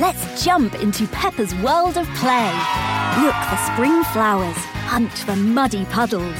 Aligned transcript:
Let's 0.00 0.42
jump 0.44 0.74
into 0.82 1.06
Peppa's 1.06 1.54
world 1.56 1.96
of 1.96 2.08
play. 2.16 2.50
Look 3.22 3.34
for 3.48 3.56
spring 3.72 4.02
flowers, 4.12 4.56
hunt 4.88 5.12
for 5.12 5.36
muddy 5.36 5.84
puddles, 5.84 6.36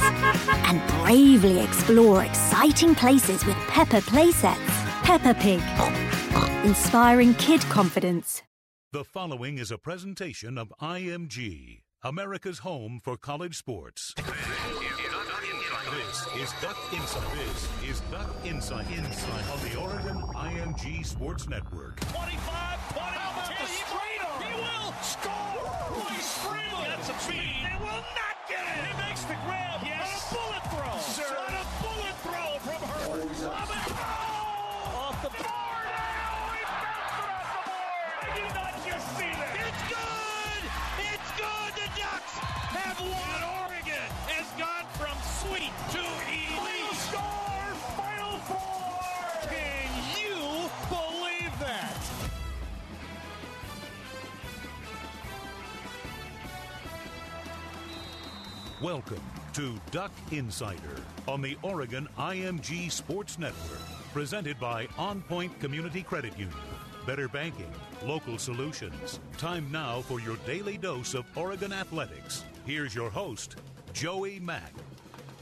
and 0.67 0.81
bravely 1.01 1.61
explore 1.61 2.25
exciting 2.25 2.93
places 2.95 3.45
with 3.45 3.55
Peppa 3.69 4.01
playsets. 4.01 4.57
Peppa 5.03 5.33
Pig, 5.35 5.61
inspiring 6.65 7.33
kid 7.35 7.61
confidence. 7.61 8.43
The 8.91 9.05
following 9.05 9.57
is 9.57 9.71
a 9.71 9.77
presentation 9.77 10.57
of 10.57 10.73
IMG, 10.81 11.79
America's 12.03 12.59
home 12.59 12.99
for 13.01 13.15
college 13.15 13.55
sports. 13.55 14.13
This 15.95 16.27
is 16.41 16.53
Duck 16.61 16.77
Insight. 16.91 17.23
This 17.35 17.89
is 17.89 18.01
Duck 18.11 18.35
Insight. 18.43 18.91
Insight 18.91 19.49
on 19.49 19.69
the 19.69 19.79
Oregon 19.79 20.21
IMG 20.33 21.05
Sports 21.05 21.47
Network. 21.47 21.99
25, 22.01 22.97
20, 22.97 23.14
some 27.05 27.19
speed. 27.19 27.37
They 27.61 27.77
will 27.77 28.01
not 28.17 28.35
get 28.49 28.65
it! 28.65 28.83
He 28.83 29.07
makes 29.07 29.21
the 29.25 29.35
grab. 29.45 29.84
Welcome 58.81 59.21
to 59.53 59.79
Duck 59.91 60.11
Insider 60.31 60.97
on 61.29 61.41
the 61.41 61.57
Oregon 61.61 62.09
IMG 62.19 62.91
Sports 62.91 63.39
Network, 63.39 63.79
presented 64.11 64.59
by 64.59 64.89
On 64.97 65.21
Point 65.21 65.57
Community 65.61 66.03
Credit 66.03 66.37
Union. 66.37 66.59
Better 67.05 67.29
banking, 67.29 67.71
local 68.03 68.37
solutions. 68.37 69.21
Time 69.37 69.71
now 69.71 70.01
for 70.01 70.19
your 70.19 70.35
daily 70.45 70.77
dose 70.77 71.13
of 71.13 71.23
Oregon 71.37 71.71
athletics. 71.71 72.43
Here's 72.65 72.93
your 72.93 73.09
host, 73.09 73.55
Joey 73.93 74.41
Mack. 74.41 74.73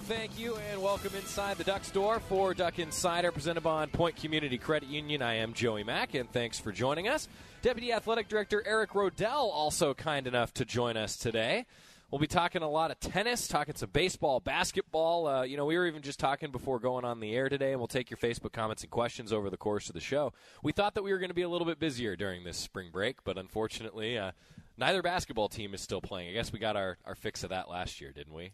Thank 0.02 0.38
you 0.38 0.58
and 0.70 0.80
welcome 0.80 1.16
inside 1.16 1.58
the 1.58 1.64
Duck 1.64 1.86
Store 1.86 2.20
for 2.20 2.54
Duck 2.54 2.78
Insider, 2.78 3.32
presented 3.32 3.62
by 3.62 3.88
Point 3.88 4.16
Community 4.16 4.60
Credit 4.60 4.90
Union. 4.90 5.24
I 5.24 5.38
am 5.38 5.54
Joey 5.54 5.84
Mack, 5.84 6.14
and 6.14 6.32
thanks 6.32 6.60
for 6.60 6.72
joining 6.72 7.08
us. 7.08 7.28
Deputy 7.64 7.94
Athletic 7.94 8.28
Director 8.28 8.62
Eric 8.64 8.92
Roedl 8.92 9.50
also 9.52 9.96
kind 9.96 10.28
enough 10.28 10.54
to 10.54 10.66
join 10.66 10.98
us 10.98 11.18
today. 11.18 11.66
We'll 12.14 12.20
be 12.20 12.28
talking 12.28 12.62
a 12.62 12.70
lot 12.70 12.92
of 12.92 13.00
tennis, 13.00 13.48
talking 13.48 13.74
some 13.74 13.90
baseball, 13.90 14.40
basketball. 14.40 15.26
Uh, 15.26 15.42
you 15.42 15.58
know, 15.58 15.66
we 15.66 15.76
were 15.76 15.88
even 15.88 16.04
just 16.04 16.20
talking 16.20 16.52
before 16.52 16.78
going 16.78 17.06
on 17.06 17.20
the 17.20 17.36
air 17.36 17.50
today, 17.50 17.72
and 17.72 17.80
we'll 17.80 17.88
take 17.88 18.12
your 18.12 18.20
Facebook 18.20 18.54
comments 18.54 18.84
and 18.84 18.92
questions 18.92 19.34
over 19.34 19.50
the 19.50 19.58
course 19.58 19.90
of 19.90 19.96
the 19.96 20.00
show. 20.00 20.32
We 20.62 20.74
thought 20.74 20.94
that 20.94 21.02
we 21.02 21.12
were 21.12 21.18
going 21.18 21.32
to 21.32 21.34
be 21.34 21.42
a 21.42 21.50
little 21.50 21.66
bit 21.66 21.80
busier 21.80 22.16
during 22.16 22.44
this 22.44 22.56
spring 22.56 22.90
break, 22.92 23.24
but 23.24 23.40
unfortunately, 23.40 24.16
uh, 24.16 24.34
neither 24.78 25.02
basketball 25.02 25.50
team 25.50 25.74
is 25.74 25.82
still 25.82 26.02
playing. 26.02 26.30
I 26.30 26.34
guess 26.34 26.54
we 26.54 26.60
got 26.60 26.76
our, 26.76 27.00
our 27.04 27.16
fix 27.16 27.44
of 27.44 27.50
that 27.50 27.68
last 27.68 28.00
year, 28.00 28.12
didn't 28.12 28.36
we? 28.36 28.54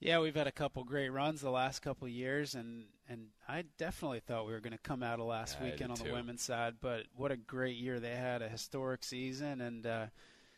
Yeah, 0.00 0.20
we've 0.20 0.34
had 0.34 0.46
a 0.46 0.52
couple 0.52 0.82
great 0.82 1.10
runs 1.10 1.42
the 1.42 1.50
last 1.50 1.80
couple 1.80 2.08
years, 2.08 2.54
and 2.54 2.86
and 3.10 3.26
I 3.46 3.64
definitely 3.76 4.20
thought 4.20 4.46
we 4.46 4.52
were 4.52 4.60
going 4.60 4.72
to 4.72 4.78
come 4.78 5.02
out 5.02 5.20
of 5.20 5.26
last 5.26 5.58
Yeah, 5.60 5.66
weekend 5.66 5.90
on 5.90 5.98
did 5.98 6.06
the 6.06 6.12
women's 6.14 6.42
side. 6.42 6.76
But 6.80 7.02
what 7.14 7.30
a 7.30 7.36
great 7.36 7.76
year 7.76 8.00
they 8.00 8.14
had! 8.14 8.40
A 8.40 8.48
historic 8.48 9.04
season, 9.04 9.60
and 9.60 9.86
uh, 9.86 10.06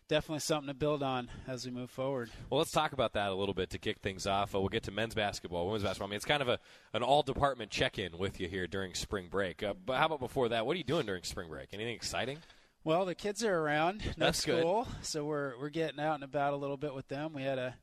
definitely 0.09 0.41
something 0.41 0.69
to 0.69 0.75
build 0.75 1.03
on 1.03 1.31
as 1.47 1.65
we 1.65 1.71
move 1.71 1.91
forward. 1.91 2.31
Well, 2.51 2.59
let's 2.59 2.71
talk 2.73 2.93
about 2.93 3.13
that 3.13 3.31
a 3.31 3.35
little 3.35 3.55
bit 3.55 3.71
to 3.71 3.79
kick 3.79 3.99
things 4.01 4.27
off. 4.27 4.55
Uh, 4.55 4.61
we'll 4.61 4.69
get 4.69 4.83
to 4.85 4.91
men's 4.91 5.15
basketball, 5.15 5.67
women's 5.67 5.85
basketball. 5.85 6.09
I 6.09 6.11
mean, 6.11 6.17
it's 6.17 6.25
kind 6.25 6.43
of 6.43 6.49
a 6.49 6.59
an 6.95 7.03
all 7.03 7.23
department 7.23 7.71
check 7.71 7.99
in 7.99 8.19
with 8.19 8.41
you 8.41 8.49
here 8.49 8.67
during 8.67 8.95
spring 8.95 9.29
break. 9.31 9.63
Uh, 9.63 9.75
but 9.85 9.99
how 9.99 10.07
about 10.07 10.21
before 10.21 10.49
that? 10.49 10.67
What 10.67 10.75
are 10.75 10.79
you 10.79 10.85
doing 10.85 11.07
during 11.07 11.23
spring 11.23 11.49
break? 11.49 11.69
Anything 11.73 11.95
exciting? 11.95 12.39
Well, 12.85 13.05
the 13.05 13.15
kids 13.15 13.45
are 13.45 13.55
around, 13.59 14.03
no 14.17 14.27
That's 14.27 14.45
good. 14.45 14.61
school, 14.61 14.89
so 15.03 15.25
we're 15.25 15.59
we're 15.61 15.69
getting 15.69 16.01
out 16.01 16.15
and 16.15 16.25
about 16.25 16.55
a 16.55 16.57
little 16.57 16.77
bit 16.79 16.95
with 16.95 17.09
them. 17.09 17.33
We 17.35 17.43
had 17.43 17.59
a 17.59 17.75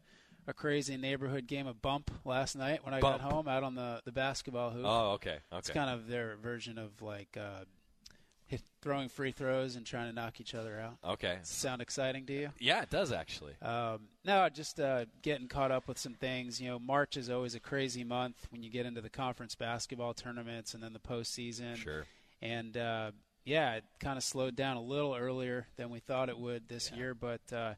a 0.48 0.54
crazy 0.54 0.96
neighborhood 0.96 1.48
game 1.48 1.66
of 1.68 1.82
bump 1.82 2.12
last 2.24 2.56
night 2.56 2.86
when 2.86 2.94
I 2.94 3.00
Bump. 3.00 3.20
got 3.22 3.32
home 3.32 3.48
out 3.48 3.64
on 3.64 3.76
the 3.76 4.02
the 4.06 4.12
basketball 4.12 4.72
hoop. 4.72 4.86
Oh, 4.86 5.12
okay, 5.14 5.32
okay. 5.52 5.58
It's 5.58 5.70
kind 5.70 5.90
of 5.90 6.08
their 6.08 6.38
version 6.38 6.78
of 6.78 7.02
like 7.02 7.36
uh, 7.40 7.66
throwing 8.82 9.10
free 9.10 9.32
throws 9.32 9.76
and 9.76 9.86
trying 9.86 10.10
to 10.10 10.16
knock 10.16 10.40
each 10.40 10.54
other 10.54 10.80
out. 10.80 10.98
Okay. 11.14 11.40
Sound 11.42 11.82
exciting 11.82 12.26
to 12.28 12.34
you? 12.34 12.50
Yeah, 12.60 12.84
it 12.84 12.90
does 12.90 13.12
actually. 13.12 13.54
Um, 13.62 14.02
no, 14.24 14.48
just 14.50 14.80
uh, 14.80 15.06
getting 15.24 15.48
caught 15.48 15.72
up 15.72 15.88
with 15.88 15.98
some 15.98 16.14
things. 16.14 16.62
You 16.62 16.70
know, 16.70 16.80
March 16.80 17.18
is 17.18 17.30
always 17.30 17.56
a 17.56 17.60
crazy 17.60 18.04
month 18.04 18.48
when 18.52 18.62
you 18.62 18.70
get 18.70 18.86
into 18.86 19.02
the 19.02 19.10
conference 19.10 19.56
basketball 19.56 20.14
tournaments 20.14 20.74
and 20.74 20.84
then 20.84 20.94
the 20.94 21.00
postseason. 21.00 21.76
Sure. 21.78 22.06
And 22.42 22.78
uh, 22.78 23.12
yeah, 23.44 23.76
it 23.76 23.84
kind 24.00 24.18
of 24.18 24.24
slowed 24.24 24.56
down 24.56 24.78
a 24.78 24.82
little 24.82 25.16
earlier 25.16 25.68
than 25.78 25.90
we 25.90 26.00
thought 26.00 26.30
it 26.30 26.38
would 26.38 26.68
this 26.68 26.92
year. 26.92 27.14
But 27.14 27.42
uh, 27.52 27.74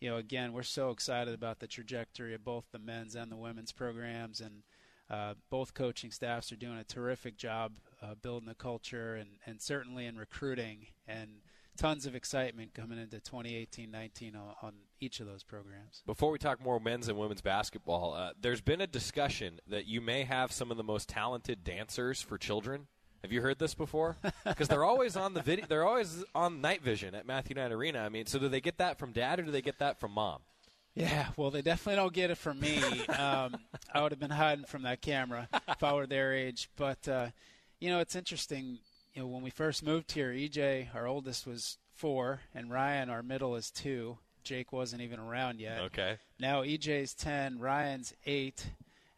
you 0.00 0.10
know, 0.10 0.16
again, 0.16 0.52
we're 0.52 0.62
so 0.62 0.90
excited 0.90 1.34
about 1.34 1.60
the 1.60 1.66
trajectory 1.66 2.34
of 2.34 2.44
both 2.44 2.64
the 2.72 2.78
men's 2.78 3.14
and 3.14 3.30
the 3.30 3.36
women's 3.36 3.72
programs, 3.72 4.40
and 4.40 4.62
uh, 5.10 5.34
both 5.50 5.74
coaching 5.74 6.10
staffs 6.10 6.52
are 6.52 6.56
doing 6.56 6.78
a 6.78 6.84
terrific 6.84 7.36
job 7.36 7.72
uh, 8.02 8.14
building 8.22 8.48
the 8.48 8.54
culture 8.54 9.14
and, 9.16 9.30
and 9.44 9.60
certainly 9.60 10.06
in 10.06 10.16
recruiting 10.16 10.86
and 11.08 11.28
tons 11.76 12.06
of 12.06 12.14
excitement 12.14 12.74
coming 12.74 12.98
into 12.98 13.16
2018-19 13.16 14.36
on, 14.36 14.54
on 14.62 14.72
each 15.00 15.20
of 15.20 15.26
those 15.26 15.42
programs. 15.42 16.02
Before 16.06 16.30
we 16.30 16.38
talk 16.38 16.62
more 16.62 16.78
men's 16.78 17.08
and 17.08 17.18
women's 17.18 17.40
basketball, 17.40 18.14
uh, 18.14 18.32
there's 18.40 18.60
been 18.60 18.80
a 18.80 18.86
discussion 18.86 19.60
that 19.66 19.86
you 19.86 20.00
may 20.00 20.24
have 20.24 20.52
some 20.52 20.70
of 20.70 20.76
the 20.76 20.84
most 20.84 21.08
talented 21.08 21.64
dancers 21.64 22.20
for 22.20 22.38
children. 22.38 22.86
Have 23.22 23.32
you 23.32 23.42
heard 23.42 23.58
this 23.58 23.74
before? 23.74 24.16
Because 24.44 24.68
they're 24.68 24.84
always 24.84 25.16
on 25.16 25.34
the 25.34 25.42
video. 25.42 25.66
They're 25.68 25.86
always 25.86 26.24
on 26.34 26.60
night 26.60 26.82
vision 26.82 27.14
at 27.14 27.26
Matthew 27.26 27.54
Knight 27.54 27.72
Arena. 27.72 28.00
I 28.00 28.08
mean, 28.08 28.26
so 28.26 28.38
do 28.38 28.48
they 28.48 28.60
get 28.60 28.78
that 28.78 28.98
from 28.98 29.12
dad 29.12 29.38
or 29.40 29.42
do 29.42 29.50
they 29.50 29.62
get 29.62 29.78
that 29.78 30.00
from 30.00 30.12
mom? 30.12 30.40
Yeah, 30.94 31.28
well, 31.36 31.50
they 31.50 31.62
definitely 31.62 31.96
don't 31.96 32.12
get 32.12 32.30
it 32.30 32.38
from 32.38 32.60
me. 32.60 32.80
Um, 33.08 33.56
I 33.92 34.02
would 34.02 34.12
have 34.12 34.18
been 34.20 34.30
hiding 34.30 34.64
from 34.64 34.82
that 34.82 35.00
camera 35.02 35.48
if 35.68 35.82
I 35.82 35.92
were 35.92 36.06
their 36.06 36.32
age. 36.32 36.68
But 36.76 37.06
uh, 37.08 37.28
you 37.80 37.90
know, 37.90 38.00
it's 38.00 38.16
interesting. 38.16 38.78
You 39.14 39.22
know, 39.22 39.28
when 39.28 39.42
we 39.42 39.50
first 39.50 39.82
moved 39.84 40.12
here, 40.12 40.30
EJ, 40.30 40.94
our 40.94 41.06
oldest, 41.06 41.46
was 41.46 41.78
four, 41.94 42.40
and 42.54 42.70
Ryan, 42.70 43.10
our 43.10 43.22
middle, 43.22 43.56
is 43.56 43.70
two. 43.70 44.18
Jake 44.44 44.72
wasn't 44.72 45.02
even 45.02 45.18
around 45.20 45.60
yet. 45.60 45.80
Okay. 45.82 46.16
Now 46.38 46.62
EJ's 46.62 47.12
ten, 47.14 47.58
Ryan's 47.58 48.14
eight, 48.24 48.64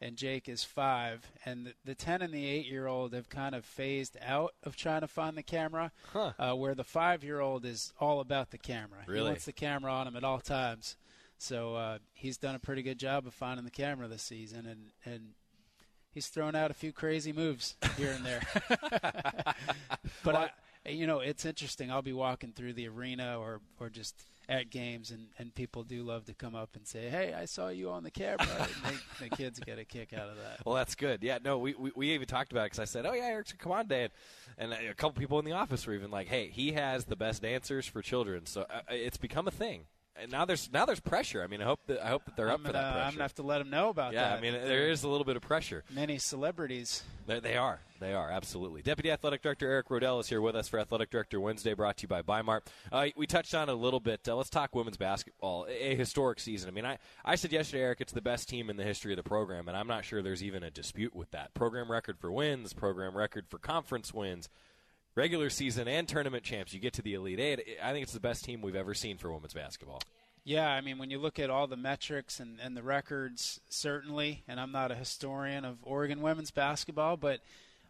and 0.01 0.17
Jake 0.17 0.49
is 0.49 0.65
five. 0.65 1.31
And 1.45 1.67
the, 1.67 1.75
the 1.85 1.95
ten 1.95 2.23
and 2.23 2.35
the 2.35 2.45
eight-year-old 2.47 3.13
have 3.13 3.29
kind 3.29 3.55
of 3.55 3.65
phased 3.65 4.17
out 4.25 4.55
of 4.65 4.75
trying 4.77 5.03
to 5.03 5.09
find 5.09 5.37
the 5.37 5.43
camera, 5.45 5.93
Huh. 6.13 6.33
uh, 6.39 6.55
where 6.55 6.75
the 6.75 6.85
five-year-old 6.85 7.65
is 7.65 7.93
all 8.01 8.19
about 8.21 8.51
the 8.51 8.59
camera. 8.59 9.01
He 9.07 9.13
Really? 9.13 9.29
wants 9.31 9.45
the 9.45 9.53
camera 9.53 9.93
on 9.93 10.09
him 10.09 10.17
at 10.17 10.25
all 10.25 10.41
times. 10.41 10.97
So 11.43 11.75
uh, 11.75 11.99
he's 12.15 12.37
done 12.37 12.55
a 12.55 12.61
pretty 12.61 12.83
good 12.83 12.99
job 12.99 13.27
of 13.27 13.35
finding 13.35 13.65
the 13.65 13.71
camera 13.71 14.07
this 14.07 14.23
season, 14.23 14.65
and 14.65 14.91
and 15.05 15.31
he's 16.13 16.29
thrown 16.29 16.55
out 16.55 16.71
a 16.71 16.75
few 16.75 16.93
crazy 16.93 17.33
moves 17.33 17.75
here 17.97 18.13
and 18.13 18.25
there. 18.25 18.43
but 20.23 20.35
I, 20.37 20.51
you 20.89 21.09
know, 21.09 21.19
it's 21.19 21.45
interesting. 21.45 21.91
I'll 21.91 22.01
be 22.01 22.13
walking 22.13 22.53
through 22.53 22.75
the 22.75 22.87
arena 22.87 23.41
or 23.41 23.61
or 23.81 23.91
just 23.91 24.15
at 24.49 24.71
games, 24.71 25.11
and 25.11 25.27
and 25.37 25.53
people 25.53 25.83
do 25.83 26.05
love 26.05 26.27
to 26.27 26.33
come 26.33 26.55
up 26.55 26.77
and 26.77 26.87
say, 26.87 27.09
"Hey, 27.09 27.35
I 27.35 27.47
saw 27.47 27.71
you 27.71 27.91
on 27.91 28.05
the 28.05 28.13
camera." 28.13 28.47
and 28.49 28.95
they, 29.21 29.29
the 29.29 29.37
kids 29.37 29.59
get 29.59 29.81
a 29.81 29.85
kick 29.85 30.13
out 30.13 30.29
of 30.29 30.37
that. 30.37 30.65
Well, 30.65 30.77
that's 30.77 30.95
good. 30.95 31.25
Yeah, 31.25 31.39
no, 31.45 31.59
we, 31.59 31.75
we, 31.75 31.91
we 31.97 32.11
even 32.13 32.29
talked 32.29 32.53
about 32.53 32.63
it 32.63 32.65
because 32.67 32.79
I 32.79 32.85
said, 32.85 33.05
oh, 33.05 33.15
yeah, 33.15 33.25
Eric's 33.25 33.53
come 33.53 33.73
on 33.73 33.89
day. 33.89 34.11
And, 34.59 34.73
a 34.73 34.95
couple 34.95 35.19
people 35.19 35.41
in 35.41 35.45
the 35.45 35.53
office 35.53 35.87
were 35.87 35.95
even 35.95 36.11
like, 36.11 36.29
hey, 36.29 36.49
he 36.49 36.73
has 36.73 37.07
the 37.07 37.17
best 37.17 37.43
dancers 37.43 37.87
for 37.87 38.01
children. 38.01 38.47
So 38.47 38.63
uh, 38.71 38.81
it's 38.91 39.17
become 39.17 39.49
a 39.49 39.51
thing. 39.51 39.87
And 40.15 40.31
now 40.31 40.45
there's 40.45 40.71
now 40.73 40.85
there's 40.85 41.01
pressure. 41.01 41.43
I 41.43 41.47
mean, 41.47 41.63
I 41.63 41.65
hope 41.65 41.81
that 41.87 42.05
I 42.05 42.09
hope 42.09 42.25
that 42.27 42.37
they're 42.37 42.49
I'm 42.49 42.55
up 42.55 42.61
for 42.61 42.73
gonna, 42.73 42.85
that 42.85 43.07
I'm 43.07 43.13
gonna 43.13 43.23
have 43.23 43.35
to 43.37 43.43
let 43.43 43.59
them 43.59 43.71
know 43.71 43.89
about 43.89 44.13
yeah, 44.13 44.29
that. 44.29 44.39
I 44.39 44.41
mean, 44.41 44.53
there 44.53 44.89
is 44.89 45.05
a 45.05 45.09
little 45.09 45.25
bit 45.25 45.37
of 45.37 45.43
pressure. 45.43 45.85
many 45.91 46.19
celebrities. 46.19 47.03
They, 47.27 47.41
they 47.41 47.57
are. 47.57 47.81
They 48.01 48.15
are, 48.15 48.33
absolutely. 48.33 48.83
Deputy 48.83 49.13
Athletic 49.13 49.43
Director 49.43 49.71
Eric 49.71 49.89
Roedl 49.89 50.19
is 50.19 50.29
here 50.29 50.41
with 50.41 50.57
us 50.57 50.67
for 50.67 50.81
Athletic 50.81 51.11
Director 51.11 51.41
Wednesday, 51.41 51.73
brought 51.73 51.99
to 51.99 52.03
you 52.03 52.09
by 52.09 52.21
Bimart. 52.21 52.63
Uh, 52.91 53.07
we 53.17 53.29
touched 53.29 53.55
on 53.55 53.69
it 53.69 53.73
a 53.73 53.77
little 53.77 54.01
bit. 54.01 54.29
Uh, 54.29 54.35
let's 54.35 54.51
talk 54.51 54.75
women's 54.75 54.97
basketball. 54.97 55.67
A, 55.69 55.93
a 55.93 55.95
historic 55.95 56.41
season. 56.41 56.69
I 56.69 56.73
mean, 56.73 56.85
I, 56.85 56.99
I 57.25 57.37
said 57.37 57.53
yesterday, 57.53 57.85
Eric, 57.85 58.01
it's 58.01 58.13
the 58.13 58.21
best 58.21 58.49
team 58.49 58.69
in 58.71 58.77
the 58.77 58.83
history 58.83 59.13
of 59.13 59.19
the 59.19 59.23
program, 59.23 59.69
and 59.69 59.77
I'm 59.77 59.87
not 59.87 60.05
sure 60.05 60.21
there's 60.21 60.43
even 60.43 60.65
a 60.65 60.71
dispute 60.71 61.15
with 61.15 61.31
that. 61.31 61.55
Program 61.55 61.93
record 61.93 62.19
for 62.19 62.33
wins, 62.33 62.73
program 62.73 63.17
record 63.17 63.47
for 63.49 63.59
conference 63.59 64.13
wins, 64.13 64.49
regular 65.15 65.51
season 65.51 65.89
and 65.89 66.09
tournament 66.09 66.43
champs. 66.43 66.73
You 66.73 66.81
get 66.81 66.93
to 66.95 67.03
the 67.03 67.15
Elite 67.15 67.41
Eight. 67.41 67.61
I 67.83 67.93
think 67.93 68.03
it's 68.05 68.13
the 68.13 68.21
best 68.21 68.45
team 68.45 68.63
we've 68.63 68.77
ever 68.77 68.95
seen 68.95 69.19
for 69.19 69.33
women's 69.33 69.55
basketball. 69.55 70.01
Yeah, 70.45 70.69
I 70.69 70.81
mean, 70.81 70.99
when 70.99 71.11
you 71.11 71.19
look 71.21 71.39
at 71.39 71.51
all 71.51 71.69
the 71.69 71.77
metrics 71.77 72.41
and, 72.41 72.59
and 72.61 72.77
the 72.77 72.83
records, 72.83 73.61
certainly, 73.69 74.43
and 74.49 74.59
I'm 74.59 74.73
not 74.73 74.91
a 74.91 74.97
historian 74.97 75.65
of 75.65 75.79
Oregon 75.85 76.21
women's 76.21 76.51
basketball, 76.51 77.17
but 77.17 77.41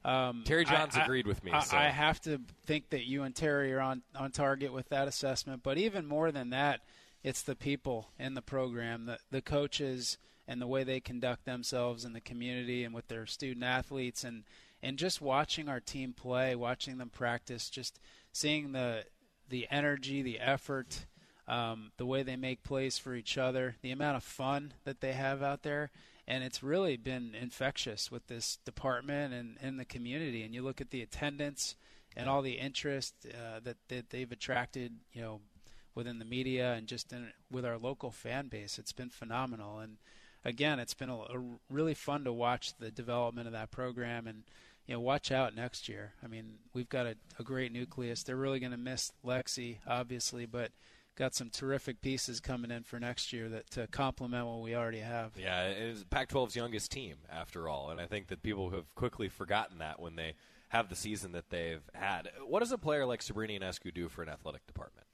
um, 0.05 0.43
Terry 0.45 0.67
Johns 0.67 0.95
I- 0.97 1.05
agreed 1.05 1.27
with 1.27 1.43
me, 1.45 1.53
I, 1.53 1.61
so- 1.61 1.77
I 1.79 1.85
have 1.85 2.21
to 2.23 2.41
think 2.67 2.91
that 2.91 3.07
you 3.07 3.23
and 3.23 3.35
Terry 3.35 3.73
are 3.73 3.81
on, 3.81 4.03
on 4.15 4.33
target 4.33 4.71
with 4.73 4.89
that 4.91 5.09
assessment. 5.09 5.63
But 5.63 5.79
even 5.79 6.07
more 6.07 6.31
than 6.31 6.51
that, 6.51 6.81
it's 7.25 7.41
the 7.43 7.55
people 7.55 8.11
in 8.19 8.35
the 8.35 8.43
program, 8.43 9.07
the, 9.07 9.19
the 9.31 9.41
coaches, 9.41 10.19
and 10.47 10.61
the 10.61 10.67
way 10.67 10.85
they 10.85 11.01
conduct 11.01 11.47
themselves 11.47 12.05
in 12.05 12.13
the 12.13 12.21
community 12.21 12.85
and 12.85 12.93
with 12.95 13.09
their 13.09 13.25
student 13.25 13.65
athletes, 13.65 14.25
and, 14.25 14.43
and 14.83 14.99
just 14.99 15.21
watching 15.21 15.69
our 15.69 15.81
team 15.81 16.13
play, 16.13 16.55
watching 16.55 16.99
them 16.99 17.11
practice, 17.11 17.71
just 17.71 18.01
seeing 18.33 18.73
the 18.73 19.05
the 19.49 19.67
energy, 19.71 20.23
the 20.23 20.41
effort, 20.41 21.07
um, 21.47 21.93
the 21.99 22.07
way 22.07 22.23
they 22.23 22.37
make 22.37 22.63
plays 22.63 22.99
for 22.99 23.15
each 23.15 23.37
other, 23.37 23.77
the 23.83 23.91
amount 23.91 24.17
of 24.17 24.25
fun 24.25 24.73
that 24.85 25.01
they 25.01 25.13
have 25.13 25.43
out 25.43 25.63
there. 25.63 25.91
And 26.27 26.43
it's 26.45 26.63
really 26.63 26.97
been 26.97 27.35
infectious 27.35 28.11
with 28.11 28.29
this 28.29 28.57
department 28.65 29.35
and 29.35 29.59
in 29.61 29.77
the 29.77 29.85
community. 29.85 30.43
And 30.43 30.55
you 30.55 30.63
look 30.63 30.81
at 30.81 30.91
the 30.91 31.03
attendance 31.03 31.75
and 32.17 32.29
all 32.29 32.43
the 32.43 32.59
interest 32.59 33.15
uh, 33.27 33.61
that, 33.65 33.77
that 33.89 34.11
they've 34.11 34.31
attracted, 34.31 34.93
you 35.13 35.21
know, 35.21 35.41
within 35.95 36.19
the 36.19 36.25
media 36.25 36.73
and 36.73 36.87
just 36.87 37.13
in, 37.13 37.33
with 37.51 37.67
our 37.67 37.77
local 37.77 38.11
fan 38.11 38.49
base. 38.49 38.79
It's 38.79 38.93
been 38.93 39.11
phenomenal. 39.11 39.81
And 39.81 39.99
again, 40.45 40.79
it's 40.79 40.95
been 40.95 41.11
a, 41.11 41.17
a 41.17 41.43
really 41.69 41.95
fun 41.95 42.25
to 42.25 42.33
watch 42.33 42.75
the 42.79 42.91
development 42.91 43.47
of 43.47 43.53
that 43.53 43.71
program 43.71 44.27
and 44.27 44.45
you 44.93 44.99
know, 44.99 45.01
watch 45.01 45.33
out 45.33 45.57
next 45.57 45.89
year. 45.89 46.13
I 46.23 46.27
mean, 46.27 46.57
we've 46.75 46.91
got 46.91 47.07
a, 47.07 47.17
a 47.39 47.43
great 47.43 47.73
nucleus. 47.73 48.23
They're 48.23 48.37
really 48.37 48.61
going 48.61 48.73
to 48.73 48.79
miss 48.79 49.11
Lexi, 49.25 49.79
obviously, 49.87 50.45
but 50.45 50.71
got 51.17 51.35
some 51.35 51.49
terrific 51.49 52.03
pieces 52.03 52.41
coming 52.41 52.71
in 52.71 52.83
for 52.83 53.01
next 53.01 53.33
year 53.33 53.49
that 53.49 53.71
to 53.71 53.87
complement 53.87 54.47
what 54.47 54.61
we 54.61 54.77
already 54.77 54.99
have. 54.99 55.33
Yeah, 55.35 55.69
it 55.69 55.79
is 55.79 56.05
Pac-12's 56.05 56.55
youngest 56.55 56.91
team, 56.93 57.17
after 57.33 57.71
all, 57.71 57.89
and 57.89 58.03
I 58.03 58.07
think 58.07 58.27
that 58.27 58.43
people 58.43 58.69
have 58.69 58.95
quickly 58.95 59.31
forgotten 59.31 59.79
that 59.79 59.99
when 59.99 60.17
they 60.17 60.35
have 60.69 60.91
the 60.91 60.95
season 60.95 61.33
that 61.33 61.49
they've 61.49 61.89
had. 61.95 62.29
What 62.47 62.61
does 62.61 62.73
a 62.73 62.77
player 62.77 63.07
like 63.07 63.23
Sabrina 63.23 63.65
Ionescu 63.65 63.95
do 63.95 64.11
for 64.11 64.23
an 64.23 64.29
athletic 64.29 64.67
department? 64.67 65.07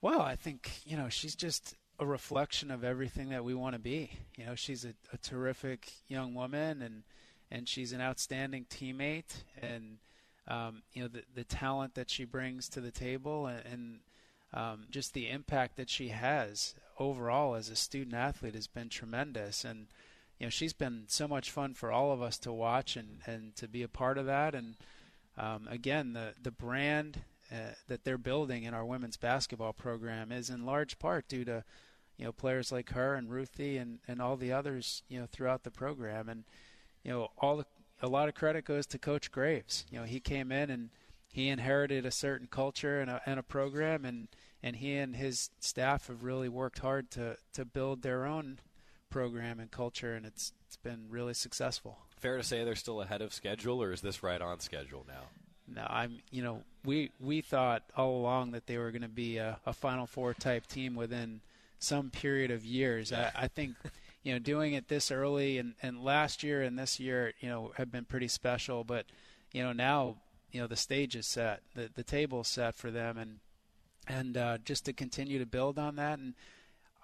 Well, 0.00 0.22
I 0.22 0.34
think 0.34 0.70
you 0.86 0.96
know 0.96 1.10
she's 1.10 1.34
just 1.34 1.74
a 1.98 2.06
reflection 2.06 2.70
of 2.70 2.84
everything 2.84 3.28
that 3.30 3.44
we 3.44 3.52
want 3.52 3.74
to 3.74 3.78
be. 3.78 4.12
You 4.38 4.46
know, 4.46 4.54
she's 4.54 4.86
a, 4.86 4.94
a 5.12 5.18
terrific 5.18 5.92
young 6.06 6.32
woman, 6.32 6.80
and 6.80 7.02
and 7.50 7.68
she's 7.68 7.92
an 7.92 8.00
outstanding 8.00 8.66
teammate, 8.68 9.44
and 9.60 9.98
um, 10.46 10.82
you 10.92 11.02
know 11.02 11.08
the 11.08 11.22
the 11.34 11.44
talent 11.44 11.94
that 11.94 12.10
she 12.10 12.24
brings 12.24 12.68
to 12.70 12.80
the 12.80 12.90
table, 12.90 13.46
and, 13.46 13.62
and 13.70 13.98
um, 14.52 14.86
just 14.90 15.14
the 15.14 15.28
impact 15.28 15.76
that 15.76 15.90
she 15.90 16.08
has 16.08 16.74
overall 16.98 17.54
as 17.54 17.68
a 17.68 17.76
student 17.76 18.14
athlete 18.14 18.54
has 18.54 18.66
been 18.66 18.88
tremendous, 18.88 19.64
and 19.64 19.86
you 20.38 20.46
know 20.46 20.50
she's 20.50 20.72
been 20.72 21.04
so 21.06 21.28
much 21.28 21.50
fun 21.50 21.74
for 21.74 21.92
all 21.92 22.12
of 22.12 22.22
us 22.22 22.38
to 22.38 22.52
watch 22.52 22.96
and 22.96 23.18
and 23.26 23.54
to 23.56 23.68
be 23.68 23.82
a 23.82 23.88
part 23.88 24.18
of 24.18 24.26
that, 24.26 24.54
and 24.54 24.76
um, 25.36 25.66
again 25.70 26.12
the 26.12 26.34
the 26.42 26.50
brand 26.50 27.22
uh, 27.50 27.72
that 27.86 28.04
they're 28.04 28.18
building 28.18 28.64
in 28.64 28.74
our 28.74 28.84
women's 28.84 29.16
basketball 29.16 29.72
program 29.72 30.30
is 30.30 30.50
in 30.50 30.66
large 30.66 30.98
part 30.98 31.26
due 31.28 31.44
to 31.44 31.64
you 32.18 32.24
know 32.24 32.32
players 32.32 32.70
like 32.70 32.90
her 32.90 33.14
and 33.14 33.30
Ruthy 33.30 33.78
and, 33.78 34.00
and 34.06 34.20
all 34.20 34.36
the 34.36 34.52
others 34.52 35.02
you 35.08 35.18
know 35.18 35.26
throughout 35.30 35.62
the 35.62 35.70
program. 35.70 36.28
And 36.28 36.44
you 37.08 37.14
know 37.14 37.30
all 37.38 37.56
the, 37.56 37.66
a 38.02 38.08
lot 38.08 38.28
of 38.28 38.34
credit 38.34 38.64
goes 38.64 38.86
to 38.86 38.98
Coach 38.98 39.32
Graves 39.32 39.84
you 39.90 39.98
know 39.98 40.04
he 40.04 40.20
came 40.20 40.52
in 40.52 40.70
and 40.70 40.90
he 41.32 41.48
inherited 41.48 42.06
a 42.06 42.10
certain 42.10 42.46
culture 42.46 43.00
and 43.00 43.10
a, 43.10 43.20
and 43.26 43.40
a 43.40 43.42
program 43.42 44.04
and 44.04 44.28
and 44.62 44.76
he 44.76 44.96
and 44.96 45.16
his 45.16 45.50
staff 45.60 46.08
have 46.08 46.22
really 46.22 46.48
worked 46.48 46.80
hard 46.80 47.10
to 47.12 47.36
to 47.54 47.64
build 47.64 48.02
their 48.02 48.26
own 48.26 48.58
program 49.10 49.58
and 49.58 49.70
culture 49.70 50.14
and 50.14 50.26
it's 50.26 50.52
it's 50.68 50.76
been 50.76 51.06
really 51.08 51.32
successful. 51.32 51.96
Fair 52.18 52.36
to 52.36 52.42
say 52.42 52.62
they're 52.62 52.74
still 52.74 53.00
ahead 53.00 53.22
of 53.22 53.32
schedule, 53.32 53.82
or 53.82 53.90
is 53.90 54.02
this 54.02 54.22
right 54.22 54.40
on 54.40 54.60
schedule 54.60 55.06
now? 55.08 55.22
No, 55.66 55.86
I'm. 55.88 56.18
You 56.30 56.42
know, 56.42 56.62
we 56.84 57.10
we 57.18 57.40
thought 57.40 57.84
all 57.96 58.20
along 58.20 58.50
that 58.50 58.66
they 58.66 58.76
were 58.76 58.90
going 58.90 59.02
to 59.02 59.08
be 59.08 59.38
a, 59.38 59.58
a 59.64 59.72
Final 59.72 60.06
Four 60.06 60.34
type 60.34 60.66
team 60.66 60.94
within 60.94 61.40
some 61.78 62.10
period 62.10 62.50
of 62.50 62.66
years. 62.66 63.14
I, 63.14 63.30
I 63.34 63.48
think, 63.48 63.76
you 64.28 64.34
know, 64.34 64.38
doing 64.38 64.74
it 64.74 64.88
this 64.88 65.10
early 65.10 65.56
and 65.56 65.72
and 65.82 66.04
last 66.04 66.42
year 66.42 66.60
and 66.60 66.78
this 66.78 67.00
year, 67.00 67.32
you 67.40 67.48
know, 67.48 67.72
have 67.78 67.90
been 67.90 68.04
pretty 68.04 68.28
special. 68.28 68.84
But 68.84 69.06
you 69.52 69.62
know, 69.62 69.72
now 69.72 70.16
you 70.52 70.60
know 70.60 70.66
the 70.66 70.76
stage 70.76 71.16
is 71.16 71.26
set, 71.26 71.62
the 71.74 71.88
the 71.94 72.02
table 72.02 72.42
is 72.42 72.48
set 72.48 72.74
for 72.74 72.90
them, 72.90 73.16
and 73.16 73.38
and 74.06 74.36
uh, 74.36 74.58
just 74.58 74.84
to 74.84 74.92
continue 74.92 75.38
to 75.38 75.46
build 75.46 75.78
on 75.78 75.96
that 75.96 76.18
and. 76.18 76.34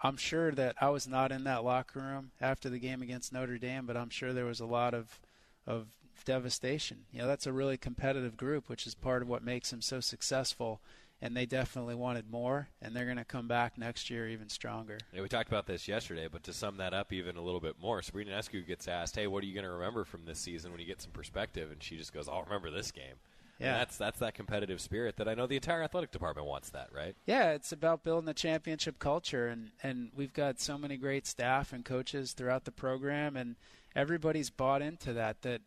I'm 0.02 0.18
sure 0.18 0.50
that 0.52 0.74
I 0.82 0.90
was 0.90 1.08
not 1.08 1.32
in 1.32 1.44
that 1.44 1.64
locker 1.64 2.00
room 2.00 2.32
after 2.38 2.68
the 2.68 2.80
game 2.80 3.00
against 3.00 3.32
Notre 3.32 3.56
Dame, 3.56 3.86
but 3.86 3.96
I'm 3.96 4.10
sure 4.10 4.34
there 4.34 4.44
was 4.44 4.60
a 4.60 4.66
lot 4.66 4.92
of 4.92 5.18
of 5.66 5.86
devastation. 6.26 7.06
You 7.10 7.20
know, 7.20 7.26
that's 7.26 7.46
a 7.46 7.54
really 7.54 7.78
competitive 7.78 8.36
group, 8.36 8.68
which 8.68 8.86
is 8.86 8.94
part 8.94 9.22
of 9.22 9.28
what 9.28 9.42
makes 9.42 9.70
them 9.70 9.80
so 9.80 10.00
successful. 10.00 10.82
And 11.24 11.34
they 11.34 11.46
definitely 11.46 11.94
wanted 11.94 12.30
more, 12.30 12.68
and 12.82 12.94
they're 12.94 13.06
going 13.06 13.16
to 13.16 13.24
come 13.24 13.48
back 13.48 13.78
next 13.78 14.10
year 14.10 14.28
even 14.28 14.50
stronger. 14.50 14.98
Yeah, 15.10 15.22
we 15.22 15.28
talked 15.28 15.48
about 15.48 15.66
this 15.66 15.88
yesterday, 15.88 16.28
but 16.30 16.42
to 16.44 16.52
sum 16.52 16.76
that 16.76 16.92
up 16.92 17.14
even 17.14 17.36
a 17.38 17.40
little 17.40 17.60
bit 17.60 17.76
more, 17.80 18.02
Sabrina 18.02 18.30
Ionescu 18.32 18.66
gets 18.66 18.86
asked, 18.86 19.16
"Hey, 19.16 19.26
what 19.26 19.42
are 19.42 19.46
you 19.46 19.54
going 19.54 19.64
to 19.64 19.70
remember 19.70 20.04
from 20.04 20.26
this 20.26 20.38
season 20.38 20.70
when 20.70 20.80
you 20.80 20.86
get 20.86 21.00
some 21.00 21.12
perspective?" 21.12 21.72
And 21.72 21.82
she 21.82 21.96
just 21.96 22.12
goes, 22.12 22.28
"I'll 22.28 22.42
remember 22.42 22.70
this 22.70 22.90
game." 22.92 23.16
And 23.58 23.66
Yeah. 23.68 23.78
that's 23.78 23.96
that's 23.96 24.18
that 24.18 24.34
competitive 24.34 24.82
spirit 24.82 25.16
that 25.16 25.26
I 25.26 25.34
know 25.34 25.46
the 25.46 25.56
entire 25.56 25.82
athletic 25.82 26.10
department 26.10 26.46
wants. 26.46 26.68
That 26.70 26.92
right? 26.92 27.16
Yeah, 27.24 27.52
it's 27.52 27.72
about 27.72 28.02
building 28.04 28.26
the 28.26 28.34
championship 28.34 28.98
culture, 28.98 29.48
and 29.48 29.70
and 29.82 30.10
we've 30.14 30.34
got 30.34 30.60
so 30.60 30.76
many 30.76 30.98
great 30.98 31.26
staff 31.26 31.72
and 31.72 31.86
coaches 31.86 32.34
throughout 32.34 32.64
the 32.64 32.72
program, 32.72 33.34
and 33.34 33.56
everybody's 33.96 34.50
bought 34.50 34.82
into 34.82 35.14
that. 35.14 35.40
That 35.40 35.62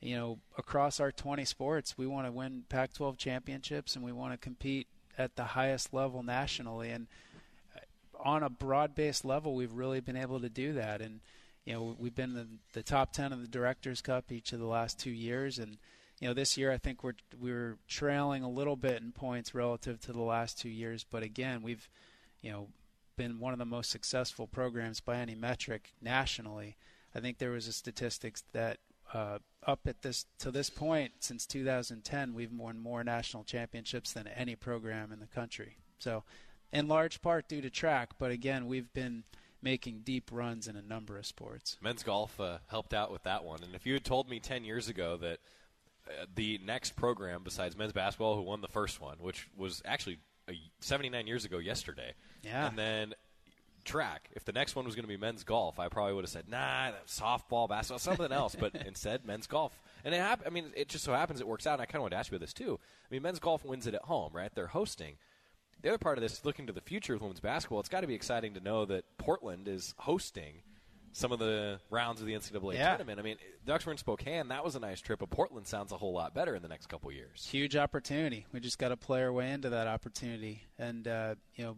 you 0.00 0.16
know, 0.16 0.38
across 0.56 0.98
our 1.00 1.12
20 1.12 1.44
sports, 1.44 1.98
we 1.98 2.06
want 2.06 2.26
to 2.26 2.32
win 2.32 2.64
Pac-12 2.70 3.18
championships, 3.18 3.96
and 3.96 4.02
we 4.04 4.12
want 4.12 4.32
to 4.32 4.38
compete 4.38 4.86
at 5.20 5.36
the 5.36 5.44
highest 5.44 5.92
level 5.92 6.22
nationally. 6.22 6.90
And 6.90 7.06
uh, 7.76 8.28
on 8.28 8.42
a 8.42 8.50
broad-based 8.50 9.24
level, 9.24 9.54
we've 9.54 9.72
really 9.72 10.00
been 10.00 10.16
able 10.16 10.40
to 10.40 10.48
do 10.48 10.72
that. 10.74 11.00
And 11.00 11.20
you 11.64 11.74
know, 11.74 11.96
we've 11.98 12.14
been 12.14 12.36
in 12.36 12.58
the 12.72 12.82
top 12.82 13.12
10 13.12 13.32
of 13.32 13.40
the 13.40 13.48
Directors 13.48 14.00
Cup 14.00 14.32
each 14.32 14.52
of 14.52 14.58
the 14.58 14.66
last 14.66 14.98
two 14.98 15.10
years, 15.10 15.58
and 15.58 15.76
you 16.20 16.28
know, 16.28 16.34
this 16.34 16.56
year 16.56 16.72
I 16.72 16.78
think 16.78 17.04
we're 17.04 17.14
we're 17.38 17.78
trailing 17.88 18.42
a 18.42 18.50
little 18.50 18.76
bit 18.76 19.02
in 19.02 19.12
points 19.12 19.54
relative 19.54 20.00
to 20.02 20.12
the 20.12 20.22
last 20.22 20.58
two 20.58 20.68
years, 20.68 21.04
but 21.08 21.22
again, 21.22 21.62
we've 21.62 21.88
you 22.42 22.50
know 22.50 22.68
been 23.16 23.38
one 23.38 23.52
of 23.52 23.58
the 23.58 23.66
most 23.66 23.90
successful 23.90 24.46
programs 24.46 25.00
by 25.00 25.16
any 25.16 25.34
metric 25.34 25.92
nationally. 26.00 26.76
I 27.14 27.20
think 27.20 27.38
there 27.38 27.50
was 27.50 27.68
a 27.68 27.72
statistics 27.72 28.44
that 28.52 28.78
uh, 29.12 29.38
up 29.66 29.80
at 29.86 30.02
this 30.02 30.26
to 30.38 30.50
this 30.50 30.70
point 30.70 31.12
since 31.20 31.46
2010, 31.46 32.34
we've 32.34 32.52
won 32.52 32.78
more 32.78 33.04
national 33.04 33.44
championships 33.44 34.12
than 34.12 34.26
any 34.28 34.56
program 34.56 35.12
in 35.12 35.20
the 35.20 35.26
country. 35.26 35.76
So, 35.98 36.24
in 36.72 36.88
large 36.88 37.20
part 37.20 37.48
due 37.48 37.60
to 37.60 37.70
track, 37.70 38.10
but 38.18 38.30
again, 38.30 38.66
we've 38.66 38.92
been 38.92 39.24
making 39.62 40.00
deep 40.04 40.30
runs 40.32 40.68
in 40.68 40.76
a 40.76 40.82
number 40.82 41.18
of 41.18 41.26
sports. 41.26 41.76
Men's 41.82 42.02
golf 42.02 42.40
uh, 42.40 42.58
helped 42.68 42.94
out 42.94 43.12
with 43.12 43.22
that 43.24 43.44
one. 43.44 43.62
And 43.62 43.74
if 43.74 43.86
you 43.86 43.92
had 43.92 44.04
told 44.04 44.28
me 44.28 44.40
10 44.40 44.64
years 44.64 44.88
ago 44.88 45.18
that 45.18 45.38
uh, 46.08 46.24
the 46.34 46.58
next 46.64 46.96
program 46.96 47.42
besides 47.44 47.76
men's 47.76 47.92
basketball, 47.92 48.36
who 48.36 48.42
won 48.42 48.62
the 48.62 48.68
first 48.68 49.00
one, 49.00 49.16
which 49.20 49.48
was 49.56 49.82
actually 49.84 50.18
79 50.80 51.26
years 51.26 51.44
ago 51.44 51.58
yesterday, 51.58 52.14
yeah. 52.42 52.68
and 52.68 52.78
then 52.78 53.14
track. 53.84 54.30
If 54.32 54.44
the 54.44 54.52
next 54.52 54.76
one 54.76 54.84
was 54.84 54.94
going 54.94 55.04
to 55.04 55.08
be 55.08 55.16
men's 55.16 55.44
golf, 55.44 55.78
I 55.78 55.88
probably 55.88 56.14
would 56.14 56.24
have 56.24 56.30
said, 56.30 56.48
nah, 56.48 56.92
softball, 57.06 57.68
basketball, 57.68 57.98
something 57.98 58.32
else. 58.32 58.54
But 58.54 58.74
instead, 58.86 59.24
men's 59.24 59.46
golf. 59.46 59.78
And 60.04 60.14
it 60.14 60.18
hap- 60.18 60.42
I 60.46 60.50
mean, 60.50 60.66
it 60.76 60.88
just 60.88 61.04
so 61.04 61.12
happens 61.12 61.40
it 61.40 61.46
works 61.48 61.66
out. 61.66 61.74
And 61.74 61.82
I 61.82 61.86
kind 61.86 61.96
of 61.96 62.02
want 62.02 62.12
to 62.12 62.18
ask 62.18 62.30
you 62.30 62.36
about 62.36 62.44
this 62.44 62.54
too. 62.54 62.78
I 62.80 63.14
mean, 63.14 63.22
men's 63.22 63.38
golf 63.38 63.64
wins 63.64 63.86
it 63.86 63.94
at 63.94 64.02
home, 64.02 64.32
right? 64.32 64.50
They're 64.54 64.68
hosting 64.68 65.16
the 65.82 65.88
other 65.88 65.98
part 65.98 66.18
of 66.18 66.22
this, 66.22 66.44
looking 66.44 66.66
to 66.66 66.72
the 66.72 66.80
future 66.80 67.14
of 67.14 67.22
women's 67.22 67.40
basketball, 67.40 67.80
it's 67.80 67.88
got 67.88 68.00
to 68.00 68.06
be 68.06 68.14
exciting 68.14 68.54
to 68.54 68.60
know 68.60 68.84
that 68.86 69.04
Portland 69.18 69.68
is 69.68 69.94
hosting 69.98 70.62
some 71.12 71.32
of 71.32 71.38
the 71.38 71.80
rounds 71.90 72.20
of 72.20 72.26
the 72.26 72.34
NCAA 72.34 72.74
yeah. 72.74 72.88
tournament. 72.90 73.18
I 73.18 73.22
mean, 73.22 73.36
Ducks 73.66 73.84
were 73.84 73.92
in 73.92 73.98
Spokane. 73.98 74.48
That 74.48 74.64
was 74.64 74.76
a 74.76 74.80
nice 74.80 75.00
trip. 75.00 75.18
But 75.20 75.30
Portland 75.30 75.66
sounds 75.66 75.90
a 75.90 75.96
whole 75.96 76.12
lot 76.12 76.34
better 76.34 76.54
in 76.54 76.62
the 76.62 76.68
next 76.68 76.86
couple 76.86 77.10
years. 77.10 77.48
Huge 77.50 77.76
opportunity. 77.76 78.46
We 78.52 78.60
just 78.60 78.78
got 78.78 78.88
to 78.88 78.96
play 78.96 79.22
our 79.22 79.32
way 79.32 79.50
into 79.50 79.70
that 79.70 79.88
opportunity, 79.88 80.62
and 80.78 81.08
uh, 81.08 81.34
you 81.54 81.64
know, 81.64 81.76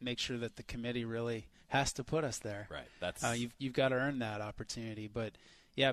make 0.00 0.18
sure 0.18 0.38
that 0.38 0.56
the 0.56 0.62
committee 0.62 1.04
really 1.04 1.46
has 1.68 1.92
to 1.94 2.04
put 2.04 2.24
us 2.24 2.38
there. 2.38 2.66
Right. 2.70 2.88
That's 3.00 3.22
uh, 3.22 3.34
you've 3.36 3.54
you've 3.58 3.72
got 3.72 3.88
to 3.88 3.96
earn 3.96 4.18
that 4.20 4.40
opportunity. 4.40 5.08
But 5.12 5.32
yeah, 5.74 5.92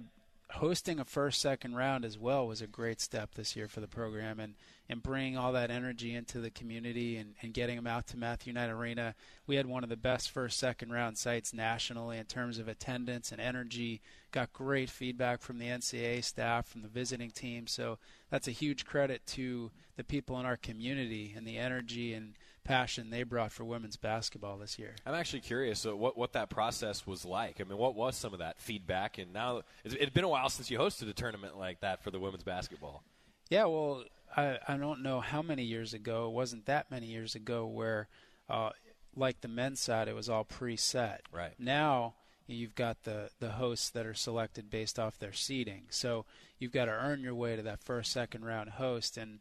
hosting 0.52 1.00
a 1.00 1.06
first 1.06 1.42
second 1.42 1.76
round 1.76 2.06
as 2.06 2.18
well 2.18 2.48
was 2.48 2.62
a 2.62 2.68
great 2.68 3.02
step 3.02 3.36
this 3.36 3.56
year 3.56 3.68
for 3.68 3.82
the 3.82 3.88
program 3.88 4.40
and 4.40 4.56
and 4.88 5.02
bringing 5.02 5.36
all 5.36 5.52
that 5.52 5.72
energy 5.72 6.14
into 6.14 6.40
the 6.40 6.52
community 6.52 7.18
and, 7.18 7.34
and 7.42 7.56
getting 7.56 7.76
them 7.76 7.88
out 7.88 8.06
to 8.06 8.18
Matthew 8.18 8.54
Knight 8.54 8.70
Arena. 8.70 9.16
We 9.48 9.56
had 9.56 9.66
one 9.66 9.84
of 9.84 9.90
the 9.90 9.98
best 9.98 10.30
first 10.30 10.60
second 10.60 10.92
round 10.92 11.18
sites 11.18 11.56
nationally 11.56 12.20
in 12.20 12.26
terms 12.26 12.60
of 12.60 12.68
attendance 12.68 13.32
and 13.32 13.42
energy. 13.42 14.02
Got 14.32 14.54
great 14.54 14.92
feedback 14.92 15.42
from 15.42 15.58
the 15.58 15.66
NCAA 15.66 16.24
staff, 16.24 16.68
from 16.68 16.84
the 16.84 16.88
visiting 16.88 17.32
team. 17.32 17.66
So 17.66 17.98
that's 18.30 18.48
a 18.48 18.52
huge 18.52 18.86
credit 18.86 19.26
to 19.28 19.72
the 19.98 20.04
people 20.04 20.40
in 20.40 20.46
our 20.46 20.58
community 20.58 21.34
and 21.36 21.48
the 21.48 21.58
energy 21.58 22.14
and 22.14 22.36
passion 22.66 23.10
they 23.10 23.24
brought 23.24 23.54
for 23.54 23.64
women's 23.64 23.96
basketball 23.96 24.58
this 24.58 24.78
year. 24.78 24.96
I'm 25.06 25.14
actually 25.14 25.40
curious 25.40 25.86
uh, 25.86 25.96
what 25.96 26.18
what 26.18 26.34
that 26.34 26.50
process 26.50 27.08
was 27.08 27.24
like. 27.24 27.62
I 27.62 27.64
mean, 27.64 27.78
what 27.78 27.96
was 27.96 28.18
some 28.18 28.34
of 28.34 28.40
that 28.40 28.60
feedback? 28.60 29.18
And 29.18 29.32
now 29.32 29.62
it 29.86 29.98
had 30.02 30.14
been 30.14 30.26
a 30.26 30.30
while 30.30 30.50
since 30.50 30.70
you 30.70 30.78
hosted 30.78 31.10
a 31.10 31.14
tournament 31.14 31.58
like 31.58 31.80
that 31.80 32.04
for 32.04 32.12
the 32.12 32.20
women's 32.20 32.44
basketball. 32.44 33.04
Yeah, 33.50 33.66
well, 33.66 34.04
I 34.36 34.58
I 34.68 34.76
don't 34.76 35.02
know 35.02 35.22
how 35.22 35.42
many 35.42 35.64
years 35.64 35.94
ago. 35.94 36.28
It 36.28 36.34
wasn't 36.34 36.66
that 36.66 36.92
many 36.92 37.06
years 37.06 37.36
ago 37.36 37.66
where, 37.66 38.10
uh, 38.50 38.72
like 39.16 39.40
the 39.40 39.48
men's 39.48 39.80
side, 39.80 40.10
it 40.10 40.16
was 40.16 40.28
all 40.30 40.44
preset. 40.44 41.20
Right 41.32 41.54
now. 41.58 42.16
You've 42.48 42.76
got 42.76 43.06
the, 43.06 43.32
the 43.40 43.54
hosts 43.54 43.90
that 43.90 44.06
are 44.06 44.14
selected 44.14 44.70
based 44.70 45.00
off 45.00 45.18
their 45.18 45.34
seeding. 45.34 45.86
So 45.90 46.26
you've 46.60 46.72
got 46.72 46.86
to 46.86 46.92
earn 46.92 47.22
your 47.22 47.34
way 47.34 47.56
to 47.56 47.64
that 47.64 47.84
first, 47.84 48.12
second 48.12 48.46
round 48.46 48.70
host. 48.70 49.18
And 49.18 49.40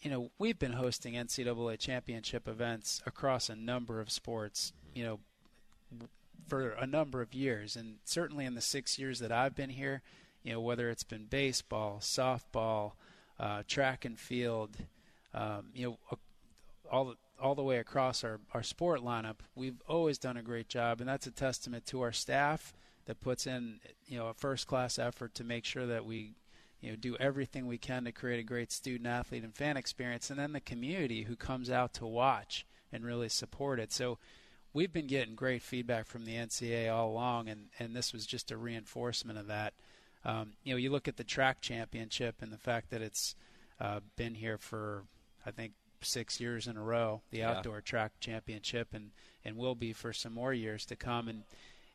you 0.00 0.10
know, 0.10 0.30
we've 0.38 0.58
been 0.58 0.72
hosting 0.72 1.14
NCAA 1.14 1.78
championship 1.78 2.46
events 2.46 3.02
across 3.06 3.48
a 3.48 3.56
number 3.56 4.00
of 4.00 4.10
sports, 4.10 4.72
you 4.94 5.04
know, 5.04 5.20
for 6.46 6.70
a 6.70 6.86
number 6.86 7.22
of 7.22 7.32
years. 7.34 7.76
And 7.76 7.96
certainly 8.04 8.44
in 8.44 8.54
the 8.54 8.60
six 8.60 8.98
years 8.98 9.18
that 9.20 9.32
I've 9.32 9.54
been 9.54 9.70
here, 9.70 10.02
you 10.42 10.52
know, 10.52 10.60
whether 10.60 10.90
it's 10.90 11.04
been 11.04 11.24
baseball, 11.24 11.98
softball, 12.00 12.92
uh, 13.40 13.62
track 13.66 14.04
and 14.04 14.18
field, 14.18 14.76
um, 15.32 15.70
you 15.74 15.86
know, 15.86 16.18
all 16.90 17.06
the, 17.06 17.14
all 17.40 17.54
the 17.54 17.62
way 17.62 17.78
across 17.78 18.22
our, 18.22 18.40
our 18.52 18.62
sport 18.62 19.00
lineup, 19.00 19.36
we've 19.54 19.80
always 19.88 20.18
done 20.18 20.36
a 20.36 20.42
great 20.42 20.68
job. 20.68 21.00
And 21.00 21.08
that's 21.08 21.26
a 21.26 21.30
testament 21.30 21.86
to 21.86 22.02
our 22.02 22.12
staff 22.12 22.74
that 23.06 23.20
puts 23.20 23.46
in, 23.46 23.80
you 24.06 24.18
know, 24.18 24.28
a 24.28 24.34
first 24.34 24.66
class 24.66 24.98
effort 24.98 25.34
to 25.34 25.44
make 25.44 25.64
sure 25.64 25.86
that 25.86 26.04
we 26.04 26.32
you 26.84 26.90
know, 26.90 26.96
do 26.96 27.16
everything 27.18 27.66
we 27.66 27.78
can 27.78 28.04
to 28.04 28.12
create 28.12 28.38
a 28.38 28.42
great 28.42 28.70
student 28.70 29.06
athlete 29.06 29.42
and 29.42 29.54
fan 29.54 29.78
experience, 29.78 30.28
and 30.28 30.38
then 30.38 30.52
the 30.52 30.60
community 30.60 31.22
who 31.22 31.34
comes 31.34 31.70
out 31.70 31.94
to 31.94 32.04
watch 32.04 32.66
and 32.92 33.06
really 33.06 33.30
support 33.30 33.80
it. 33.80 33.90
So 33.90 34.18
we've 34.74 34.92
been 34.92 35.06
getting 35.06 35.34
great 35.34 35.62
feedback 35.62 36.06
from 36.06 36.26
the 36.26 36.34
NCAA 36.34 36.94
all 36.94 37.08
along, 37.08 37.48
and, 37.48 37.68
and 37.78 37.96
this 37.96 38.12
was 38.12 38.26
just 38.26 38.50
a 38.50 38.58
reinforcement 38.58 39.38
of 39.38 39.46
that. 39.46 39.72
Um, 40.26 40.52
you 40.62 40.74
know, 40.74 40.76
you 40.76 40.90
look 40.90 41.08
at 41.08 41.16
the 41.16 41.24
track 41.24 41.62
championship 41.62 42.42
and 42.42 42.52
the 42.52 42.58
fact 42.58 42.90
that 42.90 43.00
it's 43.00 43.34
uh, 43.80 44.00
been 44.16 44.34
here 44.34 44.58
for, 44.58 45.04
I 45.46 45.52
think, 45.52 45.72
six 46.02 46.38
years 46.38 46.66
in 46.66 46.76
a 46.76 46.82
row, 46.82 47.22
the 47.30 47.38
yeah. 47.38 47.52
outdoor 47.52 47.80
track 47.80 48.12
championship, 48.20 48.88
and, 48.92 49.12
and 49.42 49.56
will 49.56 49.74
be 49.74 49.94
for 49.94 50.12
some 50.12 50.34
more 50.34 50.52
years 50.52 50.84
to 50.86 50.96
come. 50.96 51.28
And, 51.28 51.44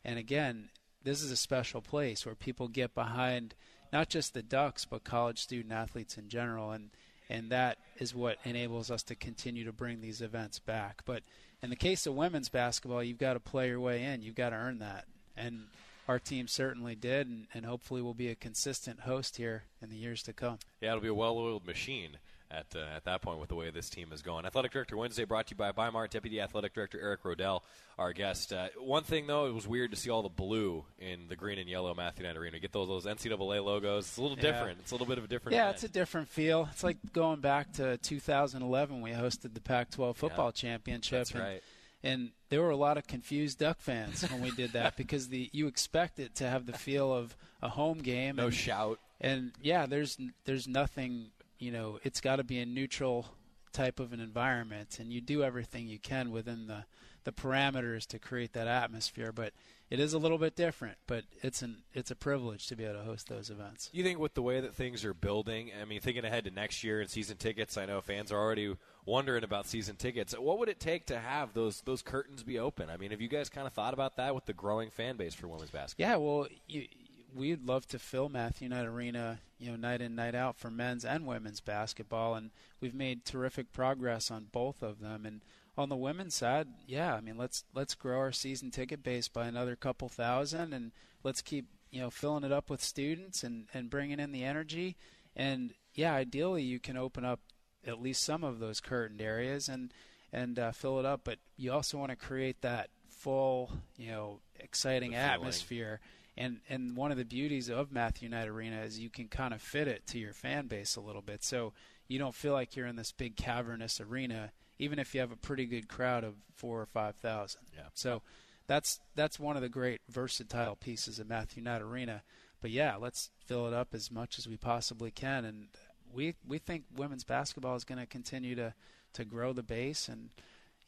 and 0.03 0.17
again, 0.17 0.69
this 1.03 1.21
is 1.21 1.29
a 1.29 1.35
special 1.35 1.79
place 1.79 2.25
where 2.25 2.33
people 2.33 2.67
get 2.67 2.95
behind– 2.95 3.53
not 3.91 4.09
just 4.09 4.33
the 4.33 4.41
Ducks, 4.41 4.85
but 4.85 5.03
college 5.03 5.39
student 5.39 5.73
athletes 5.73 6.17
in 6.17 6.29
general. 6.29 6.71
And, 6.71 6.89
and 7.29 7.49
that 7.49 7.77
is 7.97 8.15
what 8.15 8.37
enables 8.43 8.91
us 8.91 9.03
to 9.03 9.15
continue 9.15 9.65
to 9.65 9.71
bring 9.71 10.01
these 10.01 10.21
events 10.21 10.59
back. 10.59 11.01
But 11.05 11.23
in 11.61 11.69
the 11.69 11.75
case 11.75 12.05
of 12.05 12.15
women's 12.15 12.49
basketball, 12.49 13.03
you've 13.03 13.17
got 13.17 13.33
to 13.33 13.39
play 13.39 13.67
your 13.67 13.79
way 13.79 14.03
in. 14.03 14.21
You've 14.21 14.35
got 14.35 14.49
to 14.49 14.55
earn 14.55 14.79
that. 14.79 15.05
And 15.35 15.63
our 16.07 16.19
team 16.19 16.47
certainly 16.47 16.95
did, 16.95 17.27
and, 17.27 17.47
and 17.53 17.65
hopefully 17.65 18.01
will 18.01 18.13
be 18.13 18.29
a 18.29 18.35
consistent 18.35 19.01
host 19.01 19.37
here 19.37 19.63
in 19.81 19.89
the 19.89 19.95
years 19.95 20.23
to 20.23 20.33
come. 20.33 20.57
Yeah, 20.81 20.89
it'll 20.89 21.01
be 21.01 21.07
a 21.07 21.13
well-oiled 21.13 21.67
machine 21.67 22.17
at 22.51 22.65
uh, 22.75 22.79
at 22.95 23.05
that 23.05 23.21
point 23.21 23.39
with 23.39 23.49
the 23.49 23.55
way 23.55 23.69
this 23.69 23.89
team 23.89 24.11
is 24.11 24.21
going. 24.21 24.45
Athletic 24.45 24.71
Director 24.71 24.97
Wednesday 24.97 25.25
brought 25.25 25.47
to 25.47 25.51
you 25.51 25.57
by 25.57 25.71
Bimart 25.71 26.09
Deputy 26.09 26.41
Athletic 26.41 26.73
Director 26.73 26.99
Eric 26.99 27.23
Roedl, 27.23 27.61
our 27.97 28.13
guest. 28.13 28.51
Uh, 28.51 28.67
one 28.79 29.03
thing 29.03 29.27
though, 29.27 29.45
it 29.45 29.53
was 29.53 29.67
weird 29.67 29.91
to 29.91 29.97
see 29.97 30.09
all 30.09 30.21
the 30.21 30.29
blue 30.29 30.83
in 30.97 31.27
the 31.27 31.35
green 31.35 31.59
and 31.59 31.69
yellow 31.69 31.93
Matthew 31.93 32.25
Knight 32.25 32.37
Arena. 32.37 32.59
Get 32.59 32.71
those 32.71 32.87
those 32.87 33.05
NCAA 33.05 33.63
logos. 33.63 34.05
It's 34.05 34.17
a 34.17 34.21
little 34.21 34.37
yeah. 34.37 34.51
different. 34.51 34.79
It's 34.79 34.91
a 34.91 34.93
little 34.93 35.07
bit 35.07 35.17
of 35.17 35.23
a 35.23 35.27
different. 35.27 35.55
Yeah, 35.55 35.65
event. 35.65 35.75
it's 35.75 35.83
a 35.83 35.89
different 35.89 36.29
feel. 36.29 36.67
It's 36.71 36.83
like 36.83 36.97
going 37.13 37.39
back 37.41 37.73
to 37.73 37.97
2011 37.97 39.01
we 39.01 39.11
hosted 39.11 39.53
the 39.53 39.61
Pac-12 39.61 40.15
football 40.15 40.47
yeah, 40.47 40.51
championship. 40.51 41.19
That's 41.19 41.31
and, 41.31 41.39
right. 41.39 41.63
And 42.01 42.31
there 42.49 42.61
were 42.61 42.69
a 42.69 42.77
lot 42.77 42.97
of 42.97 43.07
confused 43.07 43.59
Duck 43.59 43.79
fans 43.81 44.21
when 44.31 44.41
we 44.41 44.51
did 44.51 44.71
that 44.73 44.95
because 44.97 45.27
the 45.27 45.49
you 45.51 45.67
expect 45.67 46.19
it 46.19 46.35
to 46.35 46.49
have 46.49 46.65
the 46.65 46.73
feel 46.73 47.13
of 47.13 47.35
a 47.61 47.69
home 47.69 47.99
game. 47.99 48.37
No 48.37 48.45
and, 48.45 48.53
shout. 48.53 48.99
And 49.21 49.51
yeah, 49.61 49.85
there's 49.85 50.17
there's 50.45 50.67
nothing 50.67 51.31
you 51.59 51.71
know, 51.71 51.99
it's 52.03 52.21
got 52.21 52.37
to 52.37 52.43
be 52.43 52.59
a 52.59 52.65
neutral 52.65 53.27
type 53.71 53.99
of 53.99 54.13
an 54.13 54.19
environment, 54.19 54.97
and 54.99 55.13
you 55.13 55.21
do 55.21 55.43
everything 55.43 55.87
you 55.87 55.99
can 55.99 56.31
within 56.31 56.67
the 56.67 56.85
the 57.25 57.33
parameters 57.33 58.07
to 58.07 58.17
create 58.17 58.53
that 58.53 58.67
atmosphere. 58.67 59.31
But 59.31 59.53
it 59.89 59.99
is 59.99 60.13
a 60.13 60.17
little 60.17 60.37
bit 60.37 60.55
different, 60.55 60.97
but 61.07 61.25
it's 61.41 61.61
an 61.61 61.83
it's 61.93 62.11
a 62.11 62.15
privilege 62.15 62.67
to 62.67 62.75
be 62.75 62.85
able 62.85 62.99
to 62.99 63.03
host 63.03 63.27
those 63.27 63.49
events. 63.49 63.89
You 63.91 64.03
think 64.03 64.19
with 64.19 64.33
the 64.33 64.41
way 64.41 64.61
that 64.61 64.75
things 64.75 65.03
are 65.03 65.13
building, 65.13 65.71
I 65.79 65.85
mean, 65.85 65.99
thinking 66.01 66.25
ahead 66.25 66.45
to 66.45 66.51
next 66.51 66.83
year 66.83 67.01
and 67.01 67.09
season 67.09 67.37
tickets, 67.37 67.77
I 67.77 67.85
know 67.85 68.01
fans 68.01 68.31
are 68.31 68.39
already 68.39 68.75
wondering 69.05 69.43
about 69.43 69.67
season 69.67 69.95
tickets. 69.95 70.33
What 70.37 70.59
would 70.59 70.69
it 70.69 70.79
take 70.79 71.07
to 71.07 71.19
have 71.19 71.53
those 71.53 71.81
those 71.81 72.01
curtains 72.01 72.43
be 72.43 72.59
open? 72.59 72.89
I 72.89 72.97
mean, 72.97 73.11
have 73.11 73.21
you 73.21 73.27
guys 73.27 73.49
kind 73.49 73.67
of 73.67 73.73
thought 73.73 73.93
about 73.93 74.17
that 74.17 74.35
with 74.35 74.45
the 74.45 74.53
growing 74.53 74.89
fan 74.89 75.17
base 75.17 75.33
for 75.33 75.47
women's 75.47 75.71
basketball? 75.71 76.09
Yeah, 76.09 76.17
well, 76.17 76.47
you, 76.67 76.87
we'd 77.35 77.65
love 77.65 77.87
to 77.87 77.99
fill 77.99 78.29
Matthew 78.29 78.69
Knight 78.69 78.85
Arena, 78.85 79.39
you 79.57 79.69
know, 79.69 79.75
night 79.75 80.01
in 80.01 80.15
night 80.15 80.35
out 80.35 80.57
for 80.57 80.69
men's 80.69 81.05
and 81.05 81.25
women's 81.25 81.59
basketball, 81.59 82.35
and 82.35 82.51
we've 82.79 82.93
made 82.93 83.25
terrific 83.25 83.71
progress 83.71 84.31
on 84.31 84.47
both 84.51 84.81
of 84.81 84.99
them. 84.99 85.25
And 85.25 85.41
on 85.77 85.89
the 85.89 85.95
women's 85.95 86.35
side, 86.35 86.67
yeah, 86.87 87.15
I 87.15 87.21
mean, 87.21 87.37
let's 87.37 87.63
let's 87.73 87.95
grow 87.95 88.19
our 88.19 88.31
season 88.31 88.71
ticket 88.71 89.03
base 89.03 89.27
by 89.27 89.47
another 89.47 89.75
couple 89.75 90.09
thousand, 90.09 90.73
and 90.73 90.91
let's 91.23 91.41
keep 91.41 91.65
you 91.91 92.01
know 92.01 92.09
filling 92.09 92.43
it 92.43 92.51
up 92.51 92.69
with 92.69 92.83
students 92.83 93.43
and 93.43 93.67
and 93.73 93.89
bringing 93.89 94.19
in 94.19 94.31
the 94.31 94.43
energy. 94.43 94.95
And 95.35 95.73
yeah, 95.93 96.13
ideally, 96.13 96.63
you 96.63 96.79
can 96.79 96.97
open 96.97 97.25
up 97.25 97.39
at 97.85 98.01
least 98.01 98.23
some 98.23 98.43
of 98.43 98.59
those 98.59 98.79
curtained 98.79 99.21
areas 99.21 99.69
and 99.69 99.93
and 100.31 100.59
uh, 100.59 100.71
fill 100.71 100.99
it 100.99 101.05
up, 101.05 101.21
but 101.23 101.39
you 101.57 101.71
also 101.71 101.97
want 101.97 102.11
to 102.11 102.15
create 102.15 102.61
that 102.61 102.89
full, 103.07 103.71
you 103.97 104.11
know, 104.11 104.39
exciting 104.59 105.15
atmosphere 105.15 105.99
and 106.39 106.61
and 106.69 106.95
one 106.95 107.11
of 107.11 107.17
the 107.17 107.25
beauties 107.25 107.69
of 107.69 107.91
Matthew 107.91 108.29
Knight 108.29 108.47
Arena 108.47 108.81
is 108.81 108.97
you 108.97 109.09
can 109.09 109.27
kind 109.27 109.53
of 109.53 109.61
fit 109.61 109.87
it 109.87 110.07
to 110.07 110.17
your 110.17 110.33
fan 110.33 110.67
base 110.67 110.95
a 110.95 111.01
little 111.01 111.21
bit, 111.21 111.43
so 111.43 111.73
you 112.07 112.17
don't 112.17 112.33
feel 112.33 112.53
like 112.53 112.75
you're 112.75 112.87
in 112.87 112.95
this 112.95 113.11
big 113.11 113.35
cavernous 113.35 114.01
arena. 114.01 114.51
even 114.79 114.97
if 114.97 115.13
you 115.13 115.19
have 115.19 115.31
a 115.31 115.35
pretty 115.35 115.65
good 115.65 115.89
crowd 115.89 116.23
of 116.23 116.35
four 116.55 116.81
or 116.81 116.85
five 116.85 117.17
thousand. 117.17 117.61
Yeah. 117.75 117.89
So 117.93 118.21
that's 118.65 118.99
that's 119.15 119.39
one 119.39 119.57
of 119.57 119.61
the 119.61 119.69
great 119.69 120.01
versatile 120.09 120.75
pieces 120.75 121.19
of 121.19 121.27
Matthew 121.27 121.61
Knight 121.61 121.81
Arena. 121.81 122.23
But 122.61 122.71
yeah, 122.71 122.95
let's 122.95 123.29
fill 123.45 123.67
it 123.67 123.73
up 123.73 123.89
as 123.93 124.09
much 124.09 124.39
as 124.39 124.47
we 124.47 124.57
possibly 124.57 125.11
can, 125.11 125.43
and 125.45 125.67
we 126.11 126.35
we 126.47 126.57
think 126.57 126.85
women's 126.95 127.25
basketball 127.25 127.75
is 127.75 127.83
going 127.83 127.99
to 127.99 128.07
continue 128.07 128.55
to 128.55 128.73
to 129.13 129.25
grow 129.25 129.53
the 129.53 129.63
base 129.63 130.07
and 130.07 130.29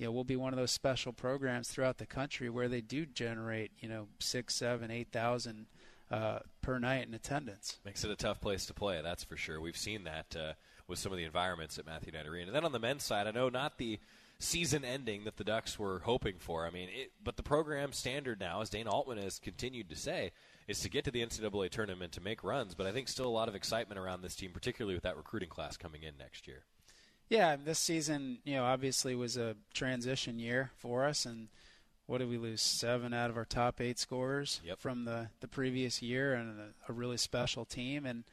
you 0.02 0.08
know, 0.08 0.12
we'll 0.12 0.24
be 0.24 0.36
one 0.36 0.52
of 0.52 0.58
those 0.58 0.72
special 0.72 1.14
programs 1.14 1.68
throughout 1.68 2.00
the 2.00 2.08
country 2.08 2.50
where 2.50 2.68
they 2.68 2.82
do 2.82 3.06
generate, 3.06 3.70
you 3.80 3.88
know, 3.88 4.08
six, 4.18 4.56
seven, 4.56 4.90
eight 4.90 5.12
thousand 5.12 5.68
uh, 6.10 6.40
per 6.64 6.80
night 6.80 7.08
in 7.08 7.14
attendance. 7.14 7.78
Makes 7.86 8.04
it 8.04 8.10
a 8.10 8.16
tough 8.16 8.42
place 8.42 8.66
to 8.66 8.74
play, 8.74 9.00
that's 9.04 9.24
for 9.24 9.38
sure. 9.38 9.62
We've 9.62 9.78
seen 9.78 10.06
that 10.06 10.36
uh, 10.36 10.54
with 10.88 10.98
some 10.98 11.12
of 11.12 11.20
the 11.20 11.24
environments 11.24 11.78
at 11.78 11.86
Matthew 11.86 12.12
Knight 12.14 12.26
Arena. 12.26 12.48
And 12.48 12.56
then 12.56 12.66
on 12.66 12.72
the 12.72 12.80
men's 12.80 13.04
side, 13.04 13.28
I 13.28 13.32
know 13.32 13.50
not 13.50 13.78
the 13.78 14.00
season 14.40 14.84
ending 14.84 15.26
that 15.26 15.38
the 15.38 15.44
Ducks 15.44 15.78
were 15.78 16.00
hoping 16.00 16.40
for. 16.40 16.66
I 16.66 16.72
mean, 16.72 16.90
it, 16.92 17.12
but 17.24 17.38
the 17.38 17.44
program 17.44 17.92
standard 17.92 18.40
now, 18.40 18.62
as 18.62 18.72
Dana 18.72 18.90
Altman 18.90 19.20
has 19.20 19.38
continued 19.38 19.88
to 19.90 19.96
say, 19.96 20.32
is 20.68 20.80
to 20.80 20.90
get 20.90 21.06
to 21.06 21.12
the 21.12 21.24
NCAA 21.24 21.70
tournament 21.70 22.12
to 22.14 22.22
make 22.22 22.44
runs. 22.44 22.74
But 22.74 22.88
I 22.88 22.92
think 22.92 23.08
still 23.08 23.28
a 23.28 23.30
lot 23.30 23.50
of 23.50 23.54
excitement 23.54 24.00
around 24.00 24.24
this 24.24 24.36
team, 24.36 24.50
particularly 24.52 24.96
with 24.96 25.04
that 25.04 25.16
recruiting 25.16 25.50
class 25.50 25.78
coming 25.78 26.02
in 26.02 26.18
next 26.18 26.48
year. 26.48 26.64
Yeah, 27.32 27.56
this 27.56 27.80
season, 27.80 28.40
you 28.44 28.56
know, 28.56 28.66
obviously 28.66 29.16
was 29.16 29.38
a 29.38 29.56
transition 29.74 30.38
year 30.38 30.72
for 30.76 31.06
us, 31.06 31.26
and 31.26 31.48
what 32.06 32.18
did 32.18 32.30
we 32.30 32.38
lose? 32.38 32.62
Seven 32.62 33.14
out 33.14 33.30
of 33.30 33.38
our 33.38 33.46
top 33.46 33.80
eight 33.80 33.98
scorers 33.98 34.60
yep. 34.66 34.80
from 34.80 35.06
the 35.06 35.30
the 35.40 35.48
previous 35.48 36.02
year, 36.02 36.34
and 36.34 36.60
a, 36.60 36.74
a 36.90 36.94
really 36.94 37.16
special 37.16 37.64
team. 37.64 38.06
And 38.06 38.26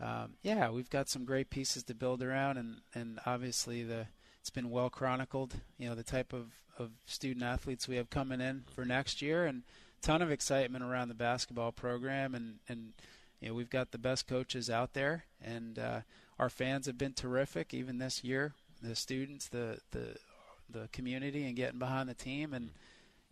um, 0.00 0.36
yeah, 0.42 0.70
we've 0.70 0.88
got 0.88 1.10
some 1.10 1.26
great 1.26 1.50
pieces 1.50 1.82
to 1.82 1.94
build 1.94 2.22
around, 2.22 2.56
and 2.56 2.76
and 2.94 3.20
obviously 3.26 3.82
the 3.82 4.06
it's 4.40 4.48
been 4.48 4.70
well 4.70 4.88
chronicled. 4.88 5.56
You 5.76 5.90
know, 5.90 5.94
the 5.94 6.02
type 6.02 6.32
of 6.32 6.46
of 6.78 6.92
student 7.04 7.44
athletes 7.44 7.88
we 7.88 7.96
have 7.96 8.08
coming 8.08 8.40
in 8.40 8.64
for 8.74 8.86
next 8.86 9.20
year, 9.20 9.44
and 9.44 9.64
ton 10.00 10.22
of 10.22 10.30
excitement 10.30 10.82
around 10.82 11.08
the 11.08 11.14
basketball 11.14 11.72
program, 11.72 12.34
and 12.34 12.60
and 12.70 12.94
you 13.38 13.48
know 13.48 13.54
we've 13.54 13.68
got 13.68 13.90
the 13.90 13.98
best 13.98 14.26
coaches 14.26 14.70
out 14.70 14.94
there, 14.94 15.26
and 15.44 15.78
uh, 15.78 16.00
our 16.40 16.48
fans 16.48 16.86
have 16.86 16.96
been 16.98 17.12
terrific 17.12 17.74
even 17.74 17.98
this 17.98 18.24
year. 18.24 18.54
The 18.82 18.96
students, 18.96 19.48
the 19.48 19.78
the 19.90 20.16
the 20.70 20.88
community, 20.90 21.46
and 21.46 21.54
getting 21.54 21.78
behind 21.78 22.08
the 22.08 22.14
team, 22.14 22.54
and 22.54 22.70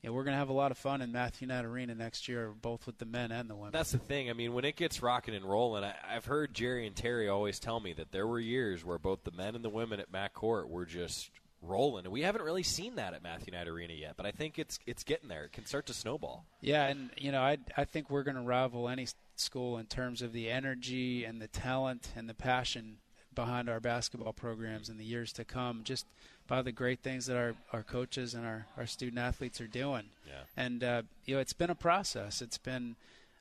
you 0.03 0.11
know, 0.11 0.15
we're 0.15 0.25
going 0.25 0.35
to 0.35 0.39
have 0.39 0.51
a 0.51 0.55
lot 0.55 0.71
of 0.71 0.79
fun 0.79 1.01
in 1.01 1.11
Matthew 1.11 1.49
Knight 1.49 1.65
Arena 1.65 1.95
next 1.95 2.29
year, 2.29 2.53
both 2.61 2.87
with 2.87 2.99
the 2.99 3.07
men 3.07 3.33
and 3.33 3.49
the 3.49 3.57
women. 3.57 3.73
That's 3.73 3.93
the 3.93 3.99
thing. 3.99 4.29
I 4.29 4.35
mean, 4.35 4.53
when 4.53 4.65
it 4.65 4.77
gets 4.77 5.03
rocking 5.03 5.35
and 5.35 5.45
rolling, 5.45 5.85
I, 5.85 5.95
I've 6.09 6.27
heard 6.27 6.53
Jerry 6.53 6.87
and 6.87 6.95
Terry 6.95 7.29
always 7.29 7.59
tell 7.59 7.81
me 7.81 7.95
that 7.95 8.13
there 8.13 8.27
were 8.27 8.39
years 8.39 8.85
where 8.85 8.99
both 8.99 9.25
the 9.25 9.33
men 9.33 9.57
and 9.57 9.65
the 9.65 9.71
women 9.71 9.99
at 10.01 10.13
Mac 10.13 10.35
Court 10.35 10.69
were 10.69 10.85
just 10.85 11.31
rolling, 11.63 12.05
and 12.05 12.13
we 12.13 12.23
haven't 12.23 12.43
really 12.43 12.63
seen 12.63 12.97
that 12.97 13.15
at 13.15 13.23
Matthew 13.23 13.53
Knight 13.53 13.69
Arena 13.69 13.95
yet. 13.95 14.15
But 14.19 14.27
I 14.27 14.33
think 14.33 14.59
it's 14.59 14.79
it's 14.87 15.03
getting 15.03 15.29
there. 15.31 15.45
It 15.45 15.53
can 15.53 15.65
start 15.65 15.87
to 15.87 15.95
snowball. 15.95 16.45
Yeah, 16.61 16.87
and 16.87 17.11
you 17.17 17.33
know, 17.33 17.41
I 17.41 17.57
I 17.77 17.85
think 17.85 18.11
we're 18.11 18.23
going 18.23 18.37
to 18.37 18.43
rival 18.43 18.89
any 18.89 19.07
school 19.41 19.79
in 19.79 19.87
terms 19.87 20.23
of 20.23 20.33
the 20.33 20.51
energy 20.51 21.25
and 21.25 21.41
the 21.41 21.49
talent 21.49 22.11
and 22.17 22.29
the 22.29 22.35
passion 22.35 22.99
behind 23.35 23.69
our 23.69 23.79
basketball 23.79 24.33
programs 24.33 24.89
in 24.89 24.99
the 24.99 25.05
years 25.05 25.33
to 25.33 25.45
come, 25.45 25.83
just 25.85 26.07
by 26.49 26.61
the 26.61 26.73
great 26.73 27.01
things 27.01 27.27
that 27.27 27.37
our, 27.37 27.55
our 27.73 27.85
coaches 27.85 28.35
and 28.35 28.45
our, 28.45 28.67
our 28.77 28.87
student 28.87 29.19
athletes 29.19 29.61
are 29.61 29.69
doing. 29.69 30.05
Yeah. 30.27 30.33
And, 30.57 30.83
uh, 30.83 31.03
you 31.25 31.37
know, 31.37 31.41
it's 31.41 31.53
been 31.53 31.71
a 31.71 31.77
process. 31.77 32.43
It's 32.43 32.59
been 32.59 32.97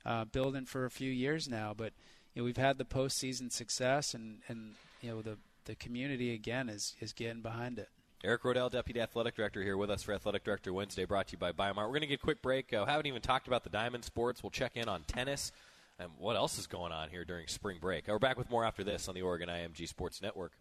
uh, 0.06 0.26
building 0.26 0.66
for 0.66 0.86
a 0.86 0.92
few 0.92 1.12
years 1.12 1.50
now, 1.50 1.74
but, 1.76 1.94
you 2.36 2.42
know, 2.42 2.46
we've 2.46 2.58
had 2.58 2.78
the 2.78 2.86
postseason 2.86 3.52
success, 3.52 4.14
and, 4.14 4.40
and 4.48 4.76
you 5.02 5.10
know, 5.10 5.22
the, 5.24 5.38
the 5.66 5.74
community, 5.74 6.32
again, 6.34 6.70
is, 6.70 6.96
is 7.00 7.12
getting 7.12 7.42
behind 7.42 7.80
it. 7.80 7.90
Eric 8.24 8.44
Roedl, 8.44 8.72
Deputy 8.72 9.00
Athletic 9.00 9.36
Director, 9.36 9.64
here 9.64 9.78
with 9.78 9.90
us 9.90 10.04
for 10.04 10.14
Athletic 10.14 10.44
Director 10.44 10.74
Wednesday, 10.74 11.06
brought 11.06 11.28
to 11.28 11.32
you 11.34 11.38
by 11.38 11.52
Bimart. 11.52 11.76
We're 11.76 11.88
going 11.88 12.02
to 12.02 12.08
get 12.08 12.20
a 12.20 12.24
quick 12.24 12.42
break. 12.42 12.74
Uh, 12.74 12.86
haven't 12.86 13.06
even 13.08 13.22
talked 13.22 13.48
about 13.48 13.64
the 13.64 13.70
diamond 13.70 14.04
sports. 14.04 14.44
We'll 14.44 14.52
check 14.52 14.74
in 14.76 14.90
on 14.90 15.04
tennis 15.04 15.52
and 16.00 16.12
what 16.18 16.36
else 16.36 16.58
is 16.60 16.68
going 16.68 16.92
on 16.92 17.10
here 17.10 17.26
during 17.26 17.48
spring 17.48 17.78
break. 17.82 18.08
We're 18.08 18.20
back 18.20 18.38
with 18.38 18.50
more 18.50 18.64
after 18.64 18.84
this 18.84 19.08
on 19.08 19.16
the 19.16 19.24
Oregon 19.24 19.50
IMG 19.50 19.88
Sports 19.88 20.22
Network. 20.22 20.54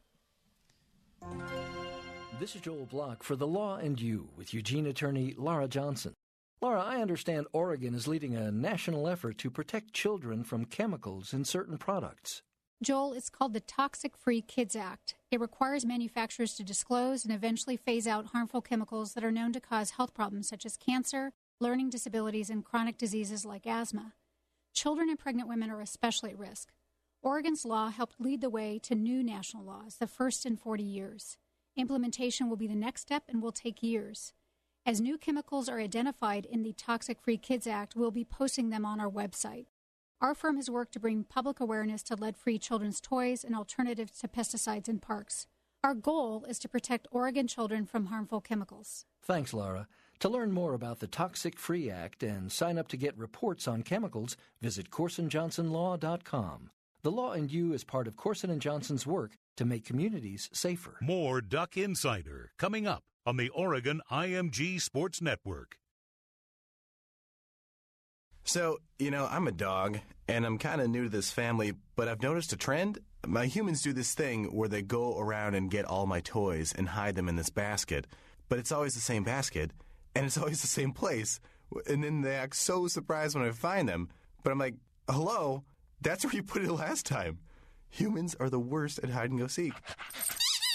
This 2.41 2.55
is 2.55 2.61
Joel 2.61 2.87
Block 2.87 3.23
for 3.23 3.37
The 3.37 3.47
Law 3.47 3.77
and 3.77 4.01
You 4.01 4.29
with 4.37 4.55
Eugene 4.55 4.87
attorney 4.87 5.35
Laura 5.37 5.69
Johnson. 5.69 6.15
Laura, 6.63 6.83
I 6.83 7.03
understand 7.03 7.47
Oregon 7.53 7.95
is 7.95 8.09
leading 8.09 8.35
a 8.35 8.51
national 8.51 9.09
effort 9.09 9.37
to 9.39 9.51
protect 9.51 9.93
children 9.93 10.43
from 10.43 10.65
chemicals 10.65 11.35
in 11.35 11.45
certain 11.45 11.77
products. 11.77 12.43
Joel, 12.83 13.15
it's 13.15 13.31
called 13.31 13.53
the 13.53 13.61
Toxic 13.61 14.17
Free 14.17 14.43
Kids 14.43 14.77
Act. 14.77 15.15
It 15.31 15.41
requires 15.41 15.87
manufacturers 15.87 16.55
to 16.55 16.65
disclose 16.65 17.25
and 17.25 17.33
eventually 17.33 17.77
phase 17.77 18.07
out 18.07 18.27
harmful 18.27 18.61
chemicals 18.61 19.15
that 19.15 19.25
are 19.25 19.31
known 19.31 19.53
to 19.53 19.61
cause 19.61 19.91
health 19.91 20.13
problems 20.15 20.49
such 20.49 20.67
as 20.67 20.77
cancer, 20.77 21.33
learning 21.59 21.91
disabilities, 21.91 22.51
and 22.51 22.65
chronic 22.65 22.99
diseases 22.99 23.47
like 23.47 23.67
asthma. 23.67 24.13
Children 24.77 25.09
and 25.09 25.19
pregnant 25.19 25.49
women 25.49 25.71
are 25.71 25.81
especially 25.81 26.33
at 26.33 26.39
risk. 26.39 26.69
Oregon's 27.23 27.65
law 27.65 27.89
helped 27.89 28.21
lead 28.21 28.43
the 28.43 28.51
way 28.51 28.79
to 28.81 28.95
new 28.95 29.23
national 29.23 29.65
laws, 29.65 29.97
the 29.97 30.07
first 30.07 30.45
in 30.45 30.59
40 30.59 30.83
years. 30.83 31.39
Implementation 31.77 32.51
will 32.51 32.59
be 32.59 32.67
the 32.67 32.75
next 32.75 33.01
step 33.01 33.23
and 33.27 33.41
will 33.43 33.53
take 33.53 33.83
years. 33.83 34.35
As 34.85 35.01
new 35.01 35.17
chemicals 35.17 35.71
are 35.71 35.81
identified 35.81 36.45
in 36.45 36.63
the 36.63 36.75
Toxic 36.75 37.23
Free 37.23 37.39
Kids 37.39 37.67
Act, 37.67 37.97
we'll 37.97 38.11
be 38.11 38.23
posting 38.23 38.69
them 38.69 38.85
on 38.85 39.01
our 39.01 39.11
website. 39.11 39.65
Our 40.21 40.35
firm 40.35 40.57
has 40.57 40.69
worked 40.69 40.93
to 40.93 41.01
bring 41.01 41.25
public 41.25 41.59
awareness 41.59 42.03
to 42.05 42.15
lead 42.15 42.37
free 42.37 42.59
children's 42.59 43.01
toys 43.01 43.45
and 43.45 43.57
alternatives 43.57 44.19
to 44.19 44.29
pesticides 44.29 44.91
in 44.91 44.99
parks. 44.99 45.47
Our 45.83 45.95
goal 45.95 46.45
is 46.47 46.59
to 46.59 46.69
protect 46.69 47.09
Oregon 47.11 47.47
children 47.47 47.87
from 47.87 48.07
harmful 48.07 48.43
chemicals. 48.43 49.07
Thanks, 49.23 49.55
Laura. 49.55 49.89
To 50.21 50.31
learn 50.31 50.51
more 50.51 50.73
about 50.73 51.01
the 51.01 51.07
Toxic 51.07 51.59
Free 51.59 51.91
Act 51.91 52.23
and 52.23 52.51
sign 52.51 52.79
up 52.79 52.89
to 52.89 52.97
get 52.97 53.19
reports 53.19 53.69
on 53.69 53.83
chemicals, 53.83 54.37
visit 54.63 54.91
CorsonJohnsonLaw.com. 54.91 56.71
The 57.03 57.11
Law 57.11 57.33
and 57.33 57.53
You 57.53 57.75
is 57.75 57.85
part 57.85 58.07
of 58.07 58.17
Corson 58.17 58.49
and 58.51 58.63
Johnson's 58.63 59.07
work 59.07 59.33
to 59.59 59.67
make 59.67 59.85
communities 59.85 60.49
safer. 60.53 60.97
More 61.03 61.43
Duck 61.43 61.77
Insider 61.77 62.51
coming 62.59 62.87
up 62.87 63.05
on 63.27 63.37
the 63.37 63.51
Oregon 63.51 64.01
IMG 64.11 64.81
Sports 64.81 65.21
Network. 65.21 65.77
So, 68.45 68.79
you 68.99 69.11
know, 69.11 69.29
I'm 69.31 69.49
a 69.49 69.53
dog 69.53 69.99
and 70.29 70.47
I'm 70.47 70.57
kind 70.57 70.81
of 70.81 70.89
new 70.89 71.05
to 71.05 71.11
this 71.11 71.31
family, 71.31 71.75
but 71.95 72.09
I've 72.09 72.23
noticed 72.23 72.53
a 72.55 72.57
trend. 72.57 73.01
My 73.27 73.47
humans 73.47 73.83
do 73.83 73.93
this 73.93 74.15
thing 74.15 74.45
where 74.57 74.69
they 74.69 74.83
go 74.83 75.19
around 75.19 75.57
and 75.57 75.71
get 75.71 75.85
all 75.85 76.07
my 76.07 76.21
toys 76.21 76.73
and 76.77 76.89
hide 76.89 77.17
them 77.17 77.29
in 77.29 77.37
this 77.37 77.51
basket, 77.51 78.07
but 78.49 78.59
it's 78.59 78.73
always 78.73 78.95
the 78.95 79.01
same 79.01 79.25
basket 79.25 79.73
and 80.19 80.27
it's 80.27 80.39
always 80.39 80.63
the 80.63 80.67
same 80.67 80.93
place. 80.93 81.41
And 81.87 82.03
then 82.03 82.23
they 82.23 82.35
act 82.35 82.57
so 82.57 82.87
surprised 82.89 83.37
when 83.37 83.47
I 83.47 83.51
find 83.51 83.89
them. 83.89 84.09
But 84.43 84.53
I'm 84.53 84.59
like, 84.59 84.75
hello, 85.09 85.65
that's 86.01 86.25
where 86.25 86.35
you 86.35 86.43
put 86.43 86.63
it 86.63 86.73
last 86.73 87.07
time. 87.07 87.39
Humans 87.91 88.37
are 88.41 88.51
the 88.51 88.59
worst 88.59 88.99
at 89.03 89.11
hide 89.11 89.31
and 89.31 89.39
go 89.39 89.47
seek. 89.47 89.73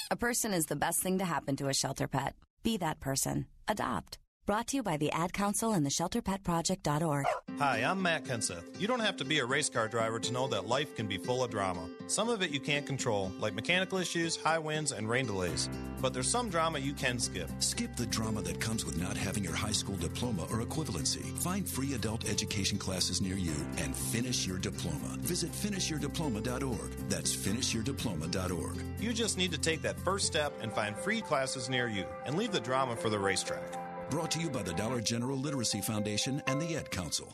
A 0.10 0.16
person 0.16 0.54
is 0.54 0.66
the 0.66 0.76
best 0.76 1.02
thing 1.02 1.20
to 1.20 1.26
happen 1.26 1.56
to 1.58 1.68
a 1.68 1.74
shelter 1.74 2.08
pet. 2.08 2.36
Be 2.64 2.78
that 2.78 3.00
person. 3.00 3.48
Adopt. 3.68 4.18
Brought 4.52 4.68
to 4.68 4.76
you 4.76 4.84
by 4.84 4.98
the 4.98 5.10
Ad 5.14 5.32
Council 5.32 5.72
and 5.72 5.86
the 5.86 5.90
ShelterPetProject.org. 5.90 7.26
Hi, 7.58 7.78
I'm 7.78 8.02
Matt 8.02 8.26
Kenseth. 8.26 8.82
You 8.82 8.86
don't 8.86 9.00
have 9.00 9.16
to 9.16 9.24
be 9.24 9.40
a 9.40 9.46
race 9.46 9.70
car 9.70 9.88
driver 9.88 10.20
to 10.20 10.34
know 10.34 10.46
that 10.50 10.68
life 10.68 10.94
can 10.94 11.08
be 11.08 11.18
full 11.18 11.42
of 11.42 11.52
drama. 11.52 11.88
Some 12.08 12.28
of 12.28 12.42
it 12.42 12.52
you 12.52 12.60
can't 12.60 12.86
control, 12.86 13.32
like 13.40 13.54
mechanical 13.54 13.98
issues, 13.98 14.36
high 14.36 14.60
winds, 14.60 14.92
and 14.92 15.08
rain 15.08 15.26
delays. 15.26 15.70
But 16.02 16.14
there's 16.14 16.30
some 16.30 16.50
drama 16.50 16.80
you 16.80 16.92
can 16.92 17.18
skip. 17.18 17.50
Skip 17.60 17.96
the 17.96 18.06
drama 18.08 18.42
that 18.42 18.60
comes 18.60 18.84
with 18.84 19.02
not 19.02 19.16
having 19.16 19.42
your 19.42 19.56
high 19.56 19.72
school 19.72 19.96
diploma 19.96 20.42
or 20.52 20.60
equivalency. 20.62 21.24
Find 21.40 21.66
free 21.66 21.94
adult 21.94 22.30
education 22.30 22.78
classes 22.78 23.22
near 23.22 23.38
you 23.38 23.56
and 23.78 23.96
finish 23.96 24.46
your 24.46 24.58
diploma. 24.58 25.16
Visit 25.20 25.54
finishyourdiploma.org. 25.54 26.92
That's 27.08 27.34
finishyourdiploma.org. 27.34 28.84
You 29.00 29.14
just 29.14 29.38
need 29.38 29.54
to 29.54 29.58
take 29.58 29.82
that 29.84 29.98
first 30.02 30.28
step 30.28 30.52
and 30.62 30.74
find 30.74 30.94
free 30.98 31.22
classes 31.22 31.70
near 31.70 31.88
you 31.88 32.04
and 32.26 32.36
leave 32.36 32.52
the 32.52 32.60
drama 32.60 32.98
for 32.98 33.10
the 33.10 33.18
racetrack. 33.18 33.78
Brought 34.12 34.30
to 34.32 34.41
you 34.41 34.50
by 34.50 34.62
the 34.62 34.74
Dollar 34.74 35.00
General 35.00 35.38
Literacy 35.38 35.80
Foundation 35.80 36.43
and 36.45 36.62
the 36.62 36.76
Ad 36.76 36.91
Council. 36.91 37.34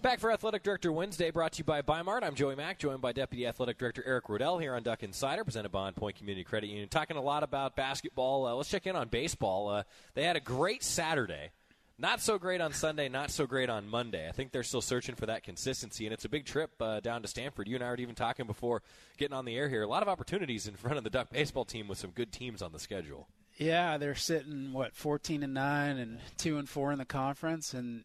Back 0.00 0.20
for 0.20 0.30
Athletic 0.30 0.62
Director 0.62 0.92
Wednesday, 0.92 1.32
brought 1.32 1.50
to 1.54 1.58
you 1.58 1.64
by 1.64 1.82
Bimart. 1.82 2.22
I'm 2.22 2.36
Joey 2.36 2.54
Mack, 2.54 2.78
joined 2.78 3.00
by 3.00 3.10
Deputy 3.10 3.48
Athletic 3.48 3.78
Director 3.78 4.04
Eric 4.06 4.26
Roedl 4.26 4.60
here 4.60 4.76
on 4.76 4.84
Duck 4.84 5.02
Insider, 5.02 5.42
presented 5.42 5.70
by 5.70 5.88
On 5.88 5.94
Point 5.94 6.14
Community 6.14 6.44
Credit 6.44 6.68
Union. 6.68 6.88
Talking 6.88 7.16
a 7.16 7.22
lot 7.22 7.42
about 7.42 7.74
basketball. 7.74 8.46
Uh, 8.46 8.54
let's 8.54 8.70
check 8.70 8.86
in 8.86 8.94
on 8.94 9.08
baseball. 9.08 9.68
Uh, 9.70 9.82
they 10.14 10.22
had 10.22 10.36
a 10.36 10.40
great 10.40 10.84
Saturday. 10.84 11.50
Not 11.98 12.20
so 12.20 12.38
great 12.38 12.60
on 12.60 12.72
Sunday, 12.72 13.08
not 13.08 13.30
so 13.30 13.46
great 13.46 13.70
on 13.70 13.88
Monday. 13.88 14.28
I 14.28 14.32
think 14.32 14.50
they're 14.50 14.62
still 14.62 14.80
searching 14.80 15.14
for 15.14 15.26
that 15.26 15.44
consistency, 15.44 16.06
and 16.06 16.12
it's 16.12 16.24
a 16.24 16.28
big 16.28 16.46
trip 16.46 16.70
uh, 16.80 17.00
down 17.00 17.22
to 17.22 17.28
Stanford. 17.28 17.68
You 17.68 17.76
and 17.76 17.84
I 17.84 17.88
were 17.90 17.96
even 17.96 18.14
talking 18.14 18.46
before 18.46 18.82
getting 19.18 19.34
on 19.36 19.44
the 19.44 19.56
air 19.56 19.68
here. 19.68 19.82
A 19.82 19.86
lot 19.86 20.02
of 20.02 20.08
opportunities 20.08 20.66
in 20.66 20.74
front 20.74 20.98
of 20.98 21.04
the 21.04 21.10
Duck 21.10 21.30
baseball 21.30 21.64
team 21.64 21.88
with 21.88 21.98
some 21.98 22.10
good 22.10 22.32
teams 22.32 22.62
on 22.62 22.72
the 22.72 22.78
schedule. 22.78 23.28
Yeah, 23.56 23.98
they're 23.98 24.14
sitting 24.14 24.72
what 24.72 24.94
14 24.96 25.42
and 25.42 25.54
nine 25.54 25.98
and 25.98 26.18
two 26.38 26.58
and 26.58 26.68
four 26.68 26.90
in 26.90 26.98
the 26.98 27.04
conference, 27.04 27.74
and 27.74 28.04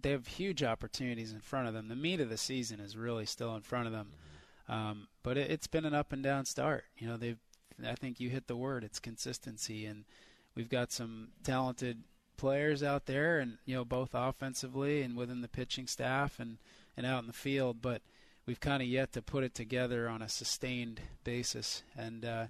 they 0.00 0.10
have 0.10 0.26
huge 0.26 0.62
opportunities 0.62 1.32
in 1.32 1.40
front 1.40 1.68
of 1.68 1.74
them. 1.74 1.88
The 1.88 1.96
meat 1.96 2.20
of 2.20 2.28
the 2.28 2.36
season 2.36 2.80
is 2.80 2.96
really 2.96 3.24
still 3.24 3.54
in 3.54 3.62
front 3.62 3.86
of 3.86 3.92
them, 3.92 4.12
um, 4.68 5.08
but 5.22 5.38
it, 5.38 5.50
it's 5.50 5.68
been 5.68 5.84
an 5.84 5.94
up 5.94 6.12
and 6.12 6.22
down 6.22 6.44
start. 6.44 6.84
You 6.98 7.06
know, 7.06 7.16
they've 7.16 7.38
I 7.86 7.94
think 7.94 8.20
you 8.20 8.28
hit 8.28 8.48
the 8.48 8.56
word. 8.56 8.84
It's 8.84 8.98
consistency, 8.98 9.86
and 9.86 10.04
we've 10.54 10.68
got 10.68 10.92
some 10.92 11.28
talented 11.44 12.02
players 12.42 12.82
out 12.82 13.06
there, 13.06 13.38
and 13.38 13.58
you 13.64 13.76
know 13.76 13.84
both 13.84 14.10
offensively 14.14 15.00
and 15.02 15.16
within 15.16 15.42
the 15.42 15.48
pitching 15.48 15.86
staff 15.86 16.40
and 16.40 16.58
and 16.96 17.06
out 17.06 17.20
in 17.20 17.28
the 17.28 17.32
field, 17.32 17.80
but 17.80 18.02
we've 18.46 18.58
kind 18.58 18.82
of 18.82 18.88
yet 18.88 19.12
to 19.12 19.22
put 19.22 19.44
it 19.44 19.54
together 19.54 20.08
on 20.08 20.20
a 20.20 20.28
sustained 20.28 21.00
basis. 21.22 21.84
And 21.96 22.24
uh, 22.24 22.46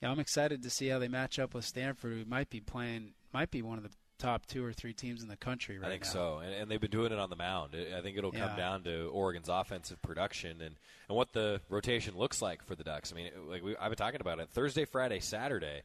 yeah, 0.00 0.12
I'm 0.12 0.20
excited 0.20 0.62
to 0.62 0.70
see 0.70 0.86
how 0.86 1.00
they 1.00 1.08
match 1.08 1.40
up 1.40 1.54
with 1.54 1.64
Stanford, 1.64 2.12
who 2.12 2.24
might 2.24 2.50
be 2.50 2.60
playing, 2.60 3.14
might 3.34 3.50
be 3.50 3.62
one 3.62 3.78
of 3.78 3.82
the 3.82 3.90
top 4.20 4.46
two 4.46 4.64
or 4.64 4.72
three 4.72 4.92
teams 4.92 5.22
in 5.24 5.28
the 5.28 5.36
country 5.36 5.76
right 5.76 5.82
now. 5.82 5.88
I 5.88 5.90
think 5.90 6.04
now. 6.04 6.10
so, 6.10 6.38
and, 6.38 6.54
and 6.54 6.70
they've 6.70 6.80
been 6.80 6.92
doing 6.92 7.10
it 7.10 7.18
on 7.18 7.28
the 7.28 7.36
mound. 7.36 7.74
I 7.74 7.98
I 7.98 8.02
think 8.02 8.16
it'll 8.16 8.30
come 8.30 8.56
down 8.56 8.84
to 8.84 9.10
Oregon's 9.12 9.48
offensive 9.48 10.00
production 10.02 10.62
and, 10.62 10.76
and 11.08 11.16
what 11.16 11.32
the 11.32 11.60
rotation 11.68 12.16
looks 12.16 12.40
like 12.40 12.62
for 12.62 12.76
the 12.76 12.84
Ducks. 12.84 13.12
I 13.12 13.16
mean, 13.16 13.30
like 13.48 13.64
we, 13.64 13.76
I've 13.76 13.90
been 13.90 13.96
talking 13.96 14.20
about 14.20 14.38
it 14.38 14.50
Thursday, 14.50 14.84
Friday, 14.84 15.18
Saturday. 15.18 15.82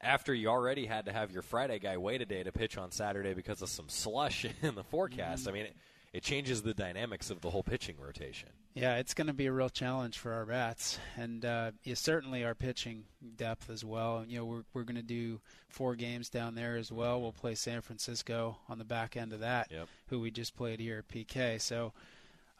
After 0.00 0.34
you 0.34 0.48
already 0.48 0.86
had 0.86 1.06
to 1.06 1.12
have 1.12 1.30
your 1.32 1.42
Friday 1.42 1.78
guy 1.78 1.96
wait 1.96 2.20
a 2.20 2.26
day 2.26 2.42
to 2.42 2.52
pitch 2.52 2.76
on 2.76 2.90
Saturday 2.90 3.34
because 3.34 3.62
of 3.62 3.68
some 3.68 3.88
slush 3.88 4.44
in 4.62 4.74
the 4.74 4.84
forecast. 4.84 5.44
Mhm. 5.44 5.48
I 5.48 5.52
mean, 5.52 5.64
it, 5.66 5.76
it 6.12 6.22
changes 6.22 6.62
the 6.62 6.74
dynamics 6.74 7.30
of 7.30 7.40
the 7.40 7.50
whole 7.50 7.62
pitching 7.62 7.96
rotation. 7.98 8.50
Yeah, 8.74 8.96
it's 8.96 9.14
going 9.14 9.26
to 9.28 9.32
be 9.32 9.46
a 9.46 9.52
real 9.52 9.70
challenge 9.70 10.18
for 10.18 10.34
our 10.34 10.44
bats, 10.44 10.98
and 11.16 11.42
uh, 11.46 11.70
yeah, 11.82 11.94
certainly 11.94 12.44
our 12.44 12.54
pitching 12.54 13.04
depth 13.36 13.70
as 13.70 13.82
well. 13.86 14.22
You 14.28 14.38
know, 14.38 14.44
we're 14.44 14.64
we're 14.74 14.82
going 14.84 14.96
to 14.96 15.02
do 15.02 15.40
four 15.70 15.94
games 15.94 16.28
down 16.28 16.54
there 16.54 16.76
as 16.76 16.92
well. 16.92 17.20
We'll 17.22 17.32
play 17.32 17.54
San 17.54 17.80
Francisco 17.80 18.58
on 18.68 18.78
the 18.78 18.84
back 18.84 19.16
end 19.16 19.32
of 19.32 19.40
that, 19.40 19.68
Yep. 19.70 19.88
who 20.08 20.20
we 20.20 20.30
just 20.30 20.54
played 20.56 20.78
here 20.78 20.98
at 20.98 21.08
PK. 21.08 21.58
So, 21.58 21.94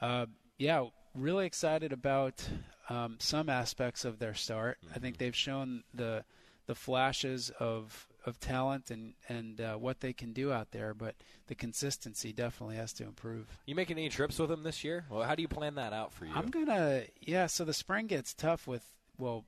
uh, 0.01 0.25
yeah, 0.59 0.87
really 1.15 1.45
excited 1.45 1.93
about 1.93 2.47
um, 2.89 3.17
some 3.21 3.51
aspects 3.51 4.07
of 4.07 4.19
their 4.19 4.35
start. 4.35 4.79
I 4.95 4.99
think 4.99 5.19
they've 5.19 5.37
shown 5.37 5.85
the 5.93 6.25
the 6.67 6.75
flashes 6.75 7.51
of 7.61 8.09
of 8.27 8.41
talent 8.41 8.91
and 8.91 9.15
and 9.29 9.61
uh, 9.61 9.75
what 9.75 10.01
they 10.01 10.13
can 10.13 10.33
do 10.33 10.53
out 10.53 10.73
there, 10.73 10.93
but 10.93 11.15
the 11.47 11.55
consistency 11.55 12.33
definitely 12.33 12.77
has 12.77 12.93
to 12.95 13.05
improve. 13.05 13.47
You 13.67 13.75
making 13.75 13.99
any 13.99 14.09
trips 14.09 14.39
with 14.39 14.51
them 14.51 14.65
this 14.65 14.83
year? 14.83 15.07
Well, 15.09 15.23
how 15.23 15.35
do 15.35 15.43
you 15.43 15.49
plan 15.49 15.77
that 15.77 15.93
out 15.93 16.13
for 16.13 16.27
you? 16.27 16.33
I'm 16.35 16.51
gonna 16.51 17.03
yeah. 17.21 17.47
So 17.47 17.65
the 17.65 17.75
spring 17.75 18.07
gets 18.09 18.35
tough 18.35 18.67
with 18.67 18.85
well, 19.19 19.45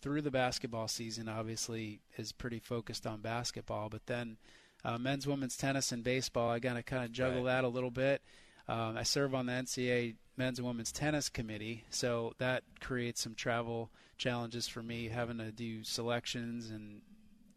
through 0.00 0.22
the 0.22 0.30
basketball 0.30 0.88
season. 0.88 1.28
Obviously, 1.28 2.00
is 2.16 2.32
pretty 2.32 2.60
focused 2.60 3.06
on 3.06 3.20
basketball, 3.20 3.88
but 3.88 4.06
then 4.06 4.36
uh, 4.84 4.98
men's, 4.98 5.26
women's 5.26 5.56
tennis, 5.56 5.92
and 5.92 6.04
baseball. 6.04 6.48
I 6.48 6.60
gotta 6.60 6.82
kind 6.82 7.04
of 7.04 7.12
juggle 7.12 7.44
that 7.44 7.64
a 7.64 7.68
little 7.68 7.90
bit. 7.90 8.22
Um, 8.68 8.96
I 8.96 9.02
serve 9.02 9.34
on 9.34 9.46
the 9.46 9.52
NCAA 9.52 10.14
men's 10.36 10.58
and 10.58 10.66
women's 10.66 10.92
tennis 10.92 11.28
committee, 11.28 11.84
so 11.90 12.32
that 12.38 12.62
creates 12.80 13.20
some 13.22 13.34
travel 13.34 13.90
challenges 14.18 14.68
for 14.68 14.82
me, 14.82 15.08
having 15.08 15.38
to 15.38 15.50
do 15.52 15.84
selections 15.84 16.70
and 16.70 17.02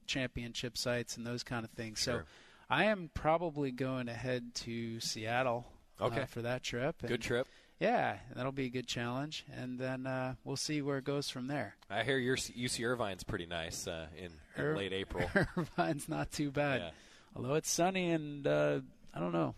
championship 0.07 0.77
sites 0.77 1.17
and 1.17 1.25
those 1.25 1.43
kind 1.43 1.63
of 1.65 1.71
things. 1.71 1.99
So. 1.99 2.21
I 2.69 2.85
am 2.85 3.11
probably 3.13 3.69
going 3.71 4.07
to 4.07 4.13
head 4.13 4.55
to 4.55 4.99
Seattle 4.99 5.67
uh, 5.99 6.09
for 6.25 6.41
that 6.41 6.63
trip. 6.63 6.95
Good 7.01 7.11
and- 7.11 7.21
trip. 7.21 7.47
yeah, 7.79 8.17
that'll 8.35 8.51
be 8.51 8.65
a 8.65 8.69
good 8.69 8.87
challenge, 8.87 9.45
and 9.55 9.77
then 9.77 10.07
uh, 10.07 10.33
we'll 10.43 10.55
see 10.57 10.81
where 10.81 10.97
it 10.97 11.03
goes 11.03 11.29
from 11.29 11.45
there. 11.45 11.75
I 11.91 12.01
hear 12.03 12.17
your 12.17 12.35
UC 12.37 12.83
Irvine's 12.83 13.23
pretty 13.23 13.45
nice 13.45 13.87
uh, 13.87 14.07
in, 14.17 14.31
in 14.57 14.63
Ir- 14.63 14.75
late 14.77 14.93
April. 14.93 15.29
Irvine's 15.55 16.09
not 16.09 16.31
too 16.31 16.49
bad, 16.49 16.81
Yeah. 16.81 16.89
although 17.35 17.53
it's 17.53 17.69
sunny 17.69 18.09
and 18.09 18.47
uh, 18.47 18.79
I 19.13 19.19
don't 19.19 19.31
know, 19.33 19.53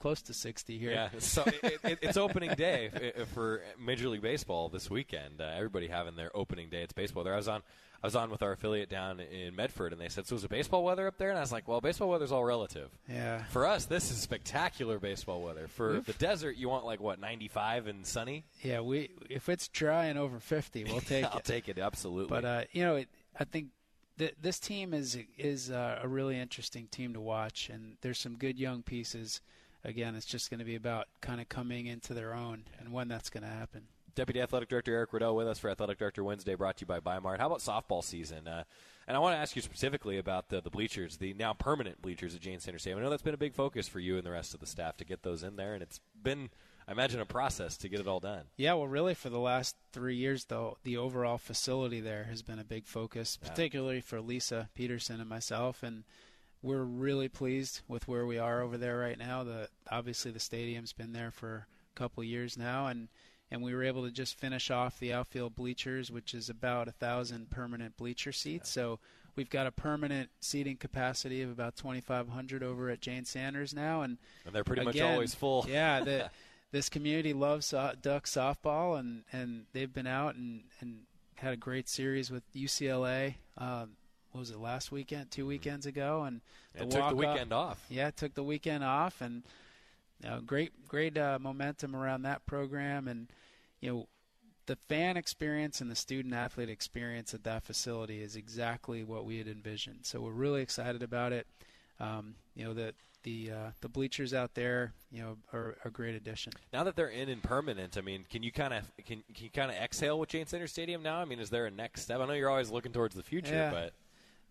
close 0.00 0.20
to 0.22 0.34
sixty 0.34 0.78
here. 0.78 0.90
Yeah, 0.90 1.08
so 1.18 1.44
it, 1.46 1.78
it, 1.84 1.98
it's 2.02 2.16
opening 2.16 2.54
day 2.54 3.12
for 3.34 3.62
Major 3.78 4.08
League 4.08 4.22
Baseball 4.22 4.68
this 4.68 4.90
weekend. 4.90 5.40
Uh, 5.40 5.44
everybody 5.54 5.86
having 5.86 6.16
their 6.16 6.34
opening 6.36 6.68
day. 6.70 6.82
It's 6.82 6.92
baseball. 6.92 7.22
There, 7.22 7.34
I 7.34 7.36
was 7.36 7.46
on. 7.48 7.62
I 8.02 8.06
was 8.06 8.16
on 8.16 8.30
with 8.30 8.42
our 8.42 8.52
affiliate 8.52 8.88
down 8.88 9.20
in 9.20 9.54
Medford, 9.54 9.92
and 9.92 10.00
they 10.00 10.08
said, 10.08 10.26
"So 10.26 10.34
is 10.34 10.42
it 10.42 10.48
baseball 10.50 10.82
weather 10.82 11.06
up 11.06 11.18
there?" 11.18 11.28
And 11.28 11.36
I 11.36 11.42
was 11.42 11.52
like, 11.52 11.68
"Well, 11.68 11.82
baseball 11.82 12.08
weather's 12.08 12.32
all 12.32 12.42
relative. 12.44 12.88
Yeah. 13.06 13.44
For 13.50 13.66
us, 13.66 13.84
this 13.84 14.10
is 14.10 14.16
spectacular 14.18 14.98
baseball 14.98 15.42
weather. 15.42 15.68
For 15.68 15.92
We've- 15.92 16.04
the 16.10 16.14
desert, 16.18 16.56
you 16.56 16.70
want 16.70 16.86
like 16.86 16.98
what, 17.00 17.20
95 17.20 17.86
and 17.88 18.06
sunny? 18.06 18.46
Yeah, 18.62 18.80
we 18.80 19.10
if 19.28 19.50
it's 19.50 19.68
dry 19.68 20.06
and 20.06 20.18
over 20.18 20.40
fifty, 20.40 20.82
we'll 20.84 21.00
take 21.02 21.24
it. 21.24 21.30
I'll 21.30 21.40
it. 21.40 21.44
take 21.44 21.68
it 21.68 21.78
absolutely. 21.78 22.30
But 22.30 22.44
uh, 22.46 22.62
you 22.72 22.82
know, 22.84 22.96
it, 22.96 23.08
I 23.38 23.44
think 23.44 23.66
th- 24.18 24.34
this 24.40 24.58
team 24.58 24.94
is 24.94 25.18
is 25.36 25.70
uh, 25.70 25.98
a 26.02 26.08
really 26.08 26.38
interesting 26.38 26.86
team 26.86 27.12
to 27.12 27.20
watch, 27.20 27.68
and 27.68 27.98
there's 28.00 28.18
some 28.18 28.36
good 28.38 28.58
young 28.58 28.82
pieces. 28.82 29.42
Again, 29.84 30.14
it's 30.14 30.26
just 30.26 30.50
going 30.50 30.58
to 30.58 30.64
be 30.64 30.74
about 30.76 31.06
kind 31.20 31.40
of 31.40 31.48
coming 31.48 31.86
into 31.86 32.12
their 32.14 32.34
own 32.34 32.64
and 32.78 32.92
when 32.92 33.08
that's 33.08 33.30
going 33.30 33.42
to 33.44 33.48
happen. 33.48 33.84
Deputy 34.14 34.40
Athletic 34.40 34.68
Director 34.68 34.92
Eric 34.92 35.12
Roedl 35.12 35.36
with 35.36 35.46
us 35.46 35.58
for 35.58 35.70
Athletic 35.70 35.98
Director 35.98 36.24
Wednesday, 36.24 36.54
brought 36.54 36.76
to 36.78 36.82
you 36.82 36.86
by 36.86 36.98
Bimart. 37.00 37.38
How 37.38 37.46
about 37.46 37.60
softball 37.60 38.02
season? 38.02 38.48
Uh, 38.48 38.64
and 39.06 39.16
I 39.16 39.20
want 39.20 39.34
to 39.34 39.38
ask 39.38 39.54
you 39.56 39.62
specifically 39.62 40.18
about 40.18 40.48
the, 40.48 40.60
the 40.60 40.68
bleachers, 40.70 41.16
the 41.16 41.32
now 41.34 41.52
permanent 41.52 42.02
bleachers 42.02 42.34
at 42.34 42.40
Jane 42.40 42.60
Sanders 42.60 42.82
Stadium. 42.82 42.98
I 42.98 43.02
know 43.02 43.10
that's 43.10 43.22
been 43.22 43.34
a 43.34 43.38
big 43.38 43.54
focus 43.54 43.88
for 43.88 44.00
you 44.00 44.16
and 44.16 44.26
the 44.26 44.30
rest 44.32 44.52
of 44.52 44.60
the 44.60 44.66
staff 44.66 44.96
to 44.98 45.04
get 45.04 45.22
those 45.22 45.42
in 45.42 45.56
there, 45.56 45.74
and 45.74 45.82
it's 45.82 46.00
been, 46.20 46.50
I 46.88 46.92
imagine, 46.92 47.20
a 47.20 47.24
process 47.24 47.76
to 47.78 47.88
get 47.88 48.00
it 48.00 48.08
all 48.08 48.20
done. 48.20 48.42
Yeah, 48.56 48.74
well, 48.74 48.88
really, 48.88 49.14
for 49.14 49.30
the 49.30 49.38
last 49.38 49.76
three 49.92 50.16
years, 50.16 50.44
though, 50.46 50.76
the 50.82 50.96
overall 50.96 51.38
facility 51.38 52.00
there 52.00 52.24
has 52.24 52.42
been 52.42 52.58
a 52.58 52.64
big 52.64 52.86
focus, 52.86 53.38
Yeah. 53.40 53.48
particularly 53.48 54.00
for 54.00 54.20
Lisa 54.20 54.68
Peterson 54.74 55.20
and 55.20 55.28
myself. 55.30 55.82
And 55.84 56.02
we're 56.62 56.82
really 56.82 57.28
pleased 57.28 57.80
with 57.88 58.06
where 58.06 58.26
we 58.26 58.38
are 58.38 58.60
over 58.60 58.76
there 58.76 58.98
right 58.98 59.18
now. 59.18 59.44
The 59.44 59.68
obviously 59.90 60.30
the 60.30 60.40
stadium's 60.40 60.92
been 60.92 61.12
there 61.12 61.30
for 61.30 61.66
a 61.94 61.98
couple 61.98 62.22
of 62.22 62.26
years 62.26 62.58
now, 62.58 62.86
and 62.86 63.08
and 63.50 63.62
we 63.62 63.74
were 63.74 63.82
able 63.82 64.04
to 64.04 64.10
just 64.10 64.38
finish 64.38 64.70
off 64.70 64.98
the 64.98 65.12
outfield 65.12 65.56
bleachers, 65.56 66.10
which 66.10 66.34
is 66.34 66.48
about 66.48 66.88
a 66.88 66.92
thousand 66.92 67.50
permanent 67.50 67.96
bleacher 67.96 68.32
seats. 68.32 68.70
So 68.70 69.00
we've 69.34 69.50
got 69.50 69.66
a 69.66 69.72
permanent 69.72 70.30
seating 70.40 70.76
capacity 70.76 71.42
of 71.42 71.50
about 71.50 71.76
2,500 71.76 72.62
over 72.62 72.90
at 72.90 73.00
Jane 73.00 73.24
Sanders 73.24 73.74
now, 73.74 74.02
and 74.02 74.18
And 74.44 74.54
they're 74.54 74.64
pretty 74.64 74.84
much 74.84 75.00
always 75.00 75.34
full. 75.34 75.66
Yeah, 75.68 76.00
the, 76.00 76.30
this 76.72 76.88
community 76.88 77.32
loves 77.32 77.66
so- 77.66 77.94
duck 78.00 78.26
softball, 78.26 78.98
and, 78.98 79.24
and 79.32 79.64
they've 79.72 79.92
been 79.92 80.06
out 80.06 80.36
and, 80.36 80.64
and 80.80 81.00
had 81.36 81.52
a 81.52 81.56
great 81.56 81.88
series 81.88 82.30
with 82.30 82.42
UCLA. 82.54 83.34
Um, 83.58 83.96
what 84.32 84.40
was 84.40 84.50
it 84.50 84.58
last 84.58 84.92
weekend? 84.92 85.30
Two 85.30 85.46
weekends 85.46 85.86
ago, 85.86 86.24
and 86.24 86.40
it 86.74 86.90
took 86.90 87.08
the 87.08 87.16
weekend 87.16 87.52
off. 87.52 87.84
Yeah, 87.88 88.10
took 88.10 88.34
the 88.34 88.44
weekend 88.44 88.84
off, 88.84 89.20
and 89.20 89.42
you 90.22 90.28
know, 90.30 90.40
great 90.40 90.86
great 90.88 91.16
uh, 91.18 91.38
momentum 91.40 91.96
around 91.96 92.22
that 92.22 92.46
program, 92.46 93.08
and 93.08 93.28
you 93.80 93.90
know. 93.92 94.08
The 94.66 94.76
fan 94.88 95.16
experience 95.16 95.80
and 95.80 95.90
the 95.90 95.96
student 95.96 96.32
athlete 96.32 96.68
experience 96.68 97.34
at 97.34 97.42
that 97.42 97.64
facility 97.64 98.22
is 98.22 98.36
exactly 98.36 99.02
what 99.02 99.24
we 99.24 99.38
had 99.38 99.48
envisioned. 99.48 100.00
So 100.06 100.20
we're 100.20 100.30
really 100.30 100.62
excited 100.62 101.02
about 101.02 101.32
it. 101.32 101.48
Um, 101.98 102.36
you 102.54 102.64
know 102.64 102.72
the 102.72 102.94
the 103.24 103.50
uh, 103.50 103.70
the 103.80 103.88
bleachers 103.88 104.32
out 104.32 104.54
there, 104.54 104.92
you 105.10 105.22
know, 105.22 105.38
are 105.52 105.76
a 105.84 105.90
great 105.90 106.14
addition. 106.14 106.52
Now 106.72 106.84
that 106.84 106.94
they're 106.94 107.08
in 107.08 107.28
and 107.28 107.42
permanent, 107.42 107.98
I 107.98 108.00
mean, 108.00 108.24
can 108.30 108.44
you 108.44 108.52
kind 108.52 108.72
of 108.72 108.84
can, 109.04 109.24
can 109.34 109.44
you 109.44 109.50
kind 109.50 109.72
of 109.72 109.76
exhale 109.76 110.20
with 110.20 110.28
Jane 110.28 110.46
Sanders 110.46 110.70
Stadium 110.70 111.02
now? 111.02 111.18
I 111.18 111.24
mean, 111.24 111.40
is 111.40 111.50
there 111.50 111.66
a 111.66 111.70
next 111.70 112.02
step? 112.02 112.20
I 112.20 112.26
know 112.26 112.32
you're 112.34 112.50
always 112.50 112.70
looking 112.70 112.92
towards 112.92 113.16
the 113.16 113.22
future, 113.24 113.52
Yeah. 113.54 113.70
but 113.72 113.92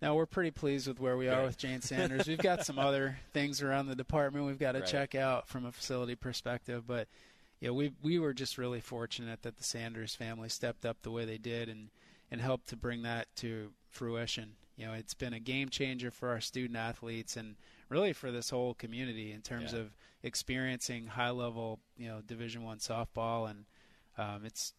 Now 0.01 0.15
we're 0.15 0.25
pretty 0.25 0.51
pleased 0.51 0.87
with 0.87 0.99
where 0.99 1.17
we 1.17 1.27
are 1.27 1.43
with 1.43 1.57
Jane 1.57 1.81
Sanders. 1.81 2.27
We've 2.27 2.37
got 2.37 2.65
some 2.65 2.79
other 2.79 3.17
things 3.33 3.61
around 3.61 3.87
the 3.87 3.95
department 3.95 4.45
we've 4.45 4.59
got 4.59 4.73
to 4.73 4.79
Right. 4.79 4.87
check 4.87 5.15
out 5.15 5.47
from 5.47 5.65
a 5.65 5.71
facility 5.71 6.15
perspective, 6.15 6.85
but 6.87 7.07
yeah, 7.59 7.71
we 7.71 7.91
we 8.01 8.17
were 8.19 8.33
just 8.33 8.57
really 8.57 8.79
fortunate 8.79 9.41
that 9.41 9.57
the 9.57 9.63
Sanders 9.63 10.15
family 10.15 10.47
stepped 10.49 10.85
up 10.85 11.01
the 11.01 11.11
way 11.11 11.25
they 11.25 11.37
did 11.37 11.67
and 11.67 11.89
and 12.31 12.39
helped 12.39 12.67
to 12.69 12.77
bring 12.77 13.01
that 13.01 13.27
to 13.37 13.71
fruition. 13.89 14.53
You 14.77 14.85
know, 14.85 14.93
it's 14.93 15.13
been 15.13 15.33
a 15.33 15.39
game 15.41 15.67
changer 15.67 16.09
for 16.11 16.29
our 16.29 16.39
student 16.39 16.77
athletes 16.77 17.35
and 17.35 17.55
really 17.89 18.13
for 18.13 18.31
this 18.31 18.49
whole 18.51 18.73
community 18.75 19.33
in 19.33 19.41
terms 19.41 19.73
Yeah. 19.73 19.79
of 19.79 19.95
experiencing 20.23 21.07
high 21.07 21.31
level, 21.31 21.79
you 21.97 22.07
know, 22.07 22.21
Division 22.21 22.63
One 22.63 22.77
softball, 22.77 23.49
and 23.49 23.65
um, 24.17 24.45
it's 24.45 24.73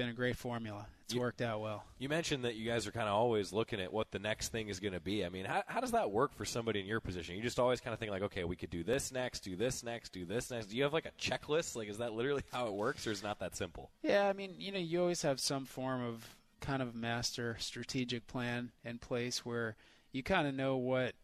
been 0.00 0.08
a 0.10 0.14
great 0.14 0.36
formula. 0.36 0.86
It's 1.04 1.14
You- 1.14 1.20
worked 1.20 1.40
out 1.42 1.60
well. 1.60 1.84
You 1.98 2.08
mentioned 2.08 2.44
that 2.44 2.54
you 2.54 2.68
guys 2.70 2.86
are 2.86 2.92
kind 2.92 3.08
of 3.08 3.14
always 3.14 3.52
looking 3.52 3.80
at 3.80 3.92
what 3.92 4.10
the 4.12 4.18
next 4.18 4.48
thing 4.50 4.68
is 4.68 4.80
going 4.80 4.94
to 4.94 5.00
be. 5.00 5.24
I 5.24 5.28
mean, 5.28 5.44
how, 5.44 5.62
how 5.66 5.80
does 5.80 5.90
that 5.92 6.10
work 6.10 6.32
for 6.34 6.44
somebody 6.44 6.80
in 6.80 6.86
your 6.86 7.00
position? 7.00 7.34
You 7.36 7.42
just 7.42 7.58
always 7.58 7.80
kind 7.80 7.92
of 7.92 7.98
think 8.00 8.10
like, 8.10 8.22
okay, 8.22 8.44
we 8.44 8.56
could 8.56 8.70
do 8.70 8.82
this 8.84 9.12
next, 9.12 9.40
do 9.40 9.56
this 9.56 9.82
next, 9.82 10.12
do 10.12 10.24
this 10.24 10.50
next. 10.50 10.66
Do 10.66 10.76
you 10.76 10.84
have 10.84 10.92
like 10.92 11.06
a 11.06 11.10
checklist? 11.20 11.76
Like, 11.76 11.88
is 11.88 11.98
that 11.98 12.12
literally 12.12 12.42
how 12.52 12.66
it 12.68 12.74
works, 12.74 13.06
or 13.06 13.10
is 13.12 13.20
it 13.20 13.24
not 13.24 13.40
that 13.40 13.56
simple? 13.56 13.90
Yeah, 14.02 14.28
I 14.28 14.32
mean, 14.32 14.54
you 14.58 14.72
know, 14.72 14.78
you 14.78 15.00
always 15.00 15.22
have 15.22 15.40
some 15.40 15.64
form 15.66 16.02
of 16.02 16.36
kind 16.60 16.80
of 16.82 16.94
master 16.94 17.56
strategic 17.58 18.26
plan 18.26 18.70
in 18.84 18.98
place 18.98 19.44
where 19.44 19.76
you 20.12 20.22
kind 20.22 20.46
of 20.46 20.54
know 20.54 20.76
what. 20.76 21.14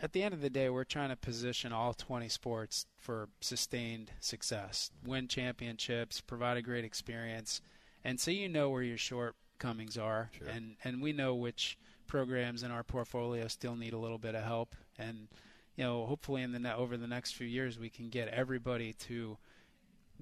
At 0.00 0.12
the 0.12 0.22
end 0.22 0.32
of 0.32 0.40
the 0.40 0.50
day, 0.50 0.70
we're 0.70 0.84
trying 0.84 1.08
to 1.08 1.16
position 1.16 1.72
all 1.72 1.92
20 1.92 2.28
sports 2.28 2.86
for 2.96 3.28
sustained 3.40 4.12
success, 4.20 4.90
win 5.04 5.26
championships, 5.26 6.20
provide 6.20 6.56
a 6.56 6.62
great 6.62 6.84
experience, 6.84 7.60
and 8.04 8.20
so 8.20 8.30
you 8.30 8.48
know 8.48 8.70
where 8.70 8.82
your 8.82 8.96
shortcomings 8.96 9.98
are, 9.98 10.30
and 10.54 10.76
and 10.84 11.02
we 11.02 11.12
know 11.12 11.34
which 11.34 11.76
programs 12.06 12.62
in 12.62 12.70
our 12.70 12.84
portfolio 12.84 13.48
still 13.48 13.74
need 13.74 13.92
a 13.92 13.98
little 13.98 14.18
bit 14.18 14.36
of 14.36 14.44
help, 14.44 14.76
and 14.96 15.28
you 15.76 15.84
know, 15.84 16.06
hopefully 16.06 16.42
in 16.42 16.52
the 16.52 16.58
ne- 16.58 16.74
over 16.74 16.96
the 16.96 17.06
next 17.06 17.32
few 17.32 17.46
years, 17.46 17.78
we 17.78 17.88
can 17.88 18.08
get 18.08 18.28
everybody 18.28 18.92
to 18.92 19.36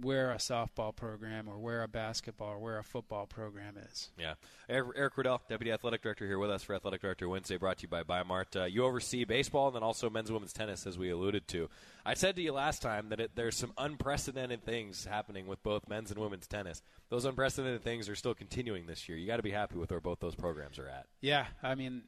where 0.01 0.31
a 0.31 0.37
softball 0.37 0.95
program 0.95 1.49
or 1.49 1.59
where 1.59 1.83
a 1.83 1.89
basketball 1.89 2.51
or 2.51 2.59
where 2.59 2.79
a 2.79 2.85
football 2.85 3.27
program 3.27 3.77
is. 3.91 4.11
Yeah. 4.19 4.35
Eric, 4.69 4.89
Eric 4.97 5.17
Roedl, 5.17 5.41
Deputy 5.49 5.73
Athletic 5.73 6.03
Director, 6.03 6.27
here 6.27 6.39
with 6.39 6.51
us 6.51 6.63
for 6.63 6.75
Athletic 6.75 7.01
Director 7.01 7.29
Wednesday, 7.29 7.57
brought 7.57 7.79
to 7.79 7.83
you 7.83 7.89
by 7.89 8.03
Bimart. 8.03 8.61
Uh, 8.61 8.65
you 8.65 8.85
oversee 8.85 9.25
baseball 9.25 9.69
and 9.69 9.77
then 9.77 9.83
also 9.83 10.11
men's 10.11 10.29
and 10.29 10.35
women's 10.35 10.53
tennis, 10.53 10.87
as 10.87 10.99
we 10.99 11.11
alluded 11.11 11.49
to. 11.49 11.69
I 12.05 12.15
said 12.15 12.37
to 12.37 12.43
you 12.43 12.53
last 12.53 12.83
time 12.83 13.09
that 13.09 13.21
it, 13.21 13.31
there's 13.35 13.57
some 13.57 13.73
unprecedented 13.79 14.65
things 14.65 15.07
happening 15.07 15.47
with 15.47 15.63
both 15.63 15.89
men's 15.89 16.11
and 16.11 16.21
women's 16.21 16.47
tennis. 16.47 16.83
Those 17.09 17.25
unprecedented 17.25 17.83
things 17.83 18.09
are 18.09 18.17
still 18.17 18.35
continuing 18.35 18.87
this 18.87 19.09
year. 19.09 19.17
You 19.17 19.27
got 19.27 19.37
to 19.37 19.43
be 19.43 19.51
happy 19.51 19.77
with 19.77 19.91
where 19.91 20.01
both 20.01 20.21
those 20.21 20.35
programs 20.35 20.79
are 20.79 20.89
at. 20.89 21.07
Yeah, 21.21 21.47
I 21.63 21.75
mean, 21.75 22.03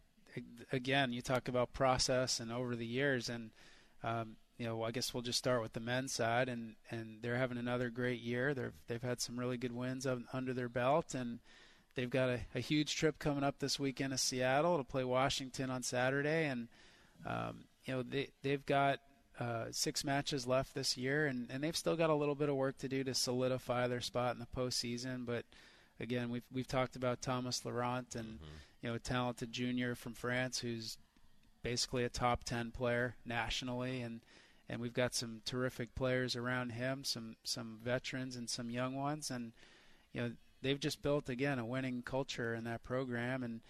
again, 0.73 1.13
you 1.13 1.23
talk 1.23 1.49
about 1.49 1.73
process 1.73 2.41
and 2.41 2.53
over 2.53 2.77
the 2.77 2.87
years, 2.87 3.29
and 3.29 3.51
um, 4.03 4.37
you 4.59 4.67
know, 4.67 4.83
I 4.83 4.91
guess 4.91 5.15
we'll 5.15 5.23
just 5.23 5.39
start 5.39 5.63
with 5.63 5.73
the 5.73 5.81
men's 5.81 6.13
side, 6.13 6.49
and 6.49 6.75
and 6.91 7.19
they're 7.23 7.37
having 7.37 7.59
another 7.59 7.91
great 7.91 8.21
year. 8.21 8.55
They've 8.55 8.73
they've 8.89 9.03
had 9.03 9.21
some 9.21 9.39
really 9.39 9.57
good 9.57 9.73
wins 9.73 10.07
under 10.33 10.53
their 10.53 10.69
belt, 10.69 11.15
and 11.15 11.39
they've 11.95 12.11
got 12.11 12.29
a, 12.29 12.41
a 12.55 12.61
huge 12.61 12.97
trip 12.97 13.19
coming 13.19 13.45
up 13.45 13.61
this 13.61 13.79
weekend 13.79 14.13
to 14.13 14.19
Seattle 14.19 14.77
to 14.77 14.85
play 14.85 15.05
Washington 15.05 15.71
on 15.71 15.83
Saturday, 15.83 16.47
and 16.47 16.69
um, 17.25 17.65
you 17.85 17.95
know 17.95 18.03
they 18.03 18.31
they've 18.43 18.67
got 18.67 18.99
uh, 19.39 19.67
six 19.71 20.05
matches 20.05 20.47
left 20.47 20.75
this 20.75 20.97
year, 20.97 21.27
and, 21.27 21.49
and 21.51 21.63
they've 21.63 21.77
still 21.77 21.97
got 21.97 22.11
a 22.11 22.15
little 22.15 22.35
bit 22.35 22.49
of 22.49 22.57
work 22.57 22.77
to 22.79 22.89
do 22.89 23.05
to 23.05 23.15
solidify 23.15 23.87
their 23.87 24.01
spot 24.01 24.35
in 24.35 24.41
the 24.41 24.61
postseason. 24.61 25.25
But 25.25 25.45
again, 26.01 26.31
we've 26.31 26.47
we've 26.53 26.67
talked 26.67 26.97
about 26.97 27.23
Thomas 27.23 27.65
Laurent 27.65 28.17
and 28.17 28.27
mm-hmm. 28.27 28.45
you 28.83 28.89
know 28.89 28.97
a 28.97 28.99
talented 28.99 29.53
junior 29.53 29.95
from 29.95 30.15
France 30.15 30.59
who's 30.59 30.99
basically 31.63 32.03
a 32.03 32.09
top 32.09 32.43
ten 32.43 32.73
player 32.73 33.15
nationally, 33.25 34.01
and 34.01 34.21
and 34.69 34.81
we've 34.81 34.93
got 34.93 35.15
some 35.15 35.41
terrific 35.45 35.95
players 35.95 36.37
around 36.37 36.71
him, 36.71 37.05
some 37.05 37.37
some 37.45 37.79
veterans 37.83 38.37
and 38.37 38.49
some 38.49 38.71
young 38.71 38.95
ones, 38.95 39.31
and 39.31 39.53
you 40.13 40.21
know 40.21 40.33
they've 40.63 40.81
just 40.81 41.03
built 41.03 41.29
again 41.29 41.59
a 41.59 41.65
winning 41.65 42.03
culture 42.03 42.55
in 42.55 42.65
that 42.65 42.83
program, 42.83 43.43
and 43.43 43.61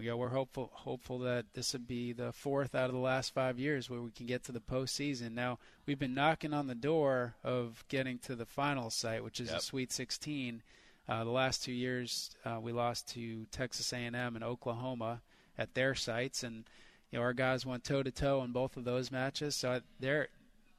we 0.00 0.06
go, 0.06 0.16
we're 0.16 0.28
hopeful 0.28 0.70
hopeful 0.72 1.18
that 1.20 1.44
this 1.52 1.74
would 1.74 1.86
be 1.86 2.12
the 2.12 2.32
fourth 2.32 2.74
out 2.74 2.86
of 2.86 2.94
the 2.94 2.98
last 2.98 3.34
five 3.34 3.58
years 3.58 3.90
where 3.90 4.00
we 4.00 4.10
can 4.10 4.26
get 4.26 4.44
to 4.44 4.52
the 4.52 4.60
postseason. 4.60 5.32
Now 5.32 5.58
we've 5.84 5.98
been 5.98 6.14
knocking 6.14 6.54
on 6.54 6.68
the 6.68 6.74
door 6.74 7.34
of 7.44 7.84
getting 7.88 8.18
to 8.20 8.34
the 8.34 8.46
final 8.46 8.88
site, 8.88 9.22
which 9.22 9.40
is 9.40 9.50
yep. 9.50 9.58
a 9.58 9.62
Sweet 9.62 9.92
16. 9.92 10.62
Uh, 11.06 11.24
the 11.24 11.30
last 11.30 11.62
two 11.62 11.72
years 11.72 12.30
uh, 12.46 12.58
we 12.60 12.72
lost 12.72 13.08
to 13.10 13.44
Texas 13.50 13.92
A&M 13.92 14.14
and 14.14 14.42
Oklahoma 14.42 15.20
at 15.58 15.74
their 15.74 15.94
sites, 15.94 16.42
and 16.44 16.64
you 17.10 17.18
know 17.18 17.22
our 17.22 17.34
guys 17.34 17.66
went 17.66 17.84
toe 17.84 18.02
to 18.02 18.10
toe 18.10 18.42
in 18.42 18.52
both 18.52 18.78
of 18.78 18.84
those 18.84 19.12
matches. 19.12 19.54
So 19.54 19.82
they're 19.98 20.28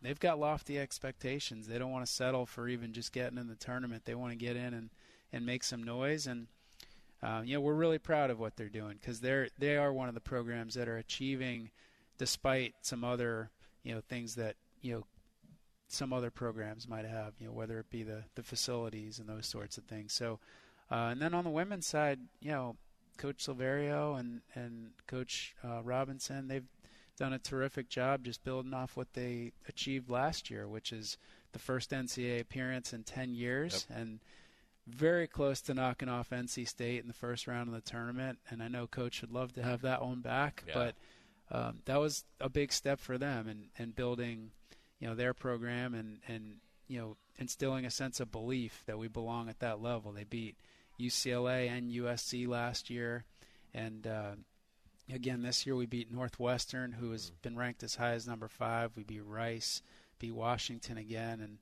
they've 0.01 0.19
got 0.19 0.39
lofty 0.39 0.79
expectations. 0.79 1.67
They 1.67 1.77
don't 1.77 1.91
want 1.91 2.05
to 2.05 2.11
settle 2.11 2.45
for 2.45 2.67
even 2.67 2.93
just 2.93 3.13
getting 3.13 3.37
in 3.37 3.47
the 3.47 3.55
tournament. 3.55 4.05
They 4.05 4.15
want 4.15 4.31
to 4.31 4.37
get 4.37 4.55
in 4.55 4.73
and, 4.73 4.89
and 5.31 5.45
make 5.45 5.63
some 5.63 5.83
noise. 5.83 6.27
And 6.27 6.47
uh, 7.23 7.41
you 7.45 7.55
know, 7.55 7.61
we're 7.61 7.73
really 7.73 7.99
proud 7.99 8.29
of 8.29 8.39
what 8.39 8.55
they're 8.55 8.69
doing 8.69 8.97
because 8.99 9.19
they're 9.19 9.49
they 9.57 9.77
are 9.77 9.93
one 9.93 10.07
of 10.09 10.15
the 10.15 10.21
programs 10.21 10.73
that 10.73 10.87
are 10.87 10.97
achieving, 10.97 11.69
despite 12.17 12.73
some 12.81 13.03
other 13.03 13.51
you 13.83 13.93
know 13.93 14.01
things 14.01 14.35
that 14.35 14.55
you 14.81 14.93
know 14.93 15.05
some 15.87 16.13
other 16.13 16.31
programs 16.31 16.87
might 16.87 17.05
have. 17.05 17.33
You 17.39 17.47
know, 17.47 17.53
whether 17.53 17.79
it 17.79 17.89
be 17.89 18.03
the 18.03 18.23
the 18.35 18.43
facilities 18.43 19.19
and 19.19 19.29
those 19.29 19.45
sorts 19.45 19.77
of 19.77 19.83
things. 19.83 20.13
So, 20.13 20.39
uh, 20.89 21.09
and 21.11 21.21
then 21.21 21.33
on 21.33 21.43
the 21.43 21.49
women's 21.49 21.87
side, 21.87 22.19
you 22.41 22.51
know. 22.51 22.75
Coach 23.17 23.45
Silverio 23.45 24.19
and 24.19 24.41
and 24.55 24.91
Coach 25.05 25.53
uh, 25.63 25.83
Robinson, 25.83 26.47
they've 26.47 26.65
done 27.21 27.33
a 27.33 27.39
terrific 27.39 27.87
job 27.87 28.23
just 28.23 28.43
building 28.43 28.73
off 28.73 28.97
what 28.97 29.13
they 29.13 29.51
achieved 29.69 30.09
last 30.09 30.49
year, 30.49 30.67
which 30.67 30.91
is 30.91 31.19
the 31.51 31.59
first 31.59 31.91
NCAA 31.91 32.41
appearance 32.41 32.93
in 32.93 33.03
10 33.03 33.35
years 33.35 33.85
yep. 33.87 33.99
and 33.99 34.19
very 34.87 35.27
close 35.27 35.61
to 35.61 35.75
knocking 35.75 36.09
off 36.09 36.31
NC 36.31 36.67
State 36.67 36.99
in 36.99 37.07
the 37.07 37.13
first 37.13 37.45
round 37.45 37.69
of 37.69 37.75
the 37.75 37.81
tournament. 37.81 38.39
And 38.49 38.63
I 38.63 38.69
know 38.69 38.87
Coach 38.87 39.21
would 39.21 39.31
love 39.31 39.53
to 39.53 39.61
have 39.61 39.83
that 39.83 40.01
one 40.01 40.21
back, 40.21 40.63
yeah. 40.67 40.73
but 40.73 40.95
um, 41.55 41.81
that 41.85 41.99
was 41.99 42.23
a 42.39 42.49
big 42.49 42.73
step 42.73 42.99
for 42.99 43.19
them 43.19 43.47
and 43.47 43.65
in, 43.77 43.83
in 43.83 43.91
building, 43.91 44.49
you 44.99 45.07
know, 45.07 45.13
their 45.13 45.35
program 45.35 45.93
and 45.93 46.21
and 46.27 46.55
you 46.87 46.99
know 46.99 47.17
instilling 47.37 47.85
a 47.85 47.91
sense 47.91 48.19
of 48.19 48.31
belief 48.31 48.81
that 48.87 48.97
we 48.97 49.07
belong 49.07 49.47
at 49.47 49.59
that 49.59 49.79
level. 49.79 50.11
They 50.11 50.23
beat 50.23 50.55
UCLA 50.99 51.69
and 51.69 51.91
USC 51.91 52.47
last 52.47 52.89
year, 52.89 53.25
and 53.75 54.07
uh, 54.07 54.31
Again, 55.13 55.41
this 55.41 55.65
year 55.65 55.75
we 55.75 55.85
beat 55.85 56.11
Northwestern, 56.11 56.93
who 56.93 57.11
has 57.11 57.31
been 57.41 57.57
ranked 57.57 57.83
as 57.83 57.95
high 57.95 58.11
as 58.11 58.27
number 58.27 58.47
five. 58.47 58.91
We 58.95 59.03
beat 59.03 59.25
Rice, 59.25 59.81
beat 60.19 60.33
Washington 60.33 60.97
again, 60.97 61.41
and 61.41 61.57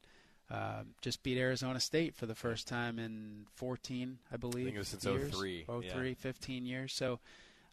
uh, 0.51 0.83
just 1.01 1.23
beat 1.23 1.37
Arizona 1.37 1.79
State 1.79 2.15
for 2.15 2.25
the 2.25 2.35
first 2.35 2.67
time 2.67 2.99
in 2.99 3.45
14, 3.55 4.19
I 4.31 4.37
believe. 4.37 4.63
I 4.63 4.65
think 4.65 4.75
it 4.75 4.79
was 4.79 4.87
since 4.87 5.05
years. 5.05 5.31
03. 5.31 5.65
03, 5.65 6.09
yeah. 6.09 6.15
15 6.17 6.65
years. 6.65 6.93
So 6.93 7.19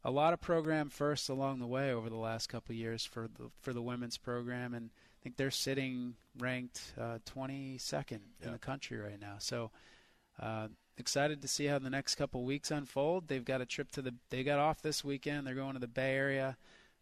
a 0.05 0.11
lot 0.11 0.33
of 0.33 0.41
program 0.41 0.91
firsts 0.91 1.29
along 1.29 1.59
the 1.59 1.67
way 1.67 1.93
over 1.93 2.11
the 2.11 2.17
last 2.17 2.49
couple 2.49 2.73
of 2.73 2.79
years 2.79 3.05
for 3.05 3.29
the 3.29 3.51
for 3.63 3.73
the 3.73 3.83
women's 3.83 4.19
program, 4.19 4.75
and 4.75 4.91
I 4.95 5.19
think 5.23 5.37
they're 5.37 5.51
sitting 5.51 6.15
ranked 6.39 6.93
uh, 7.01 7.19
22nd 7.25 8.11
yeah. 8.11 8.47
in 8.47 8.53
the 8.53 8.59
country 8.59 8.99
right 8.99 9.21
now. 9.21 9.37
So. 9.39 9.71
Uh, 10.39 10.69
excited 10.99 11.43
to 11.43 11.49
see 11.49 11.67
how 11.67 11.79
the 11.79 11.91
next 11.91 12.15
couple 12.15 12.45
weeks 12.45 12.71
unfold. 12.71 13.29
They've 13.29 13.45
got 13.45 13.61
a 13.61 13.67
trip 13.67 13.91
to 13.93 14.03
the. 14.03 14.15
They 14.31 14.45
got 14.45 14.59
off 14.59 14.83
this 14.83 15.05
weekend. 15.05 15.47
They're 15.47 15.55
going 15.55 15.75
to 15.75 15.81
the 15.81 15.87
Bay 15.87 16.15
Area. 16.15 16.57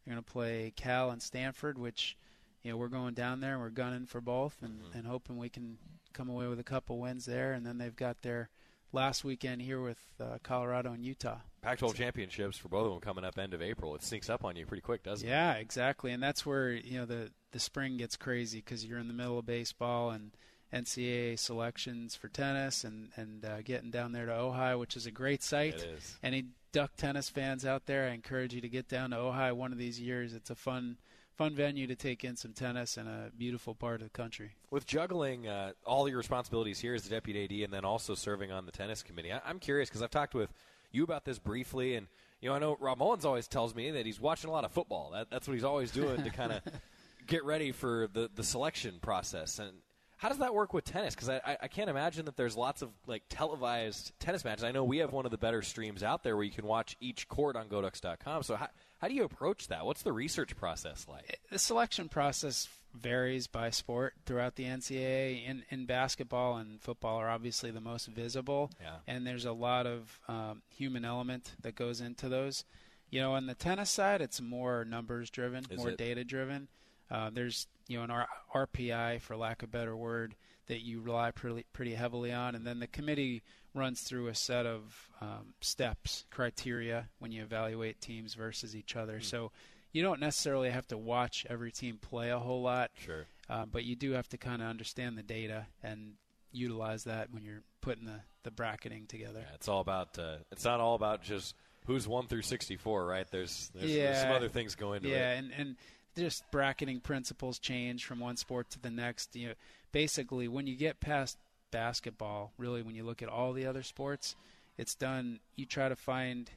They're 0.04 0.14
going 0.14 0.24
to 0.24 0.32
play 0.32 0.72
Cal 0.76 1.10
and 1.10 1.22
Stanford, 1.22 1.78
which 1.78 2.16
you 2.62 2.70
know 2.70 2.76
we're 2.76 2.88
going 2.88 3.14
down 3.14 3.40
there 3.40 3.52
and 3.52 3.60
we're 3.60 3.70
gunning 3.70 4.06
for 4.06 4.20
both 4.20 4.56
and, 4.62 4.82
mm-hmm. 4.82 4.98
and 4.98 5.06
hoping 5.06 5.36
we 5.36 5.48
can 5.48 5.78
come 6.12 6.28
away 6.28 6.46
with 6.46 6.60
a 6.60 6.64
couple 6.64 6.98
wins 6.98 7.26
there. 7.26 7.52
And 7.52 7.64
then 7.66 7.78
they've 7.78 7.94
got 7.94 8.22
their 8.22 8.50
last 8.92 9.24
weekend 9.24 9.60
here 9.60 9.80
with 9.80 9.98
uh, 10.20 10.38
Colorado 10.42 10.92
and 10.92 11.04
Utah. 11.04 11.38
Pac-12 11.62 11.88
so, 11.88 11.92
championships 11.94 12.56
for 12.56 12.68
both 12.68 12.86
of 12.86 12.92
them 12.92 13.00
coming 13.00 13.24
up 13.24 13.38
end 13.38 13.54
of 13.54 13.62
April. 13.62 13.94
It 13.94 14.02
sneaks 14.02 14.30
up 14.30 14.44
on 14.44 14.56
you 14.56 14.66
pretty 14.66 14.82
quick, 14.82 15.02
doesn't 15.02 15.26
yeah, 15.26 15.52
it? 15.52 15.54
Yeah, 15.54 15.60
exactly. 15.60 16.12
And 16.12 16.22
that's 16.22 16.46
where 16.46 16.70
you 16.70 16.98
know 16.98 17.06
the 17.06 17.30
the 17.52 17.58
spring 17.58 17.96
gets 17.96 18.16
crazy 18.16 18.58
because 18.58 18.84
you're 18.84 18.98
in 18.98 19.08
the 19.08 19.14
middle 19.14 19.38
of 19.38 19.46
baseball 19.46 20.10
and 20.10 20.32
NCAA 20.74 21.38
selections 21.38 22.14
for 22.16 22.28
tennis 22.28 22.84
and 22.84 23.10
and 23.16 23.44
uh, 23.44 23.62
getting 23.62 23.90
down 23.90 24.12
there 24.12 24.26
to 24.26 24.32
Ojai, 24.32 24.78
which 24.78 24.96
is 24.96 25.06
a 25.06 25.10
great 25.10 25.42
site. 25.42 25.74
It 25.74 25.82
is. 25.96 26.18
Any 26.22 26.46
duck 26.72 26.96
tennis 26.96 27.28
fans 27.28 27.64
out 27.64 27.86
there, 27.86 28.08
I 28.08 28.14
encourage 28.14 28.52
you 28.52 28.60
to 28.60 28.68
get 28.68 28.88
down 28.88 29.10
to 29.10 29.16
Ojai 29.16 29.52
one 29.52 29.72
of 29.72 29.78
these 29.78 30.00
years. 30.00 30.34
It's 30.34 30.50
a 30.50 30.54
fun 30.56 30.96
fun 31.36 31.54
venue 31.54 31.86
to 31.88 31.96
take 31.96 32.22
in 32.24 32.36
some 32.36 32.52
tennis 32.52 32.96
and 32.96 33.08
a 33.08 33.30
beautiful 33.36 33.74
part 33.74 34.00
of 34.00 34.06
the 34.06 34.10
country. 34.10 34.52
With 34.70 34.86
juggling 34.86 35.48
uh, 35.48 35.72
all 35.84 36.08
your 36.08 36.18
responsibilities 36.18 36.78
here 36.78 36.94
as 36.94 37.02
the 37.02 37.10
deputy 37.10 37.44
AD 37.44 37.64
and 37.64 37.72
then 37.72 37.84
also 37.84 38.14
serving 38.14 38.52
on 38.52 38.66
the 38.66 38.72
tennis 38.72 39.02
committee, 39.02 39.32
I- 39.32 39.40
I'm 39.44 39.58
curious 39.58 39.88
because 39.88 40.00
I've 40.02 40.10
talked 40.12 40.34
with 40.34 40.52
you 40.92 41.02
about 41.02 41.24
this 41.24 41.40
briefly, 41.40 41.96
and 41.96 42.06
you 42.40 42.48
know 42.48 42.54
I 42.54 42.58
know 42.60 42.76
Rob 42.80 42.98
Mullens 42.98 43.24
always 43.24 43.48
tells 43.48 43.74
me 43.74 43.90
that 43.92 44.06
he's 44.06 44.20
watching 44.20 44.48
a 44.50 44.52
lot 44.52 44.64
of 44.64 44.70
football. 44.72 45.10
That, 45.12 45.28
that's 45.30 45.46
what 45.48 45.54
he's 45.54 45.64
always 45.64 45.90
doing 45.90 46.22
to 46.22 46.30
kind 46.30 46.52
of 46.52 46.62
get 47.26 47.44
ready 47.44 47.72
for 47.72 48.08
the 48.12 48.30
the 48.34 48.44
selection 48.44 48.98
process 49.00 49.58
and 49.58 49.72
how 50.16 50.28
does 50.28 50.38
that 50.38 50.54
work 50.54 50.72
with 50.72 50.84
tennis? 50.84 51.14
Because 51.14 51.28
I, 51.28 51.56
I 51.60 51.68
can't 51.68 51.90
imagine 51.90 52.24
that 52.26 52.36
there's 52.36 52.56
lots 52.56 52.82
of 52.82 52.90
like 53.06 53.22
televised 53.28 54.12
tennis 54.20 54.44
matches. 54.44 54.64
I 54.64 54.72
know 54.72 54.84
we 54.84 54.98
have 54.98 55.12
one 55.12 55.24
of 55.24 55.30
the 55.30 55.38
better 55.38 55.62
streams 55.62 56.02
out 56.02 56.22
there 56.22 56.36
where 56.36 56.44
you 56.44 56.52
can 56.52 56.66
watch 56.66 56.96
each 57.00 57.28
court 57.28 57.56
on 57.56 57.68
Goducks.com. 57.68 58.42
So 58.42 58.56
how, 58.56 58.68
how 59.00 59.08
do 59.08 59.14
you 59.14 59.24
approach 59.24 59.68
that? 59.68 59.84
What's 59.84 60.02
the 60.02 60.12
research 60.12 60.56
process 60.56 61.06
like? 61.08 61.40
The 61.50 61.58
selection 61.58 62.08
process 62.08 62.68
varies 62.94 63.46
by 63.46 63.70
sport 63.70 64.14
throughout 64.24 64.56
the 64.56 64.64
NCAA. 64.64 65.46
In, 65.46 65.64
in 65.68 65.86
basketball 65.86 66.56
and 66.56 66.80
football 66.80 67.16
are 67.16 67.28
obviously 67.28 67.70
the 67.70 67.80
most 67.80 68.06
visible, 68.06 68.70
yeah. 68.80 68.96
and 69.06 69.26
there's 69.26 69.44
a 69.44 69.52
lot 69.52 69.86
of 69.86 70.20
um, 70.28 70.62
human 70.70 71.04
element 71.04 71.52
that 71.62 71.74
goes 71.74 72.00
into 72.00 72.28
those. 72.28 72.64
You 73.10 73.20
know, 73.20 73.34
on 73.34 73.46
the 73.46 73.54
tennis 73.54 73.90
side, 73.90 74.20
it's 74.20 74.40
more 74.40 74.84
numbers 74.84 75.30
driven, 75.30 75.64
Is 75.70 75.78
more 75.78 75.92
data 75.92 76.24
driven. 76.24 76.68
Uh, 77.14 77.30
there's 77.32 77.68
you 77.86 77.96
know 77.98 78.04
an 78.04 78.10
R- 78.10 78.28
RPI 78.66 79.20
for 79.20 79.36
lack 79.36 79.62
of 79.62 79.68
a 79.68 79.72
better 79.72 79.96
word 79.96 80.34
that 80.66 80.80
you 80.80 81.00
rely 81.00 81.30
pretty 81.30 81.64
pretty 81.72 81.94
heavily 81.94 82.32
on, 82.32 82.54
and 82.54 82.66
then 82.66 82.80
the 82.80 82.86
committee 82.88 83.42
runs 83.72 84.00
through 84.02 84.26
a 84.28 84.34
set 84.34 84.66
of 84.66 85.10
um, 85.20 85.54
steps 85.60 86.24
criteria 86.30 87.08
when 87.20 87.30
you 87.32 87.42
evaluate 87.42 88.00
teams 88.00 88.34
versus 88.34 88.74
each 88.74 88.96
other. 88.96 89.18
Hmm. 89.18 89.22
So 89.24 89.52
you 89.92 90.02
don't 90.02 90.20
necessarily 90.20 90.70
have 90.70 90.88
to 90.88 90.98
watch 90.98 91.46
every 91.48 91.70
team 91.70 91.98
play 92.00 92.30
a 92.30 92.38
whole 92.38 92.62
lot, 92.62 92.90
Sure. 92.96 93.26
uh, 93.48 93.64
but 93.66 93.84
you 93.84 93.94
do 93.94 94.12
have 94.12 94.28
to 94.30 94.36
kind 94.36 94.60
of 94.60 94.68
understand 94.68 95.16
the 95.16 95.22
data 95.22 95.66
and 95.84 96.14
utilize 96.50 97.04
that 97.04 97.32
when 97.32 97.44
you're 97.44 97.62
putting 97.80 98.04
the, 98.04 98.20
the 98.42 98.50
bracketing 98.50 99.06
together. 99.06 99.40
Yeah, 99.40 99.54
it's 99.54 99.68
all 99.68 99.80
about. 99.80 100.18
Uh, 100.18 100.36
it's 100.50 100.64
not 100.64 100.80
all 100.80 100.94
about 100.96 101.22
just 101.22 101.54
who's 101.86 102.08
one 102.08 102.26
through 102.26 102.42
sixty-four, 102.42 103.06
right? 103.06 103.26
There's 103.30 103.70
there's, 103.74 103.90
yeah, 103.90 104.04
there's 104.06 104.22
some 104.22 104.32
other 104.32 104.48
things 104.48 104.74
going 104.74 104.98
into 104.98 105.10
yeah, 105.10 105.34
it. 105.34 105.38
and 105.38 105.52
and 105.56 105.76
just 106.16 106.44
bracketing 106.50 107.00
principles 107.00 107.58
change 107.58 108.04
from 108.04 108.20
one 108.20 108.36
sport 108.36 108.70
to 108.70 108.80
the 108.80 108.90
next. 108.90 109.34
You 109.36 109.48
know, 109.48 109.54
basically, 109.92 110.48
when 110.48 110.66
you 110.66 110.76
get 110.76 111.00
past 111.00 111.38
basketball, 111.70 112.52
really, 112.58 112.82
when 112.82 112.94
you 112.94 113.04
look 113.04 113.22
at 113.22 113.28
all 113.28 113.52
the 113.52 113.66
other 113.66 113.82
sports, 113.82 114.36
it's 114.78 114.94
done. 114.94 115.40
You 115.56 115.66
try 115.66 115.88
to 115.88 115.96
find 115.96 116.50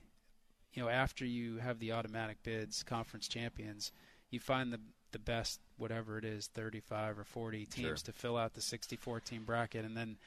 you 0.73 0.83
know, 0.83 0.89
after 0.89 1.25
you 1.25 1.57
have 1.57 1.79
the 1.79 1.91
automatic 1.91 2.43
bids, 2.43 2.83
conference 2.83 3.27
champions, 3.27 3.91
you 4.29 4.39
find 4.39 4.71
the 4.71 4.79
the 5.11 5.17
best 5.19 5.59
whatever 5.77 6.17
it 6.17 6.25
is, 6.25 6.47
35 6.47 7.17
or 7.17 7.23
40 7.23 7.65
teams 7.65 7.75
Sure. 7.87 7.95
to 7.95 8.11
fill 8.11 8.37
out 8.37 8.53
the 8.53 8.61
64 8.61 9.21
team 9.21 9.43
bracket, 9.45 9.85
and 9.85 9.95
then 9.95 10.17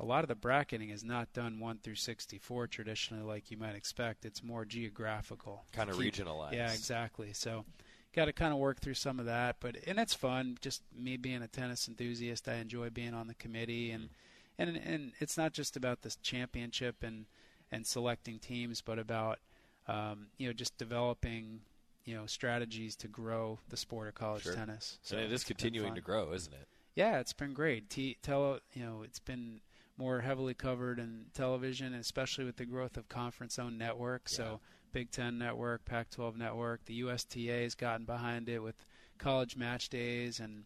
a 0.00 0.04
lot 0.04 0.24
of 0.24 0.28
the 0.28 0.34
bracketing 0.34 0.88
is 0.90 1.04
not 1.04 1.32
done 1.32 1.60
1 1.60 1.78
through 1.78 1.94
64 1.94 2.66
traditionally 2.66 3.22
like 3.22 3.50
you 3.50 3.56
might 3.56 3.76
expect. 3.76 4.24
It's 4.24 4.42
more 4.42 4.64
geographical. 4.64 5.64
Kinda 5.72 5.92
regionalized. 5.92 6.54
Yeah, 6.54 6.72
exactly. 6.72 7.32
So 7.32 7.64
got 8.14 8.26
to 8.26 8.32
kind 8.32 8.52
of 8.52 8.58
work 8.58 8.80
through 8.80 8.94
some 8.94 9.18
of 9.18 9.26
that, 9.26 9.56
but 9.60 9.76
and 9.86 9.98
it's 9.98 10.14
fun. 10.14 10.58
Just 10.60 10.82
me 10.96 11.16
being 11.16 11.42
a 11.42 11.48
tennis 11.48 11.88
enthusiast, 11.88 12.48
I 12.48 12.54
enjoy 12.54 12.90
being 12.90 13.14
on 13.14 13.26
the 13.26 13.34
committee, 13.34 13.90
and 13.90 14.08
and 14.58 14.76
and 14.76 15.12
it's 15.18 15.36
not 15.36 15.52
just 15.52 15.76
about 15.76 16.02
this 16.02 16.16
championship 16.16 17.02
and 17.02 17.26
and 17.72 17.86
selecting 17.86 18.38
teams, 18.38 18.80
but 18.80 18.98
about 18.98 19.38
um, 19.88 20.28
you 20.38 20.46
know 20.46 20.52
just 20.52 20.76
developing 20.78 21.60
you 22.04 22.14
know 22.14 22.26
strategies 22.26 22.94
to 22.96 23.08
grow 23.08 23.58
the 23.68 23.76
sport 23.76 24.08
of 24.08 24.14
college 24.14 24.42
Sure. 24.44 24.54
tennis. 24.54 24.98
and 25.10 25.20
it 25.20 25.32
is 25.32 25.44
continuing 25.44 25.94
to 25.94 26.00
grow, 26.00 26.32
isn't 26.32 26.52
it? 26.52 26.68
Yeah, 26.94 27.18
it's 27.18 27.32
been 27.32 27.54
great. 27.54 27.90
T- 27.90 28.18
tele, 28.22 28.60
you 28.72 28.84
know, 28.84 29.02
it's 29.02 29.18
been 29.18 29.60
more 29.96 30.20
heavily 30.20 30.54
covered 30.54 30.98
in 30.98 31.26
television, 31.34 31.92
especially 31.94 32.44
with 32.44 32.56
the 32.56 32.64
growth 32.64 32.96
of 32.96 33.08
conference-owned 33.08 33.78
networks. 33.78 34.36
So 34.36 34.60
Big 34.94 35.10
Ten 35.10 35.38
Network, 35.38 35.84
Pac-12 35.84 36.36
Network, 36.36 36.84
the 36.84 36.94
USTA 36.94 37.64
has 37.64 37.74
gotten 37.74 38.06
behind 38.06 38.48
it 38.48 38.60
with 38.60 38.76
college 39.18 39.56
match 39.56 39.88
days, 39.88 40.38
and 40.38 40.64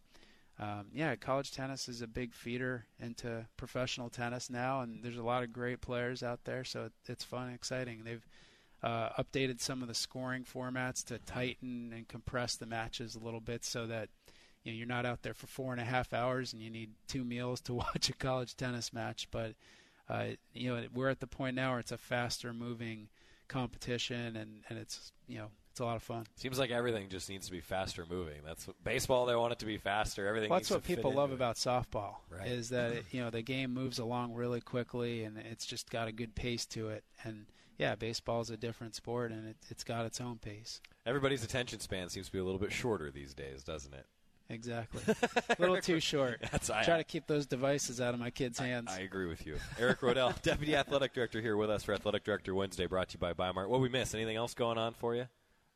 um, 0.59 0.85
yeah, 0.93 1.15
college 1.15 1.51
tennis 1.51 1.89
is 1.89 2.03
a 2.03 2.07
big 2.07 2.35
feeder 2.35 2.85
into 2.99 3.47
professional 3.57 4.07
tennis 4.09 4.47
now, 4.47 4.81
and 4.81 5.03
there's 5.03 5.17
a 5.17 5.23
lot 5.23 5.41
of 5.41 5.51
great 5.51 5.81
players 5.81 6.21
out 6.21 6.43
there. 6.43 6.63
So 6.63 6.85
it, 6.85 6.91
it's 7.07 7.23
fun, 7.23 7.47
and 7.47 7.55
exciting. 7.55 8.03
They've 8.03 8.27
uh, 8.83 9.09
updated 9.17 9.61
some 9.61 9.81
of 9.81 9.87
the 9.87 9.95
scoring 9.95 10.43
formats 10.43 11.03
to 11.05 11.17
tighten 11.17 11.91
and 11.91 12.07
compress 12.07 12.55
the 12.55 12.67
matches 12.67 13.15
a 13.15 13.19
little 13.19 13.41
bit 13.41 13.65
so 13.65 13.87
that 13.87 14.09
you 14.63 14.71
know, 14.71 14.77
you're 14.77 14.87
not 14.87 15.07
out 15.07 15.23
there 15.23 15.33
for 15.33 15.47
four 15.47 15.71
and 15.71 15.81
a 15.81 15.85
half 15.85 16.13
hours 16.13 16.53
and 16.53 16.61
you 16.61 16.69
need 16.69 16.91
two 17.07 17.23
meals 17.23 17.61
to 17.61 17.73
watch 17.73 18.09
a 18.09 18.13
college 18.13 18.55
tennis 18.55 18.93
match. 18.93 19.27
But 19.31 19.55
uh, 20.07 20.25
you 20.53 20.75
know, 20.75 20.83
we're 20.93 21.09
at 21.09 21.19
the 21.19 21.27
point 21.27 21.55
now 21.55 21.71
where 21.71 21.79
it's 21.79 21.91
a 21.91 21.97
faster 21.97 22.53
moving 22.53 23.09
competition, 23.49 24.37
and, 24.37 24.61
and 24.69 24.79
it's 24.79 25.11
you 25.27 25.39
know 25.39 25.47
it's 25.71 25.79
a 25.81 25.85
lot 25.85 25.95
of 25.95 26.03
fun. 26.03 26.25
Seems 26.35 26.57
like 26.57 26.71
everything 26.71 27.09
just 27.09 27.29
needs 27.29 27.47
to 27.47 27.51
be 27.51 27.59
faster 27.59 28.05
moving. 28.09 28.39
That's 28.45 28.67
what, 28.67 28.81
baseball. 28.83 29.25
They 29.25 29.35
want 29.35 29.51
it 29.53 29.59
to 29.59 29.65
be 29.65 29.77
faster. 29.77 30.27
Everything. 30.27 30.49
Well, 30.49 30.59
that's 30.59 30.71
what 30.71 30.83
people 30.83 31.13
love 31.13 31.31
it. 31.31 31.35
about 31.35 31.55
softball 31.57 32.15
Right. 32.29 32.47
is 32.47 32.69
that 32.69 32.91
it, 32.93 33.05
you 33.11 33.21
know 33.21 33.29
the 33.29 33.41
game 33.41 33.73
moves 33.73 33.99
along 33.99 34.33
really 34.33 34.61
quickly 34.61 35.23
and 35.23 35.37
it's 35.37 35.65
just 35.65 35.89
got 35.89 36.07
a 36.07 36.11
good 36.11 36.35
pace 36.35 36.65
to 36.67 36.89
it. 36.89 37.03
And 37.23 37.45
yeah, 37.77 37.95
baseball 37.95 38.41
is 38.41 38.49
a 38.49 38.57
different 38.57 38.95
sport 38.95 39.31
and 39.31 39.49
it, 39.49 39.57
it's 39.69 39.83
got 39.83 40.05
its 40.05 40.19
own 40.21 40.37
pace. 40.37 40.81
Everybody's 41.05 41.43
attention 41.43 41.79
span 41.79 42.09
seems 42.09 42.27
to 42.27 42.31
be 42.31 42.39
a 42.39 42.43
little 42.43 42.59
bit 42.59 42.71
shorter 42.71 43.09
these 43.09 43.33
days, 43.33 43.63
doesn't 43.63 43.93
it? 43.93 44.05
Exactly. 44.49 45.01
a 45.07 45.55
little 45.59 45.79
too 45.79 45.99
short. 45.99 46.39
That's- 46.41 46.69
I- 46.69 46.83
Try 46.83 46.97
to 46.97 47.03
keep 47.03 47.27
those 47.27 47.45
devices 47.45 48.01
out 48.01 48.13
of 48.13 48.19
my 48.19 48.29
kids' 48.31 48.57
hands. 48.59 48.89
I 48.91 49.01
agree 49.01 49.27
with 49.27 49.45
you. 49.45 49.57
Eric 49.77 49.99
Roedl, 50.01 50.41
Deputy 50.41 50.75
Athletic 50.75 51.13
Director, 51.13 51.39
here 51.41 51.55
with 51.55 51.69
us 51.69 51.83
for 51.83 51.93
Athletic 51.93 52.23
Director 52.23 52.55
Wednesday, 52.55 52.87
brought 52.87 53.09
to 53.09 53.13
you 53.15 53.19
by 53.19 53.33
Bi-Mart. 53.33 53.69
What 53.69 53.79
we 53.81 53.89
miss? 53.89 54.13
Anything 54.15 54.35
else 54.37 54.53
going 54.53 54.77
on 54.77 54.93
for 54.93 55.15
you? 55.15 55.27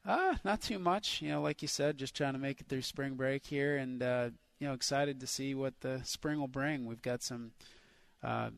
Ah, 0.06 0.38
not 0.44 0.60
too 0.62 0.80
much. 0.80 1.22
You 1.22 1.30
know, 1.30 1.42
like 1.42 1.62
you 1.62 1.68
said, 1.68 1.98
just 1.98 2.16
trying 2.16 2.34
to 2.34 2.40
make 2.40 2.60
it 2.62 2.68
through 2.68 2.82
spring 2.82 3.14
break 3.14 3.46
here, 3.46 3.78
and 3.78 4.02
uh, 4.04 4.30
you 4.60 4.68
know, 4.68 4.74
excited 4.74 5.20
to 5.22 5.28
see 5.28 5.54
what 5.56 5.80
the 5.82 6.02
spring 6.04 6.40
will 6.40 6.48
bring. 6.50 6.86
We've 6.86 7.02
got 7.02 7.22
some 7.24 7.52
uh, 8.22 8.50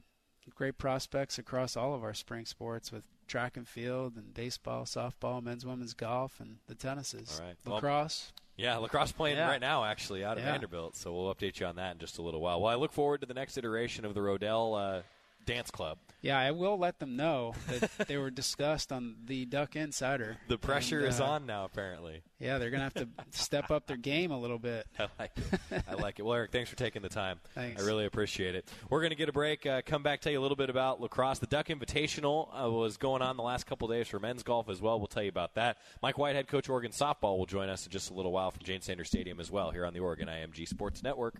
great 0.56 0.78
prospects 0.78 1.38
across 1.38 1.76
all 1.78 1.94
of 1.94 2.04
our 2.04 2.14
spring 2.16 2.46
sports 2.46 2.92
with 2.92 3.04
track 3.28 3.58
and 3.58 3.68
field, 3.68 4.16
and 4.16 4.34
baseball, 4.34 4.86
softball, 4.86 5.44
men's, 5.44 5.66
women's 5.66 5.94
golf, 5.94 6.40
and 6.40 6.58
the 6.68 6.74
tennises. 6.76 7.40
All 7.40 7.48
right. 7.48 7.56
Well, 7.66 7.76
Lacrosse. 7.76 8.32
Yeah, 8.58 8.78
lacrosse 8.78 9.12
playing 9.12 9.38
Yeah. 9.38 9.48
right 9.50 9.60
now, 9.60 9.84
actually, 9.84 10.24
out 10.24 10.38
of 10.38 10.44
Yeah. 10.44 10.52
Vanderbilt. 10.52 10.96
So 10.96 11.14
we'll 11.14 11.34
update 11.34 11.60
you 11.60 11.66
on 11.66 11.76
that 11.76 11.94
in 11.94 11.98
just 12.00 12.18
a 12.18 12.22
little 12.22 12.40
while. 12.40 12.62
Well, 12.62 12.72
I 12.72 12.76
look 12.76 12.92
forward 12.92 13.20
to 13.22 13.28
the 13.28 13.34
next 13.34 13.58
iteration 13.58 14.06
of 14.06 14.14
the 14.14 14.22
Roedl 14.22 15.00
uh, 15.00 15.02
Dance 15.46 15.72
Club. 15.72 15.98
Yeah, 16.22 16.40
I 16.40 16.52
will 16.52 16.78
let 16.80 17.00
them 17.00 17.16
know 17.16 17.54
that 17.68 18.08
they 18.08 18.18
were 18.18 18.32
discussed 18.32 18.92
on 18.92 19.16
the 19.26 19.46
Duck 19.46 19.76
Insider. 19.76 20.38
The 20.48 20.58
pressure 20.58 21.00
And, 21.00 21.08
is 21.10 21.20
uh, 21.20 21.26
on 21.26 21.46
now, 21.46 21.66
apparently. 21.66 22.22
Yeah, 22.40 22.58
they're 22.58 22.70
gonna 22.70 22.84
have 22.84 22.94
to 22.96 23.08
step 23.32 23.72
up 23.72 23.88
their 23.88 23.98
game 23.98 24.32
a 24.32 24.40
little 24.40 24.58
bit. 24.60 24.86
I 25.00 25.08
like 25.20 25.32
it. 25.38 25.84
I 25.88 25.94
like 25.94 26.20
it. 26.20 26.24
Well, 26.24 26.34
Eric, 26.36 26.52
thanks 26.52 26.70
for 26.70 26.76
taking 26.76 27.02
the 27.02 27.10
time. 27.10 27.40
Thanks. 27.54 27.82
I 27.82 27.86
really 27.86 28.06
appreciate 28.06 28.56
it. 28.56 28.68
We're 28.90 29.00
going 29.02 29.12
to 29.12 29.16
get 29.16 29.30
a 29.30 29.34
break. 29.34 29.66
Uh, 29.66 29.82
come 29.86 30.04
back, 30.04 30.22
tell 30.22 30.32
you 30.32 30.40
a 30.40 30.42
little 30.42 30.56
bit 30.58 30.70
about 30.70 31.00
lacrosse. 31.02 31.40
The 31.40 31.48
Duck 31.48 31.68
Invitational 31.68 32.50
uh, 32.66 32.70
was 32.70 32.98
going 32.98 33.22
on 33.22 33.38
the 33.38 33.44
last 33.44 33.66
couple 33.66 33.88
days 33.88 34.08
for 34.08 34.20
men's 34.20 34.44
golf 34.44 34.70
as 34.70 34.82
well. 34.82 34.98
We'll 35.00 35.08
tell 35.08 35.24
you 35.24 35.30
about 35.30 35.56
that. 35.56 35.78
Mike 36.02 36.18
White, 36.18 36.36
head, 36.36 36.48
coach 36.48 36.68
Oregon 36.70 36.92
softball, 36.92 37.38
will 37.38 37.46
join 37.46 37.70
us 37.70 37.86
in 37.86 37.92
just 37.92 38.10
a 38.12 38.14
little 38.14 38.32
while 38.32 38.52
from 38.52 38.64
Jane 38.64 38.82
Sanders 38.82 39.08
Stadium 39.08 39.40
as 39.40 39.50
well 39.52 39.72
here 39.72 39.86
on 39.86 39.94
the 39.94 40.00
Oregon 40.00 40.28
IMG 40.28 40.68
Sports 40.68 41.04
Network. 41.04 41.36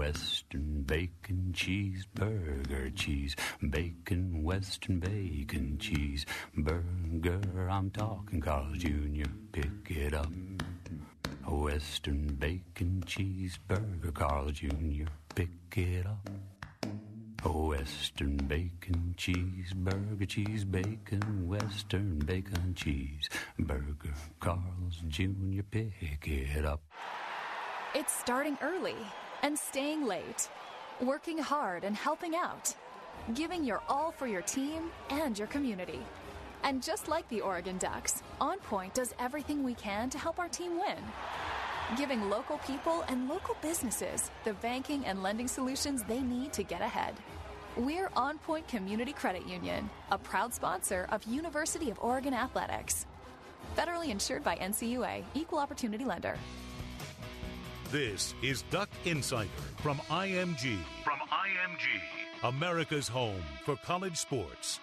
Western 0.00 0.82
bacon 0.86 1.52
cheeseburger, 1.54 2.96
cheese 2.96 3.36
bacon, 3.68 4.42
Western 4.42 4.98
bacon 4.98 5.76
cheeseburger. 5.78 7.70
I'm 7.70 7.90
talking 7.90 8.40
Carl's 8.40 8.78
Jr. 8.78 9.30
Pick 9.52 9.90
it 9.90 10.14
up. 10.14 10.32
Western 11.46 12.34
bacon 12.38 13.04
cheeseburger, 13.06 14.14
Carl's 14.14 14.52
Jr. 14.52 15.10
Pick 15.34 15.76
it 15.76 16.06
up. 16.06 16.30
Western 17.44 18.38
bacon 18.38 19.14
cheeseburger, 19.18 20.26
cheese 20.26 20.64
bacon, 20.64 21.46
Western 21.46 22.18
bacon 22.20 22.74
cheeseburger, 22.74 24.14
Carl's 24.40 25.02
Jr. 25.08 25.60
Pick 25.70 26.26
it 26.26 26.64
up. 26.64 26.80
It's 27.94 28.18
starting 28.18 28.56
early 28.62 28.96
and 29.42 29.58
staying 29.58 30.06
late, 30.06 30.48
working 31.00 31.38
hard 31.38 31.84
and 31.84 31.96
helping 31.96 32.34
out, 32.34 32.74
giving 33.34 33.64
your 33.64 33.82
all 33.88 34.10
for 34.10 34.26
your 34.26 34.42
team 34.42 34.90
and 35.10 35.38
your 35.38 35.48
community. 35.48 36.00
And 36.62 36.82
just 36.82 37.08
like 37.08 37.26
the 37.28 37.40
Oregon 37.40 37.78
Ducks, 37.78 38.22
On 38.40 38.58
Point 38.58 38.94
does 38.94 39.14
everything 39.18 39.62
we 39.62 39.74
can 39.74 40.10
to 40.10 40.18
help 40.18 40.38
our 40.38 40.48
team 40.48 40.72
win. 40.78 40.98
Giving 41.96 42.28
local 42.28 42.58
people 42.58 43.04
and 43.08 43.28
local 43.28 43.56
businesses 43.62 44.30
the 44.44 44.52
banking 44.54 45.04
and 45.06 45.22
lending 45.22 45.48
solutions 45.48 46.02
they 46.04 46.20
need 46.20 46.52
to 46.52 46.62
get 46.62 46.82
ahead. 46.82 47.14
We're 47.76 48.10
On 48.14 48.38
Point 48.38 48.68
Community 48.68 49.12
Credit 49.12 49.46
Union, 49.46 49.88
a 50.10 50.18
proud 50.18 50.52
sponsor 50.52 51.06
of 51.10 51.24
University 51.24 51.90
of 51.90 51.98
Oregon 52.00 52.34
Athletics. 52.34 53.06
Federally 53.76 54.08
insured 54.10 54.44
by 54.44 54.56
NCUA, 54.56 55.24
Equal 55.34 55.58
Opportunity 55.58 56.04
Lender. 56.04 56.36
This 57.90 58.36
is 58.40 58.62
Duck 58.70 58.88
Insider 59.04 59.50
from 59.78 59.96
IMG. 60.10 60.78
From 61.02 61.18
IMG, 61.28 62.48
America's 62.48 63.08
home 63.08 63.42
for 63.64 63.74
college 63.84 64.16
sports. 64.16 64.78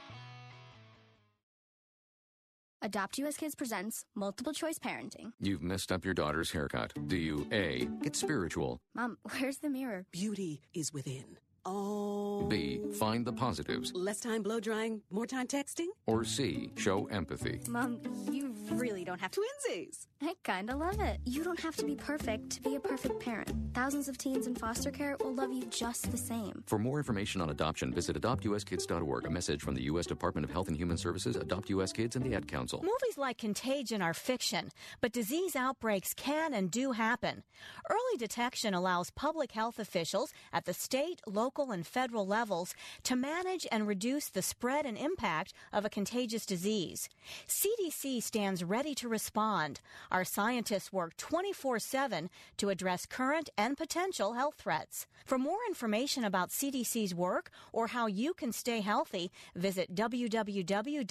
Adopt 2.82 3.17
US 3.20 3.38
Kids 3.38 3.56
presents 3.56 4.04
Multiple 4.13 4.52
Choice 4.52 4.78
Parenting. 4.78 5.32
You've 5.39 5.63
messed 5.63 5.89
up 5.93 6.04
your 6.04 6.13
daughter's 6.13 6.52
haircut. 6.52 6.91
Do 7.08 7.15
you 7.15 7.48
A. 7.54 7.88
Get 8.02 8.17
spiritual? 8.17 8.82
Mom, 8.93 9.17
where's 9.39 9.60
the 9.60 9.70
mirror? 9.70 10.06
Beauty 10.12 10.62
is 10.74 10.91
within. 10.91 11.38
Oh. 11.69 12.45
B. 12.47 12.80
Find 12.97 13.25
the 13.25 13.34
positives? 13.34 13.91
Less 13.93 14.21
time 14.21 14.41
blow 14.41 14.60
drying, 14.62 15.01
more 15.12 15.25
time 15.25 15.47
texting? 15.47 15.88
Or 16.06 16.23
C. 16.23 16.71
Show 16.77 17.08
empathy? 17.08 17.60
Mom, 17.67 17.99
you 18.32 18.53
really 18.71 19.03
don't 19.03 19.19
have 19.19 19.32
to. 19.32 19.41
Twinsies! 19.41 20.08
I 20.21 20.34
kinda 20.43 20.75
love 20.75 20.99
it. 21.01 21.19
You 21.25 21.43
don't 21.43 21.60
have 21.60 21.75
to 21.75 21.86
be 21.86 21.95
perfect 21.95 22.49
to 22.51 22.62
be 22.62 22.75
a 22.75 22.80
perfect 22.80 23.19
parent. 23.19 23.51
Thousands 23.73 24.08
of 24.08 24.17
teens 24.17 24.47
in 24.47 24.56
foster 24.56 24.89
care 24.91 25.17
will 25.19 25.34
love 25.34 25.51
you 25.51 25.65
just 25.65 26.10
the 26.10 26.17
same. 26.17 26.63
For 26.65 26.80
more 26.80 26.97
information 26.99 27.41
on 27.41 27.49
adoption, 27.49 27.93
visit 27.93 28.19
adoptuskids.org. 28.19 29.25
A 29.25 29.30
message 29.30 29.62
from 29.62 29.75
the 29.75 29.84
U.S. 29.84 30.06
Department 30.06 30.45
of 30.45 30.51
Health 30.51 30.69
and 30.69 30.77
Human 30.77 30.97
Services, 30.97 31.36
Adopt 31.36 31.69
U.S. 31.69 31.91
Kids, 31.91 32.15
and 32.15 32.25
the 32.25 32.34
Ad 32.34 32.47
Council. 32.47 32.80
Movies 32.82 33.17
like 33.17 33.38
Contagion 33.38 34.01
are 34.01 34.13
fiction, 34.13 34.69
but 35.01 35.11
disease 35.11 35.55
outbreaks 35.55 36.13
can 36.13 36.53
and 36.53 36.72
do 36.72 36.93
happen. 36.93 37.43
Early 37.89 38.18
detection 38.18 38.74
allows 38.74 39.11
public 39.11 39.51
health 39.51 39.80
officials 39.80 40.32
at 40.53 40.65
the 40.65 40.74
state, 40.74 41.22
local, 41.28 41.57
and 41.72 41.86
federal 41.86 42.26
levels 42.26 42.76
to 43.03 43.16
manage 43.16 43.66
and 43.72 43.88
reduce 43.88 44.30
the 44.30 44.41
spread 44.41 44.86
and 44.86 44.97
impact 44.97 45.53
of 45.74 45.86
a 45.86 45.89
contagious 45.89 46.45
disease. 46.45 47.10
CDC 47.47 48.22
stands 48.22 48.64
ready 48.64 48.93
to 48.95 49.10
respond. 49.10 49.82
Our 50.12 50.24
scientists 50.24 50.93
work 50.93 51.18
24 51.18 51.80
7 51.80 52.30
to 52.58 52.70
address 52.70 53.05
current 53.05 53.49
and 53.58 53.76
potential 53.78 54.34
health 54.34 54.55
threats. 54.58 55.08
For 55.26 55.38
more 55.38 55.60
information 55.68 56.24
about 56.24 56.49
CDC's 56.49 57.14
work 57.14 57.49
or 57.74 57.88
how 57.88 58.08
you 58.08 58.34
can 58.34 58.51
stay 58.51 58.82
healthy, 58.82 59.32
visit 59.55 59.95
www.cdc.gov. 59.95 61.08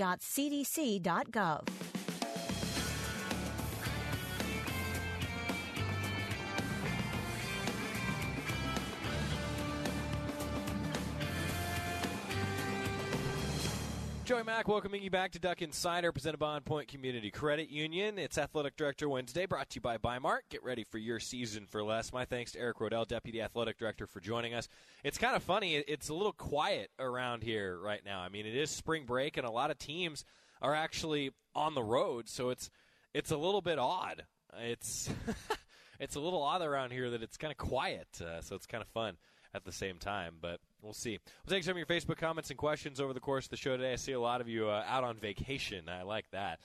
Joey 14.27 14.43
Mack 14.43 14.67
welcoming 14.67 15.05
you 15.05 15.11
back 15.11 15.31
to 15.31 15.39
Duck 15.39 15.63
Insider, 15.63 16.11
presented 16.11 16.39
by 16.39 16.57
On 16.57 16.63
Point 16.63 16.89
Community 16.89 17.31
Credit 17.31 17.71
Union. 17.71 18.19
It's 18.19 18.37
Athletic 18.37 18.77
Director 18.77 19.09
Wednesday, 19.09 19.47
brought 19.47 19.71
to 19.71 19.77
you 19.77 19.81
by 19.81 19.99
Bi-Mart. 19.99 20.47
Get 20.51 20.65
ready 20.65 20.83
for 20.83 20.99
your 20.99 21.21
season 21.21 21.65
for 21.65 21.81
less. 21.85 22.13
My 22.13 22.25
thanks 22.25 22.51
to 22.51 22.59
Eric 22.59 22.79
Roedl, 22.79 23.07
Deputy 23.07 23.41
Athletic 23.41 23.79
Director, 23.79 24.09
for 24.09 24.19
joining 24.19 24.53
us. 24.53 24.69
It's 25.05 25.17
kind 25.17 25.37
of 25.37 25.45
funny. 25.45 25.77
It's 25.77 26.09
a 26.09 26.15
little 26.15 26.33
quiet 26.33 26.91
around 26.99 27.45
here 27.45 27.79
right 27.79 28.05
now. 28.05 28.19
I 28.19 28.29
mean, 28.29 28.47
it 28.47 28.57
is 28.57 28.69
spring 28.69 29.05
break, 29.05 29.37
and 29.37 29.47
a 29.47 29.51
lot 29.51 29.71
of 29.71 29.79
teams 29.79 30.25
are 30.61 30.75
actually 30.75 31.31
on 31.55 31.77
the 31.77 31.85
road, 31.85 32.29
so 32.29 32.49
it's 32.51 32.69
it's 33.15 33.31
a 33.31 33.37
little 33.37 33.63
bit 33.63 33.79
odd. 33.79 34.25
It's 34.59 35.09
it's 36.01 36.17
a 36.17 36.21
little 36.21 36.43
odd 36.43 36.63
around 36.63 36.91
here 36.91 37.11
that 37.11 37.23
it's 37.23 37.37
kind 37.37 37.53
of 37.53 37.59
quiet, 37.59 38.09
uh, 38.21 38.41
so 38.41 38.57
it's 38.57 38.67
kind 38.67 38.83
of 38.83 38.89
fun 38.89 39.19
at 39.57 39.65
the 39.65 39.73
same 39.73 39.99
time. 39.99 40.35
But 40.41 40.61
we'll 40.83 40.93
see. 40.93 41.19
We'll 41.45 41.57
take 41.57 41.65
some 41.65 41.73
of 41.73 41.79
your 41.79 41.87
Facebook 41.87 42.19
comments 42.19 42.51
and 42.51 42.59
questions 42.59 43.01
over 43.01 43.13
the 43.13 43.21
course 43.21 43.47
of 43.47 43.51
the 43.51 43.57
show 43.57 43.77
today. 43.77 43.93
I 43.93 43.97
see 43.97 44.13
a 44.13 44.21
lot 44.21 44.41
of 44.41 44.49
you 44.49 44.69
uh, 44.69 44.85
out 44.87 45.03
on 45.03 45.17
vacation. 45.17 45.89
I 45.89 46.03
like 46.03 46.31
that. 46.31 46.61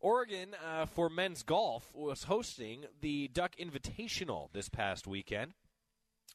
Oregon, 0.00 0.50
uh, 0.64 0.84
for 0.86 1.08
men's 1.08 1.42
golf, 1.42 1.90
was 1.94 2.24
hosting 2.24 2.84
the 3.00 3.28
Duck 3.28 3.56
Invitational 3.56 4.52
this 4.52 4.68
past 4.68 5.06
weekend, 5.06 5.54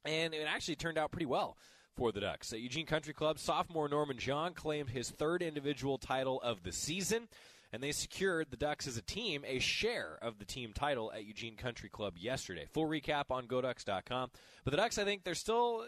and 0.04 0.34
it 0.34 0.48
actually 0.48 0.76
turned 0.76 0.98
out 0.98 1.12
pretty 1.12 1.28
well 1.28 1.56
for 1.96 2.12
the 2.12 2.20
Ducks. 2.20 2.52
At 2.52 2.62
Eugene 2.62 2.88
Country 2.88 3.14
Club, 3.14 3.38
sophomore 3.38 3.88
Norman 3.88 4.18
Xiong 4.18 4.56
claimed 4.56 4.90
his 4.90 5.12
third 5.12 5.44
individual 5.44 6.00
title 6.00 6.42
of 6.42 6.64
the 6.64 6.72
season 6.72 7.28
and 7.72 7.82
they 7.82 7.92
secured 7.92 8.48
the 8.50 8.58
Ducks 8.58 8.88
as 8.88 8.98
a 8.98 9.02
team 9.02 9.44
a 9.46 9.60
share 9.60 10.18
of 10.22 10.40
the 10.40 10.46
team 10.46 10.74
title 10.74 11.12
at 11.14 11.26
Eugene 11.26 11.56
Country 11.56 11.90
Club 11.90 12.16
yesterday. 12.18 12.66
Full 12.74 12.88
recap 12.88 13.26
on 13.30 13.48
GoDucks.com. 13.48 14.32
But 14.64 14.72
the 14.72 14.78
Ducks, 14.78 14.98
I 14.98 15.04
think 15.04 15.24
they're 15.24 15.36
still 15.36 15.86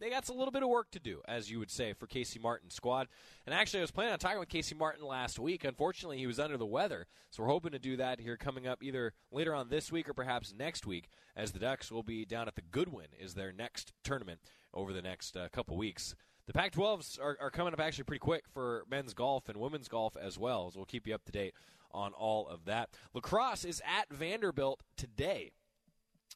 they 0.00 0.08
got 0.08 0.28
a 0.28 0.32
little 0.32 0.50
bit 0.50 0.62
of 0.62 0.70
work 0.70 0.90
to 0.92 0.98
do, 0.98 1.20
as 1.28 1.50
you 1.50 1.58
would 1.58 1.70
say, 1.70 1.92
for 1.92 2.06
Casey 2.06 2.38
Martin's 2.38 2.74
squad. 2.74 3.06
And 3.46 3.54
actually, 3.54 3.80
I 3.80 3.82
was 3.82 3.90
planning 3.90 4.14
on 4.14 4.18
talking 4.18 4.38
with 4.38 4.48
Casey 4.48 4.74
Martin 4.74 5.06
last 5.06 5.38
week. 5.38 5.62
Unfortunately, 5.62 6.16
he 6.16 6.26
was 6.26 6.40
under 6.40 6.56
the 6.56 6.66
weather, 6.66 7.06
so 7.30 7.42
we're 7.42 7.50
hoping 7.50 7.72
to 7.72 7.78
do 7.78 7.98
that 7.98 8.18
here 8.18 8.38
coming 8.38 8.66
up 8.66 8.82
either 8.82 9.12
later 9.30 9.54
on 9.54 9.68
this 9.68 9.92
week 9.92 10.08
or 10.08 10.14
perhaps 10.14 10.54
next 10.56 10.86
week, 10.86 11.08
as 11.36 11.52
the 11.52 11.58
Ducks 11.58 11.92
will 11.92 12.02
be 12.02 12.24
down 12.24 12.48
at 12.48 12.56
the 12.56 12.62
Goodwin 12.62 13.08
is 13.18 13.34
their 13.34 13.52
next 13.52 13.92
tournament 14.02 14.40
over 14.72 14.92
the 14.94 15.02
next 15.02 15.36
uh, 15.36 15.48
couple 15.52 15.76
weeks. 15.76 16.14
The 16.46 16.52
Pac 16.52 16.72
12s 16.72 17.20
are, 17.20 17.36
are 17.40 17.50
coming 17.50 17.72
up 17.72 17.80
actually 17.80 18.04
pretty 18.04 18.20
quick 18.20 18.44
for 18.52 18.84
men's 18.90 19.14
golf 19.14 19.48
and 19.48 19.58
women's 19.58 19.88
golf 19.88 20.16
as 20.16 20.38
well, 20.38 20.70
so 20.70 20.78
we'll 20.78 20.86
keep 20.86 21.06
you 21.06 21.14
up 21.14 21.24
to 21.26 21.32
date 21.32 21.54
on 21.92 22.12
all 22.12 22.48
of 22.48 22.64
that. 22.64 22.90
Lacrosse 23.14 23.64
is 23.64 23.82
at 23.86 24.08
Vanderbilt 24.10 24.82
today. 24.96 25.52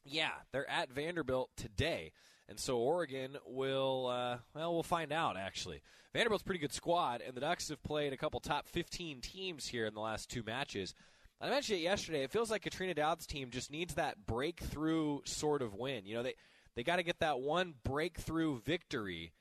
Yeah, 0.03 0.31
they're 0.51 0.69
at 0.69 0.91
Vanderbilt 0.91 1.49
today. 1.57 2.11
And 2.47 2.59
so 2.59 2.77
Oregon 2.77 3.37
will, 3.45 4.07
uh, 4.07 4.37
well, 4.53 4.73
we'll 4.73 4.83
find 4.83 5.11
out, 5.11 5.35
actually. 5.35 5.81
Vanderbilt's 6.13 6.43
pretty 6.43 6.59
good 6.59 6.73
squad, 6.73 7.21
and 7.25 7.35
the 7.35 7.41
Ducks 7.41 7.69
have 7.69 7.81
played 7.81 8.13
a 8.13 8.17
couple 8.17 8.39
top 8.39 8.67
15 8.67 9.19
teams 9.19 9.67
here 9.67 9.85
in 9.85 9.95
the 9.95 9.99
last 9.99 10.29
two 10.29 10.43
matches. 10.43 10.93
I 11.41 11.49
mentioned 11.49 11.79
it 11.79 11.83
yesterday. 11.83 12.23
It 12.23 12.31
feels 12.31 12.51
like 12.51 12.61
Katrina 12.61 12.93
Dowd's 12.93 13.25
team 13.25 13.49
just 13.49 13.71
needs 13.71 13.95
that 13.95 14.25
breakthrough 14.25 15.19
sort 15.25 15.61
of 15.61 15.73
win. 15.73 16.05
You 16.05 16.15
know, 16.15 16.23
they, 16.23 16.35
they 16.75 16.83
got 16.83 16.97
to 16.97 17.03
get 17.03 17.19
that 17.19 17.39
one 17.39 17.73
breakthrough 17.83 18.59
victory 18.61 19.33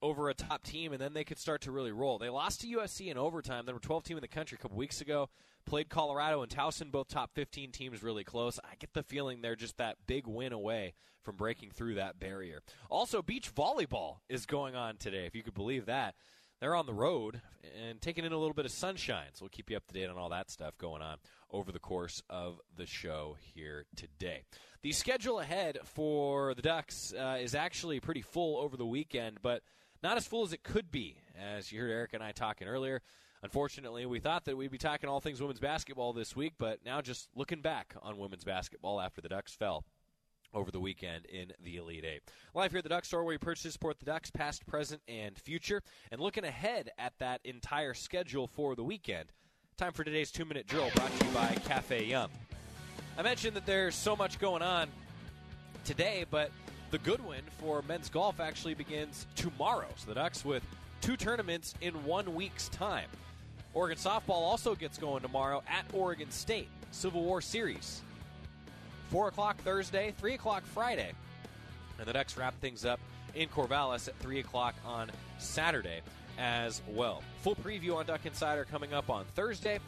over 0.00 0.28
a 0.28 0.34
top 0.34 0.62
team, 0.62 0.92
and 0.92 1.00
then 1.00 1.14
they 1.14 1.24
could 1.24 1.38
start 1.38 1.62
to 1.62 1.72
really 1.72 1.92
roll. 1.92 2.18
They 2.18 2.28
lost 2.28 2.60
to 2.60 2.66
USC 2.66 3.08
in 3.08 3.18
overtime. 3.18 3.66
They 3.66 3.72
were 3.72 3.78
12 3.78 4.04
team 4.04 4.16
in 4.16 4.20
the 4.20 4.28
country 4.28 4.56
a 4.58 4.62
couple 4.62 4.76
weeks 4.76 5.00
ago. 5.00 5.28
Played 5.64 5.88
Colorado 5.88 6.42
and 6.42 6.50
Towson, 6.50 6.90
both 6.90 7.08
top 7.08 7.34
15 7.34 7.72
teams, 7.72 8.02
really 8.02 8.24
close. 8.24 8.58
I 8.64 8.74
get 8.78 8.94
the 8.94 9.02
feeling 9.02 9.40
they're 9.40 9.56
just 9.56 9.78
that 9.78 9.96
big 10.06 10.26
win 10.26 10.52
away 10.52 10.94
from 11.22 11.36
breaking 11.36 11.70
through 11.70 11.96
that 11.96 12.18
barrier. 12.18 12.62
Also, 12.88 13.20
beach 13.22 13.54
volleyball 13.54 14.18
is 14.28 14.46
going 14.46 14.74
on 14.74 14.96
today, 14.96 15.26
if 15.26 15.34
you 15.34 15.42
could 15.42 15.54
believe 15.54 15.86
that. 15.86 16.14
They're 16.60 16.74
on 16.74 16.86
the 16.86 16.94
road 16.94 17.40
and 17.86 18.00
taking 18.00 18.24
in 18.24 18.32
a 18.32 18.38
little 18.38 18.54
bit 18.54 18.64
of 18.64 18.72
sunshine, 18.72 19.28
so 19.34 19.44
we'll 19.44 19.50
keep 19.50 19.70
you 19.70 19.76
up 19.76 19.86
to 19.86 19.94
date 19.94 20.08
on 20.08 20.16
all 20.16 20.30
that 20.30 20.50
stuff 20.50 20.76
going 20.76 21.02
on 21.02 21.18
over 21.50 21.70
the 21.70 21.78
course 21.78 22.22
of 22.28 22.60
the 22.76 22.86
show 22.86 23.36
here 23.54 23.84
today. 23.94 24.42
The 24.82 24.92
schedule 24.92 25.38
ahead 25.38 25.78
for 25.84 26.54
the 26.54 26.62
Ducks 26.62 27.12
uh, 27.12 27.38
is 27.40 27.54
actually 27.54 28.00
pretty 28.00 28.22
full 28.22 28.58
over 28.58 28.76
the 28.76 28.86
weekend, 28.86 29.38
but 29.40 29.62
not 30.02 30.16
as 30.16 30.26
full 30.26 30.44
as 30.44 30.52
it 30.52 30.62
could 30.62 30.90
be, 30.90 31.16
as 31.38 31.72
you 31.72 31.80
heard 31.80 31.90
Eric 31.90 32.14
and 32.14 32.22
I 32.22 32.32
talking 32.32 32.68
earlier. 32.68 33.02
Unfortunately, 33.42 34.04
we 34.04 34.18
thought 34.18 34.44
that 34.46 34.56
we'd 34.56 34.70
be 34.70 34.78
talking 34.78 35.08
all 35.08 35.20
things 35.20 35.40
women's 35.40 35.60
basketball 35.60 36.12
this 36.12 36.34
week, 36.34 36.54
but 36.58 36.80
now 36.84 37.00
just 37.00 37.28
looking 37.34 37.60
back 37.60 37.94
on 38.02 38.18
women's 38.18 38.44
basketball 38.44 39.00
after 39.00 39.20
the 39.20 39.28
Ducks 39.28 39.54
fell 39.54 39.84
over 40.54 40.70
the 40.70 40.80
weekend 40.80 41.26
in 41.26 41.52
the 41.62 41.76
Elite 41.76 42.04
Eight. 42.04 42.22
Live 42.54 42.72
here 42.72 42.78
at 42.78 42.84
the 42.84 42.88
Duck 42.88 43.04
Store, 43.04 43.22
where 43.22 43.34
we 43.34 43.38
purchase 43.38 43.72
support 43.72 43.98
the 43.98 44.06
Ducks, 44.06 44.30
past, 44.30 44.66
present, 44.66 45.02
and 45.06 45.38
future. 45.38 45.82
And 46.10 46.20
looking 46.20 46.44
ahead 46.44 46.90
at 46.98 47.12
that 47.18 47.40
entire 47.44 47.94
schedule 47.94 48.46
for 48.46 48.74
the 48.74 48.82
weekend, 48.82 49.30
time 49.76 49.92
for 49.92 50.04
today's 50.04 50.32
two 50.32 50.44
minute 50.44 50.66
drill 50.66 50.90
brought 50.94 51.16
to 51.18 51.26
you 51.26 51.32
by 51.32 51.54
Cafe 51.66 52.06
Yum. 52.06 52.30
I 53.16 53.22
mentioned 53.22 53.56
that 53.56 53.66
there's 53.66 53.94
so 53.94 54.16
much 54.16 54.38
going 54.38 54.62
on 54.62 54.88
today, 55.84 56.24
but 56.30 56.50
the 56.90 56.98
Goodwin 56.98 57.42
for 57.58 57.82
men's 57.82 58.08
golf 58.08 58.40
actually 58.40 58.74
begins 58.74 59.26
tomorrow. 59.36 59.88
So 59.96 60.08
the 60.08 60.14
Ducks 60.14 60.44
with 60.44 60.62
two 61.00 61.16
tournaments 61.16 61.74
in 61.80 61.92
one 62.04 62.34
week's 62.34 62.68
time. 62.68 63.08
Oregon 63.74 63.98
softball 63.98 64.30
also 64.30 64.74
gets 64.74 64.98
going 64.98 65.22
tomorrow 65.22 65.62
at 65.68 65.84
Oregon 65.92 66.30
State. 66.30 66.68
Civil 66.90 67.22
War 67.22 67.40
Series. 67.40 68.02
4 69.10 69.28
o'clock 69.28 69.56
Thursday, 69.58 70.14
3 70.18 70.34
o'clock 70.34 70.64
Friday. 70.64 71.12
And 71.98 72.06
the 72.06 72.12
Ducks 72.12 72.36
wrap 72.36 72.58
things 72.60 72.84
up 72.84 73.00
in 73.34 73.48
Corvallis 73.48 74.08
at 74.08 74.18
3 74.18 74.40
o'clock 74.40 74.74
on 74.84 75.10
Saturday 75.38 76.00
as 76.38 76.82
well. 76.88 77.22
Full 77.42 77.56
preview 77.56 77.96
on 77.96 78.06
Duck 78.06 78.24
Insider 78.24 78.64
coming 78.64 78.92
up 78.92 79.10
on 79.10 79.24
Thursday, 79.34 79.80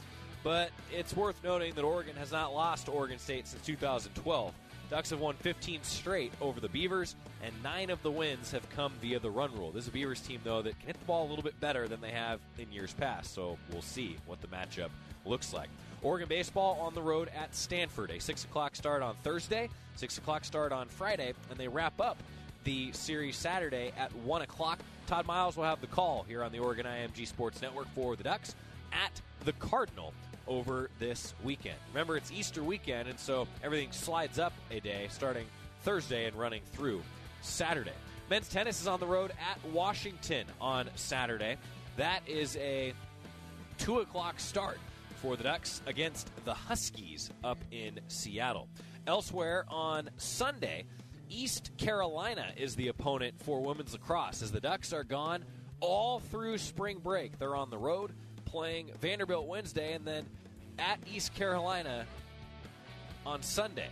but 0.42 0.70
it's 0.92 1.14
worth 1.14 1.42
noting 1.44 1.74
that 1.74 1.82
Oregon 1.82 2.16
has 2.16 2.32
not 2.32 2.52
lost 2.52 2.86
to 2.86 2.92
Oregon 2.92 3.18
State 3.18 3.46
since 3.46 3.64
2012. 3.64 4.54
Ducks 4.90 5.10
have 5.10 5.20
won 5.20 5.36
15 5.36 5.84
straight 5.84 6.32
over 6.40 6.58
the 6.58 6.68
Beavers, 6.68 7.14
and 7.44 7.54
nine 7.62 7.90
of 7.90 8.02
the 8.02 8.10
wins 8.10 8.50
have 8.50 8.68
come 8.70 8.92
via 9.00 9.20
the 9.20 9.30
run 9.30 9.54
rule. 9.54 9.70
This 9.70 9.84
is 9.84 9.88
a 9.88 9.92
Beavers 9.92 10.20
team, 10.20 10.40
though, 10.42 10.62
that 10.62 10.76
can 10.80 10.88
hit 10.88 10.98
the 10.98 11.04
ball 11.04 11.28
a 11.28 11.28
little 11.28 11.44
bit 11.44 11.58
better 11.60 11.86
than 11.86 12.00
they 12.00 12.10
have 12.10 12.40
in 12.58 12.72
years 12.72 12.92
past, 12.92 13.32
so 13.32 13.56
we'll 13.70 13.82
see 13.82 14.16
what 14.26 14.40
the 14.40 14.48
matchup 14.48 14.88
looks 15.24 15.54
like. 15.54 15.68
Oregon 16.02 16.28
baseball 16.28 16.76
on 16.80 16.92
the 16.92 17.02
road 17.02 17.30
at 17.36 17.54
Stanford. 17.54 18.10
A 18.10 18.20
6 18.20 18.44
o'clock 18.44 18.74
start 18.74 19.00
on 19.00 19.14
Thursday, 19.22 19.68
6 19.94 20.18
o'clock 20.18 20.44
start 20.44 20.72
on 20.72 20.88
Friday, 20.88 21.34
and 21.50 21.58
they 21.58 21.68
wrap 21.68 22.00
up 22.00 22.20
the 22.64 22.90
series 22.90 23.36
Saturday 23.36 23.92
at 23.96 24.12
1 24.16 24.42
o'clock. 24.42 24.80
Todd 25.06 25.24
Miles 25.24 25.56
will 25.56 25.64
have 25.64 25.80
the 25.80 25.86
call 25.86 26.24
here 26.26 26.42
on 26.42 26.50
the 26.50 26.58
Oregon 26.58 26.86
IMG 26.86 27.28
Sports 27.28 27.62
Network 27.62 27.86
for 27.94 28.16
the 28.16 28.24
Ducks 28.24 28.56
at 28.92 29.20
the 29.44 29.52
Cardinal 29.52 30.12
over 30.50 30.90
this 30.98 31.32
weekend. 31.42 31.76
Remember, 31.94 32.16
it's 32.16 32.30
Easter 32.30 32.62
weekend, 32.62 33.08
and 33.08 33.18
so 33.18 33.46
everything 33.62 33.92
slides 33.92 34.38
up 34.38 34.52
a 34.70 34.80
day 34.80 35.06
starting 35.08 35.46
Thursday 35.82 36.26
and 36.26 36.36
running 36.36 36.60
through 36.72 37.00
Saturday. 37.40 37.92
Men's 38.28 38.48
tennis 38.48 38.80
is 38.80 38.86
on 38.86 39.00
the 39.00 39.06
road 39.06 39.30
at 39.30 39.64
Washington 39.70 40.46
on 40.60 40.90
Saturday. 40.96 41.56
That 41.96 42.20
is 42.26 42.56
a 42.56 42.92
2 43.78 44.00
o'clock 44.00 44.38
start 44.40 44.78
for 45.22 45.36
the 45.36 45.44
Ducks 45.44 45.82
against 45.86 46.30
the 46.44 46.54
Huskies 46.54 47.30
up 47.44 47.58
in 47.70 48.00
Seattle. 48.08 48.68
Elsewhere 49.06 49.64
on 49.68 50.10
Sunday, 50.16 50.84
East 51.28 51.70
Carolina 51.78 52.52
is 52.56 52.74
the 52.74 52.88
opponent 52.88 53.34
for 53.42 53.62
women's 53.62 53.92
lacrosse 53.92 54.42
as 54.42 54.50
the 54.50 54.60
Ducks 54.60 54.92
are 54.92 55.04
gone 55.04 55.44
all 55.80 56.20
through 56.20 56.58
spring 56.58 56.98
break. 56.98 57.38
They're 57.38 57.56
on 57.56 57.70
the 57.70 57.78
road 57.78 58.12
playing 58.50 58.90
Vanderbilt 59.00 59.46
Wednesday 59.46 59.92
and 59.94 60.04
then 60.04 60.26
at 60.78 60.98
East 61.12 61.34
Carolina 61.34 62.06
on 63.24 63.42
Sunday. 63.42 63.88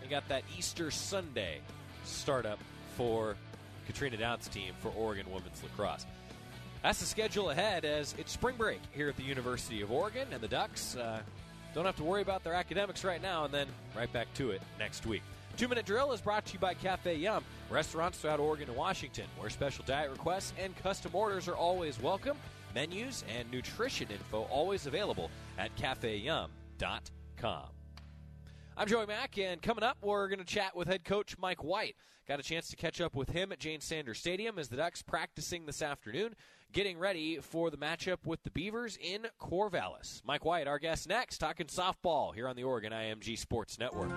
They 0.00 0.08
got 0.08 0.28
that 0.28 0.42
Easter 0.56 0.90
Sunday 0.90 1.60
startup 2.04 2.58
for 2.96 3.36
Katrina 3.86 4.16
Dowd's 4.16 4.48
team 4.48 4.74
for 4.80 4.88
Oregon 4.90 5.26
women's 5.30 5.62
lacrosse. 5.62 6.06
That's 6.82 7.00
the 7.00 7.06
schedule 7.06 7.50
ahead 7.50 7.84
as 7.84 8.14
it's 8.18 8.32
spring 8.32 8.56
break 8.56 8.80
here 8.92 9.08
at 9.08 9.16
the 9.16 9.22
University 9.22 9.82
of 9.82 9.90
Oregon, 9.90 10.28
and 10.32 10.40
the 10.40 10.48
Ducks 10.48 10.96
uh, 10.96 11.20
don't 11.74 11.84
have 11.84 11.96
to 11.96 12.04
worry 12.04 12.22
about 12.22 12.44
their 12.44 12.54
academics 12.54 13.04
right 13.04 13.20
now, 13.20 13.44
and 13.44 13.52
then 13.52 13.66
right 13.96 14.12
back 14.12 14.32
to 14.34 14.50
it 14.50 14.62
next 14.78 15.06
week. 15.06 15.22
Two 15.56 15.68
Minute 15.68 15.86
Drill 15.86 16.12
is 16.12 16.20
brought 16.20 16.44
to 16.46 16.52
you 16.52 16.58
by 16.58 16.74
Cafe 16.74 17.16
Yum, 17.16 17.42
restaurants 17.70 18.18
throughout 18.18 18.40
Oregon 18.40 18.68
and 18.68 18.76
Washington, 18.76 19.24
where 19.38 19.50
special 19.50 19.84
diet 19.86 20.10
requests 20.10 20.52
and 20.62 20.76
custom 20.82 21.10
orders 21.14 21.48
are 21.48 21.56
always 21.56 22.00
welcome. 22.00 22.36
Menus 22.76 23.24
and 23.34 23.50
nutrition 23.50 24.06
info 24.10 24.42
always 24.50 24.86
available 24.86 25.30
at 25.56 25.74
cafeyum.com. 25.76 26.50
I'm 28.76 28.86
Joey 28.86 29.06
Mack, 29.06 29.38
and 29.38 29.62
coming 29.62 29.82
up, 29.82 29.96
we're 30.02 30.28
going 30.28 30.40
to 30.40 30.44
chat 30.44 30.76
with 30.76 30.86
head 30.86 31.02
coach 31.02 31.38
Mike 31.38 31.64
White. 31.64 31.96
Got 32.28 32.38
a 32.38 32.42
chance 32.42 32.68
to 32.68 32.76
catch 32.76 33.00
up 33.00 33.14
with 33.14 33.30
him 33.30 33.50
at 33.50 33.60
Jane 33.60 33.80
Sanders 33.80 34.18
Stadium 34.18 34.58
as 34.58 34.68
the 34.68 34.76
Ducks 34.76 35.00
practicing 35.00 35.64
this 35.64 35.80
afternoon, 35.80 36.34
getting 36.70 36.98
ready 36.98 37.38
for 37.38 37.70
the 37.70 37.78
matchup 37.78 38.26
with 38.26 38.42
the 38.42 38.50
Beavers 38.50 38.98
in 39.00 39.26
Corvallis. 39.40 40.20
Mike 40.26 40.44
White, 40.44 40.68
our 40.68 40.78
guest 40.78 41.08
next, 41.08 41.38
talking 41.38 41.68
softball 41.68 42.34
here 42.34 42.46
on 42.46 42.56
the 42.56 42.64
Oregon 42.64 42.92
IMG 42.92 43.38
Sports 43.38 43.78
Network. 43.78 44.10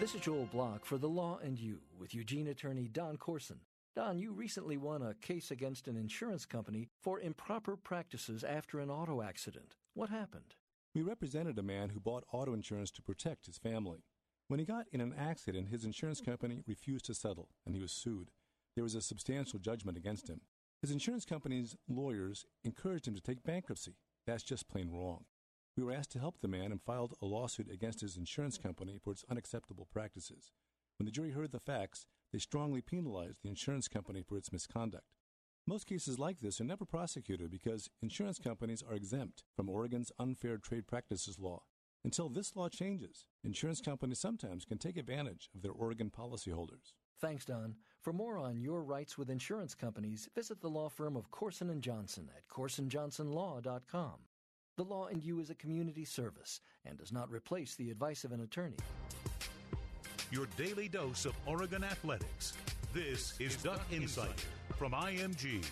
This 0.00 0.14
is 0.14 0.22
Joel 0.22 0.48
Block 0.50 0.86
for 0.86 0.96
The 0.96 1.10
Law 1.10 1.40
and 1.44 1.58
You 1.58 1.80
with 1.98 2.14
Eugene 2.14 2.48
attorney 2.48 2.88
Don 2.90 3.18
Corson. 3.18 3.60
Don, 3.94 4.18
you 4.18 4.32
recently 4.32 4.78
won 4.78 5.02
a 5.02 5.12
case 5.12 5.50
against 5.50 5.86
an 5.86 5.98
insurance 5.98 6.46
company 6.46 6.88
for 7.02 7.20
improper 7.20 7.76
practices 7.76 8.42
after 8.42 8.80
an 8.80 8.88
auto 8.88 9.20
accident. 9.20 9.76
What 9.92 10.08
happened? 10.08 10.54
We 10.94 11.02
represented 11.02 11.58
a 11.58 11.62
man 11.62 11.90
who 11.90 12.00
bought 12.00 12.24
auto 12.32 12.54
insurance 12.54 12.90
to 12.92 13.02
protect 13.02 13.44
his 13.44 13.58
family. 13.58 14.04
When 14.48 14.58
he 14.58 14.64
got 14.64 14.86
in 14.92 15.02
an 15.02 15.14
accident, 15.18 15.68
his 15.68 15.84
insurance 15.84 16.22
company 16.22 16.62
refused 16.66 17.04
to 17.06 17.14
settle, 17.14 17.50
and 17.66 17.74
he 17.74 17.82
was 17.82 17.92
sued. 17.92 18.30
There 18.76 18.84
was 18.84 18.94
a 18.94 19.02
substantial 19.02 19.58
judgment 19.58 19.98
against 19.98 20.26
him. 20.26 20.40
His 20.80 20.90
insurance 20.90 21.26
company's 21.26 21.76
lawyers 21.86 22.46
encouraged 22.64 23.06
him 23.06 23.14
to 23.14 23.20
take 23.20 23.44
bankruptcy. 23.44 23.96
That's 24.26 24.42
just 24.42 24.70
plain 24.70 24.90
wrong. 24.90 25.24
We 25.76 25.84
were 25.84 25.92
asked 25.92 26.12
to 26.12 26.18
help 26.18 26.40
the 26.40 26.48
man 26.48 26.72
and 26.72 26.80
filed 26.80 27.12
a 27.20 27.26
lawsuit 27.26 27.70
against 27.70 28.00
his 28.00 28.16
insurance 28.16 28.56
company 28.56 28.98
for 29.02 29.12
its 29.12 29.24
unacceptable 29.30 29.86
practices. 29.92 30.50
When 30.98 31.04
the 31.04 31.12
jury 31.12 31.32
heard 31.32 31.52
the 31.52 31.60
facts, 31.60 32.06
they 32.32 32.38
strongly 32.38 32.80
penalize 32.80 33.38
the 33.42 33.48
insurance 33.48 33.88
company 33.88 34.22
for 34.22 34.36
its 34.36 34.52
misconduct. 34.52 35.06
Most 35.66 35.86
cases 35.86 36.18
like 36.18 36.40
this 36.40 36.60
are 36.60 36.64
never 36.64 36.84
prosecuted 36.84 37.50
because 37.50 37.88
insurance 38.00 38.38
companies 38.38 38.82
are 38.82 38.94
exempt 38.94 39.44
from 39.54 39.68
Oregon's 39.68 40.10
unfair 40.18 40.56
trade 40.56 40.88
practices 40.88 41.38
law. 41.38 41.62
Until 42.04 42.28
this 42.28 42.56
law 42.56 42.68
changes, 42.68 43.26
insurance 43.44 43.80
companies 43.80 44.18
sometimes 44.18 44.64
can 44.64 44.78
take 44.78 44.96
advantage 44.96 45.50
of 45.54 45.62
their 45.62 45.70
Oregon 45.70 46.10
policyholders. 46.10 46.94
Thanks, 47.20 47.44
Don. 47.44 47.76
For 48.00 48.12
more 48.12 48.36
on 48.36 48.60
your 48.60 48.82
rights 48.82 49.16
with 49.16 49.30
insurance 49.30 49.76
companies, 49.76 50.28
visit 50.34 50.60
the 50.60 50.68
law 50.68 50.88
firm 50.88 51.16
of 51.16 51.30
Corson 51.30 51.70
and 51.70 51.80
Johnson 51.80 52.28
at 52.36 52.48
corsonjohnsonlaw.com. 52.48 54.14
The 54.76 54.84
Law 54.84 55.06
and 55.06 55.22
You 55.22 55.38
is 55.38 55.50
a 55.50 55.54
community 55.54 56.04
service 56.04 56.60
and 56.84 56.98
does 56.98 57.12
not 57.12 57.30
replace 57.30 57.76
the 57.76 57.90
advice 57.90 58.24
of 58.24 58.32
an 58.32 58.40
attorney. 58.40 58.78
Your 60.32 60.46
daily 60.56 60.88
dose 60.88 61.26
of 61.26 61.34
Oregon 61.44 61.84
athletics. 61.84 62.54
This 62.94 63.38
is 63.38 63.54
Duck 63.56 63.82
Insider 63.90 64.32
from 64.78 64.92
IMG. 64.92 65.62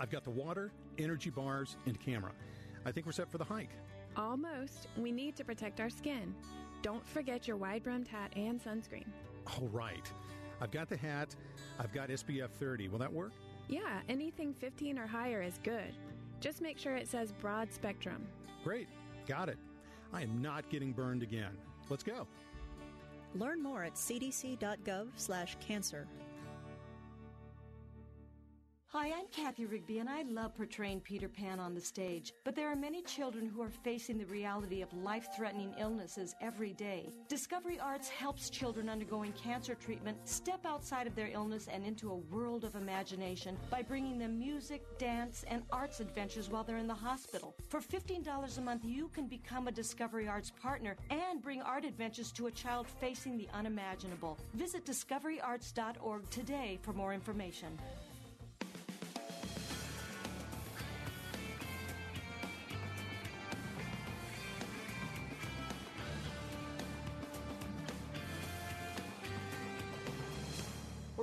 I've 0.00 0.08
got 0.08 0.24
the 0.24 0.30
water, 0.30 0.72
energy 0.96 1.28
bars, 1.28 1.76
and 1.84 2.00
camera. 2.00 2.32
I 2.86 2.90
think 2.90 3.04
we're 3.04 3.12
set 3.12 3.30
for 3.30 3.36
the 3.36 3.44
hike. 3.44 3.68
Almost. 4.16 4.88
We 4.96 5.12
need 5.12 5.36
to 5.36 5.44
protect 5.44 5.78
our 5.78 5.90
skin. 5.90 6.34
Don't 6.80 7.06
forget 7.06 7.46
your 7.46 7.58
wide 7.58 7.82
brimmed 7.82 8.08
hat 8.08 8.32
and 8.34 8.58
sunscreen. 8.64 9.06
All 9.46 9.68
right. 9.68 10.10
I've 10.62 10.70
got 10.70 10.88
the 10.88 10.96
hat. 10.96 11.36
I've 11.78 11.92
got 11.92 12.08
SPF 12.08 12.48
30. 12.48 12.88
Will 12.88 12.98
that 12.98 13.12
work? 13.12 13.32
Yeah, 13.68 14.00
anything 14.08 14.54
15 14.54 14.98
or 14.98 15.06
higher 15.06 15.42
is 15.42 15.60
good. 15.62 15.92
Just 16.40 16.62
make 16.62 16.78
sure 16.78 16.96
it 16.96 17.08
says 17.08 17.30
broad 17.32 17.70
spectrum. 17.70 18.26
Great. 18.64 18.88
Got 19.26 19.48
it. 19.48 19.58
I 20.12 20.22
am 20.22 20.40
not 20.42 20.68
getting 20.68 20.92
burned 20.92 21.22
again. 21.22 21.56
Let's 21.88 22.02
go. 22.02 22.26
Learn 23.34 23.62
more 23.62 23.84
at 23.84 23.94
cdc.gov/cancer. 23.94 26.06
Hi, 28.94 29.06
I'm 29.06 29.24
Cathy 29.32 29.64
Rigby, 29.64 30.00
and 30.00 30.08
I 30.10 30.20
love 30.20 30.54
portraying 30.54 31.00
Peter 31.00 31.26
Pan 31.26 31.58
on 31.58 31.74
the 31.74 31.80
stage. 31.80 32.34
But 32.44 32.54
there 32.54 32.70
are 32.70 32.76
many 32.76 33.00
children 33.00 33.46
who 33.46 33.62
are 33.62 33.70
facing 33.70 34.18
the 34.18 34.26
reality 34.26 34.82
of 34.82 34.92
life 34.92 35.28
threatening 35.34 35.72
illnesses 35.80 36.34
every 36.42 36.74
day. 36.74 37.08
Discovery 37.26 37.80
Arts 37.80 38.10
helps 38.10 38.50
children 38.50 38.90
undergoing 38.90 39.32
cancer 39.32 39.74
treatment 39.74 40.18
step 40.28 40.66
outside 40.66 41.06
of 41.06 41.14
their 41.14 41.30
illness 41.32 41.68
and 41.72 41.86
into 41.86 42.10
a 42.10 42.16
world 42.16 42.64
of 42.64 42.74
imagination 42.74 43.56
by 43.70 43.80
bringing 43.80 44.18
them 44.18 44.38
music, 44.38 44.82
dance, 44.98 45.42
and 45.48 45.62
arts 45.72 46.00
adventures 46.00 46.50
while 46.50 46.62
they're 46.62 46.76
in 46.76 46.86
the 46.86 46.92
hospital. 46.92 47.54
For 47.70 47.80
$15 47.80 48.58
a 48.58 48.60
month, 48.60 48.84
you 48.84 49.08
can 49.08 49.26
become 49.26 49.68
a 49.68 49.72
Discovery 49.72 50.28
Arts 50.28 50.52
partner 50.60 50.96
and 51.08 51.40
bring 51.40 51.62
art 51.62 51.86
adventures 51.86 52.30
to 52.32 52.48
a 52.48 52.50
child 52.50 52.86
facing 53.00 53.38
the 53.38 53.48
unimaginable. 53.54 54.38
Visit 54.52 54.84
discoveryarts.org 54.84 56.28
today 56.28 56.78
for 56.82 56.92
more 56.92 57.14
information. 57.14 57.78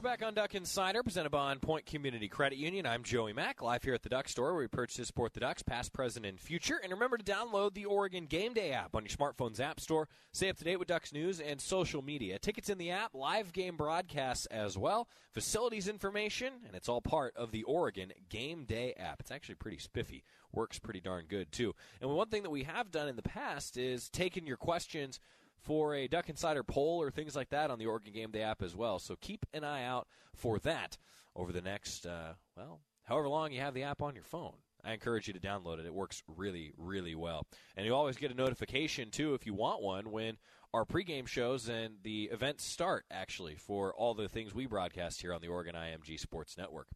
Back 0.10 0.24
on 0.24 0.34
Duck 0.34 0.56
Insider, 0.56 1.04
presented 1.04 1.30
by 1.30 1.54
Point 1.62 1.86
Community 1.86 2.28
Credit 2.28 2.58
Union. 2.58 2.88
I'm 2.88 3.04
Joey 3.04 3.32
Mack, 3.32 3.62
live 3.62 3.84
here 3.84 3.94
at 3.94 4.02
the 4.02 4.10
Duck 4.10 4.28
Store, 4.28 4.54
where 4.54 4.64
we 4.64 4.68
purchase 4.68 4.98
and 4.98 5.06
support 5.06 5.36
the 5.36 5.40
Ducks, 5.40 5.62
past, 5.62 5.94
present, 5.94 6.26
and 6.26 6.40
future. 6.40 6.80
And 6.82 6.92
remember 6.92 7.16
to 7.18 7.24
download 7.24 7.76
the 7.76 7.86
Oregon 7.86 8.26
Game 8.26 8.56
Day 8.56 8.72
app 8.72 8.96
on 8.96 9.04
your 9.04 9.16
smartphone's 9.16 9.60
app 9.60 9.80
store. 9.80 10.08
Stay 10.32 10.50
up 10.50 10.58
to 10.58 10.64
date 10.64 10.78
with 10.78 10.88
Ducks 10.88 11.14
news 11.14 11.40
and 11.40 11.62
social 11.62 12.02
media. 12.02 12.40
Tickets 12.40 12.70
in 12.70 12.80
the 12.80 12.90
app, 12.90 13.14
live 13.14 13.54
game 13.54 13.78
broadcasts 13.78 14.48
as 14.48 14.76
well, 14.80 15.08
facilities 15.32 15.88
information, 15.88 16.54
and 16.66 16.76
it's 16.76 16.90
all 16.90 17.02
part 17.02 17.36
of 17.36 17.52
the 17.52 17.62
Oregon 17.62 18.12
Game 18.30 18.64
Day 18.64 18.96
app. 18.98 19.20
It's 19.20 19.30
actually 19.30 19.56
pretty 19.56 19.78
spiffy. 19.78 20.24
Works 20.52 20.80
pretty 20.80 21.02
darn 21.02 21.26
good, 21.28 21.52
too. 21.52 21.76
And 22.02 22.10
one 22.10 22.30
thing 22.30 22.42
that 22.42 22.50
we 22.50 22.64
have 22.64 22.90
done 22.90 23.10
in 23.10 23.16
the 23.16 23.22
past 23.22 23.78
is 23.78 24.10
taken 24.10 24.48
your 24.48 24.58
questions 24.58 25.20
for 25.62 25.96
a 25.96 26.08
Duck 26.08 26.30
Insider 26.30 26.64
poll 26.64 27.02
or 27.02 27.12
things 27.12 27.36
like 27.36 27.50
that 27.50 27.72
on 27.72 27.80
the 27.80 27.86
Oregon 27.86 28.14
Game 28.14 28.32
Day 28.32 28.42
app 28.42 28.62
as 28.62 28.76
well. 28.76 29.00
So 29.00 29.16
keep 29.20 29.46
an 29.54 29.64
eye 29.64 29.84
out 29.84 30.08
for 30.36 30.60
that 30.60 30.98
over 31.36 31.52
the 31.52 31.62
next, 31.62 32.06
uh, 32.06 32.34
well, 32.56 32.82
however 33.04 33.28
long 33.28 33.52
you 33.52 33.62
have 33.62 33.74
the 33.74 33.84
app 33.84 34.02
on 34.02 34.16
your 34.16 34.24
phone. 34.24 34.54
I 34.84 34.94
encourage 34.94 35.28
you 35.28 35.34
to 35.34 35.40
download 35.40 35.80
it. 35.80 35.86
It 35.86 35.94
works 35.94 36.24
really, 36.28 36.72
really 36.78 37.16
well. 37.16 37.46
And 37.76 37.86
you 37.86 37.94
always 37.94 38.16
get 38.16 38.32
a 38.32 38.36
notification, 38.36 39.12
too, 39.12 39.34
if 39.34 39.46
you 39.46 39.54
want 39.54 39.82
one, 39.82 40.10
when 40.10 40.38
our 40.74 40.86
pregame 40.86 41.28
shows 41.28 41.68
and 41.68 41.96
the 42.04 42.30
events 42.32 42.64
start, 42.64 43.06
actually, 43.12 43.56
for 43.56 43.94
all 43.94 44.14
the 44.14 44.30
things 44.30 44.54
we 44.54 44.68
broadcast 44.68 45.22
here 45.22 45.34
on 45.34 45.42
the 45.42 45.48
Oregon 45.48 45.76
IMG 45.76 46.20
Sports 46.20 46.58
Network. 46.58 46.88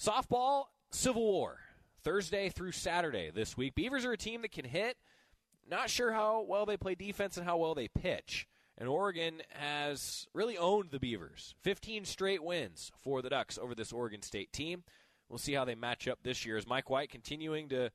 Softball, 0.00 0.64
Civil 0.90 1.22
War, 1.22 1.58
Thursday 2.02 2.48
through 2.48 2.72
Saturday 2.72 3.30
this 3.30 3.56
week. 3.56 3.74
Beavers 3.74 4.04
are 4.04 4.12
a 4.12 4.18
team 4.18 4.42
that 4.42 4.52
can 4.52 4.64
hit. 4.64 4.96
Not 5.68 5.90
sure 5.90 6.12
how 6.12 6.44
well 6.48 6.66
they 6.66 6.76
play 6.76 6.94
defense 6.94 7.36
and 7.36 7.46
how 7.46 7.56
well 7.56 7.74
they 7.74 7.88
pitch. 7.88 8.46
And 8.78 8.88
Oregon 8.88 9.42
has 9.50 10.26
really 10.34 10.58
owned 10.58 10.90
the 10.90 11.00
Beavers. 11.00 11.54
15 11.62 12.04
straight 12.04 12.44
wins 12.44 12.92
for 13.02 13.22
the 13.22 13.30
Ducks 13.30 13.58
over 13.58 13.74
this 13.74 13.92
Oregon 13.92 14.22
State 14.22 14.52
team. 14.52 14.84
We'll 15.28 15.38
see 15.38 15.54
how 15.54 15.64
they 15.64 15.74
match 15.74 16.06
up 16.06 16.18
this 16.22 16.44
year. 16.44 16.56
Is 16.56 16.66
Mike 16.66 16.90
White 16.90 17.10
continuing 17.10 17.68
to 17.70 17.90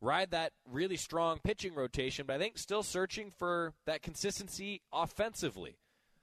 ride 0.00 0.32
that 0.32 0.52
really 0.70 0.96
strong 0.96 1.38
pitching 1.42 1.74
rotation, 1.74 2.26
but 2.26 2.34
I 2.34 2.38
think 2.38 2.58
still 2.58 2.82
searching 2.82 3.30
for 3.30 3.72
that 3.86 4.02
consistency 4.02 4.82
offensively. 4.92 5.78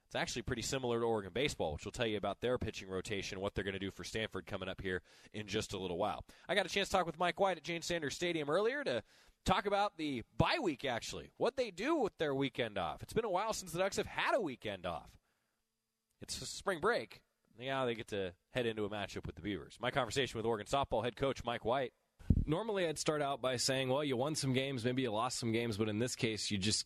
It's 0.07 0.15
actually 0.15 0.41
pretty 0.41 0.63
similar 0.63 0.99
to 0.99 1.05
Oregon 1.05 1.31
baseball, 1.33 1.73
which 1.73 1.85
will 1.85 1.91
tell 1.91 2.07
you 2.07 2.17
about 2.17 2.41
their 2.41 2.57
pitching 2.57 2.89
rotation, 2.89 3.39
what 3.39 3.53
they're 3.53 3.63
going 3.63 3.75
to 3.75 3.79
do 3.79 3.91
for 3.91 4.03
Stanford 4.03 4.47
coming 4.47 4.67
up 4.67 4.81
here 4.81 5.01
in 5.33 5.47
just 5.47 5.73
a 5.73 5.77
little 5.77 5.97
while. 5.97 6.25
I 6.47 6.55
got 6.55 6.65
a 6.65 6.69
chance 6.69 6.89
to 6.89 6.95
talk 6.95 7.05
with 7.05 7.19
Mike 7.19 7.39
White 7.39 7.57
at 7.57 7.63
Jane 7.63 7.83
Sanders 7.83 8.15
Stadium 8.15 8.49
earlier 8.49 8.83
to 8.83 9.03
talk 9.45 9.65
about 9.65 9.97
the 9.97 10.23
bye 10.37 10.57
week, 10.61 10.85
actually, 10.85 11.31
what 11.37 11.55
they 11.55 11.71
do 11.71 11.95
with 11.95 12.17
their 12.17 12.33
weekend 12.33 12.77
off. 12.77 13.01
It's 13.01 13.13
been 13.13 13.25
a 13.25 13.29
while 13.29 13.53
since 13.53 13.71
the 13.71 13.79
Ducks 13.79 13.97
have 13.97 14.05
had 14.05 14.35
a 14.35 14.41
weekend 14.41 14.85
off. 14.85 15.09
It's 16.21 16.35
spring 16.47 16.79
break. 16.79 17.21
Now 17.59 17.85
they 17.85 17.95
get 17.95 18.07
to 18.09 18.33
head 18.51 18.65
into 18.65 18.85
a 18.85 18.89
matchup 18.89 19.25
with 19.25 19.35
the 19.35 19.41
Beavers. 19.41 19.77
My 19.81 19.91
conversation 19.91 20.37
with 20.37 20.45
Oregon 20.45 20.67
softball 20.67 21.03
head 21.03 21.15
coach 21.15 21.43
Mike 21.43 21.65
White. 21.65 21.93
Normally, 22.45 22.87
I'd 22.87 22.99
start 22.99 23.21
out 23.21 23.41
by 23.41 23.57
saying, 23.57 23.89
well, 23.89 24.03
you 24.03 24.15
won 24.15 24.35
some 24.35 24.53
games, 24.53 24.85
maybe 24.85 25.01
you 25.01 25.11
lost 25.11 25.39
some 25.39 25.51
games, 25.51 25.77
but 25.77 25.89
in 25.89 25.99
this 25.99 26.15
case, 26.15 26.51
you 26.51 26.57
just 26.57 26.85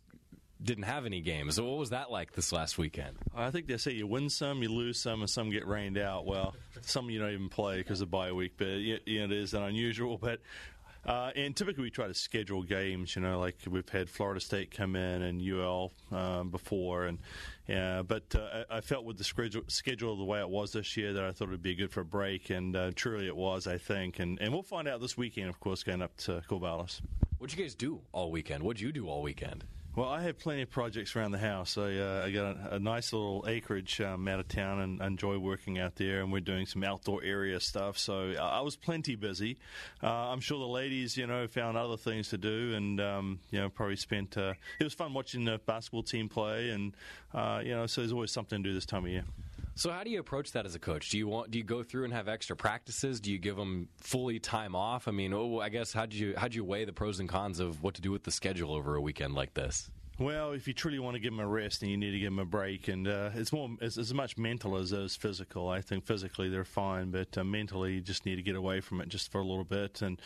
didn't 0.61 0.85
have 0.85 1.05
any 1.05 1.21
games. 1.21 1.55
So 1.55 1.65
what 1.65 1.77
was 1.77 1.89
that 1.89 2.09
like 2.09 2.33
this 2.33 2.51
last 2.51 2.77
weekend? 2.77 3.17
I 3.35 3.51
think 3.51 3.67
they 3.67 3.77
say 3.77 3.91
you 3.91 4.07
win 4.07 4.29
some, 4.29 4.63
you 4.63 4.69
lose 4.69 4.99
some, 4.99 5.19
and 5.21 5.29
some 5.29 5.49
get 5.49 5.67
rained 5.67 5.97
out. 5.97 6.25
Well, 6.25 6.55
some 6.81 7.09
you 7.09 7.19
don't 7.19 7.31
even 7.31 7.49
play 7.49 7.77
because 7.77 8.01
of 8.01 8.09
bye 8.09 8.31
week, 8.31 8.53
but 8.57 8.67
it, 8.67 9.03
it 9.05 9.31
is 9.31 9.53
an 9.53 9.63
unusual. 9.63 10.17
But 10.17 10.39
uh, 11.05 11.31
and 11.35 11.55
typically 11.55 11.83
we 11.83 11.89
try 11.89 12.07
to 12.07 12.13
schedule 12.13 12.63
games, 12.63 13.15
you 13.15 13.21
know, 13.21 13.39
like 13.39 13.57
we've 13.69 13.87
had 13.89 14.09
Florida 14.09 14.39
State 14.39 14.71
come 14.71 14.95
in 14.95 15.21
and 15.21 15.41
UL 15.41 15.91
um, 16.11 16.49
before, 16.49 17.05
and 17.05 17.19
yeah, 17.67 18.01
but 18.01 18.23
uh, 18.35 18.63
I 18.69 18.81
felt 18.81 19.05
with 19.05 19.17
the 19.17 19.23
schedule, 19.23 19.63
schedule 19.67 20.17
the 20.17 20.23
way 20.23 20.39
it 20.39 20.49
was 20.49 20.71
this 20.71 20.95
year 20.95 21.13
that 21.13 21.23
I 21.23 21.31
thought 21.31 21.49
it 21.49 21.51
would 21.51 21.63
be 21.63 21.75
good 21.75 21.91
for 21.91 22.01
a 22.01 22.05
break, 22.05 22.49
and 22.49 22.75
uh, 22.75 22.91
truly 22.95 23.27
it 23.27 23.35
was, 23.35 23.67
I 23.67 23.77
think, 23.77 24.19
and 24.19 24.39
and 24.39 24.53
we'll 24.53 24.63
find 24.63 24.87
out 24.87 25.01
this 25.01 25.17
weekend, 25.17 25.49
of 25.49 25.59
course, 25.59 25.83
going 25.83 26.01
up 26.01 26.15
to 26.17 26.41
Corvallis. 26.49 27.01
What'd 27.37 27.57
you 27.57 27.63
guys 27.63 27.75
do 27.75 27.99
all 28.13 28.31
weekend? 28.31 28.63
What'd 28.63 28.79
you 28.79 28.91
do 28.91 29.07
all 29.07 29.21
weekend? 29.21 29.65
Well, 29.95 30.09
I 30.09 30.23
have 30.23 30.39
plenty 30.39 30.63
of 30.63 30.71
projects 30.71 31.15
around 31.15 31.33
the 31.33 31.37
house. 31.37 31.77
I, 31.77 31.97
uh, 31.97 32.23
I 32.25 32.31
got 32.31 32.57
a, 32.57 32.75
a, 32.75 32.79
nice 32.79 33.13
little 33.13 33.45
acreage 33.47 34.01
um, 34.01 34.27
out 34.27 34.39
of 34.39 34.47
town 34.47 34.79
and 34.79 34.99
enjoy 34.99 35.37
working 35.37 35.77
out 35.77 35.97
there, 35.97 36.21
and 36.21 36.31
we're 36.31 36.39
doing 36.39 36.65
some 36.65 36.83
outdoor 36.83 37.23
area 37.23 37.59
stuff. 37.59 37.99
So 37.99 38.33
uh, 38.35 38.41
I 38.41 38.61
was 38.61 38.75
plenty 38.75 39.15
busy. 39.15 39.59
Uh, 40.01 40.07
I'm 40.07 40.39
sure 40.39 40.57
the 40.57 40.65
ladies, 40.65 41.15
you 41.15 41.27
know, 41.27 41.47
found 41.47 41.77
other 41.77 41.95
things 41.95 42.29
to 42.29 42.39
do, 42.39 42.73
and 42.73 42.99
um, 42.99 43.39
you 43.51 43.61
know, 43.61 43.69
probably 43.69 43.95
spent. 43.95 44.35
Uh, 44.35 44.55
it 44.79 44.83
was 44.83 44.95
fun 44.95 45.13
watching 45.13 45.45
the 45.45 45.59
basketball 45.63 46.01
team 46.01 46.27
play, 46.27 46.71
and 46.71 46.97
uh, 47.31 47.61
you 47.63 47.75
know, 47.75 47.85
so 47.85 48.01
there's 48.01 48.13
always 48.13 48.31
something 48.31 48.63
to 48.63 48.69
do 48.69 48.73
this 48.73 48.87
time 48.87 49.05
of 49.05 49.11
year. 49.11 49.25
So 49.75 49.91
how 49.91 50.03
do 50.03 50.11
you 50.11 50.19
approach 50.19 50.51
that 50.51 50.65
as 50.65 50.75
a 50.75 50.79
coach? 50.79 51.09
Do 51.09 51.17
you 51.17 51.27
want 51.27 51.49
do 51.49 51.57
you 51.57 51.63
go 51.63 51.81
through 51.81 52.03
and 52.03 52.13
have 52.13 52.27
extra 52.27 52.55
practices? 52.55 53.19
Do 53.19 53.31
you 53.31 53.39
give 53.39 53.55
them 53.55 53.89
fully 53.97 54.39
time 54.39 54.75
off? 54.75 55.07
I 55.07 55.11
mean, 55.11 55.33
oh, 55.33 55.59
I 55.59 55.69
guess 55.69 55.91
how 55.91 56.05
do 56.05 56.15
you 56.15 56.35
how 56.37 56.47
do 56.47 56.55
you 56.55 56.63
weigh 56.63 56.85
the 56.85 56.93
pros 56.93 57.19
and 57.19 57.27
cons 57.27 57.59
of 57.59 57.81
what 57.81 57.95
to 57.95 58.01
do 58.01 58.11
with 58.11 58.23
the 58.23 58.31
schedule 58.31 58.73
over 58.73 58.95
a 58.95 59.01
weekend 59.01 59.33
like 59.33 59.53
this? 59.55 59.89
Well, 60.19 60.51
if 60.51 60.67
you 60.67 60.75
truly 60.75 60.99
want 60.99 61.15
to 61.15 61.19
give 61.19 61.31
them 61.31 61.39
a 61.39 61.47
rest, 61.47 61.81
then 61.81 61.89
you 61.89 61.97
need 61.97 62.11
to 62.11 62.19
give 62.19 62.27
them 62.27 62.37
a 62.37 62.45
break, 62.45 62.87
and 62.87 63.07
uh, 63.07 63.31
it's 63.33 63.51
more 63.51 63.69
as 63.81 64.13
much 64.13 64.37
mental 64.37 64.77
as 64.77 64.91
it 64.91 64.99
is 64.99 65.15
physical. 65.15 65.69
I 65.69 65.81
think 65.81 66.05
physically 66.05 66.49
they're 66.49 66.63
fine, 66.63 67.09
but 67.09 67.35
uh, 67.35 67.43
mentally 67.43 67.95
you 67.95 68.01
just 68.01 68.23
need 68.23 68.35
to 68.35 68.43
get 68.43 68.55
away 68.55 68.79
from 68.79 69.01
it 69.01 69.09
just 69.09 69.31
for 69.31 69.41
a 69.41 69.43
little 69.43 69.63
bit. 69.63 70.03
And 70.03 70.21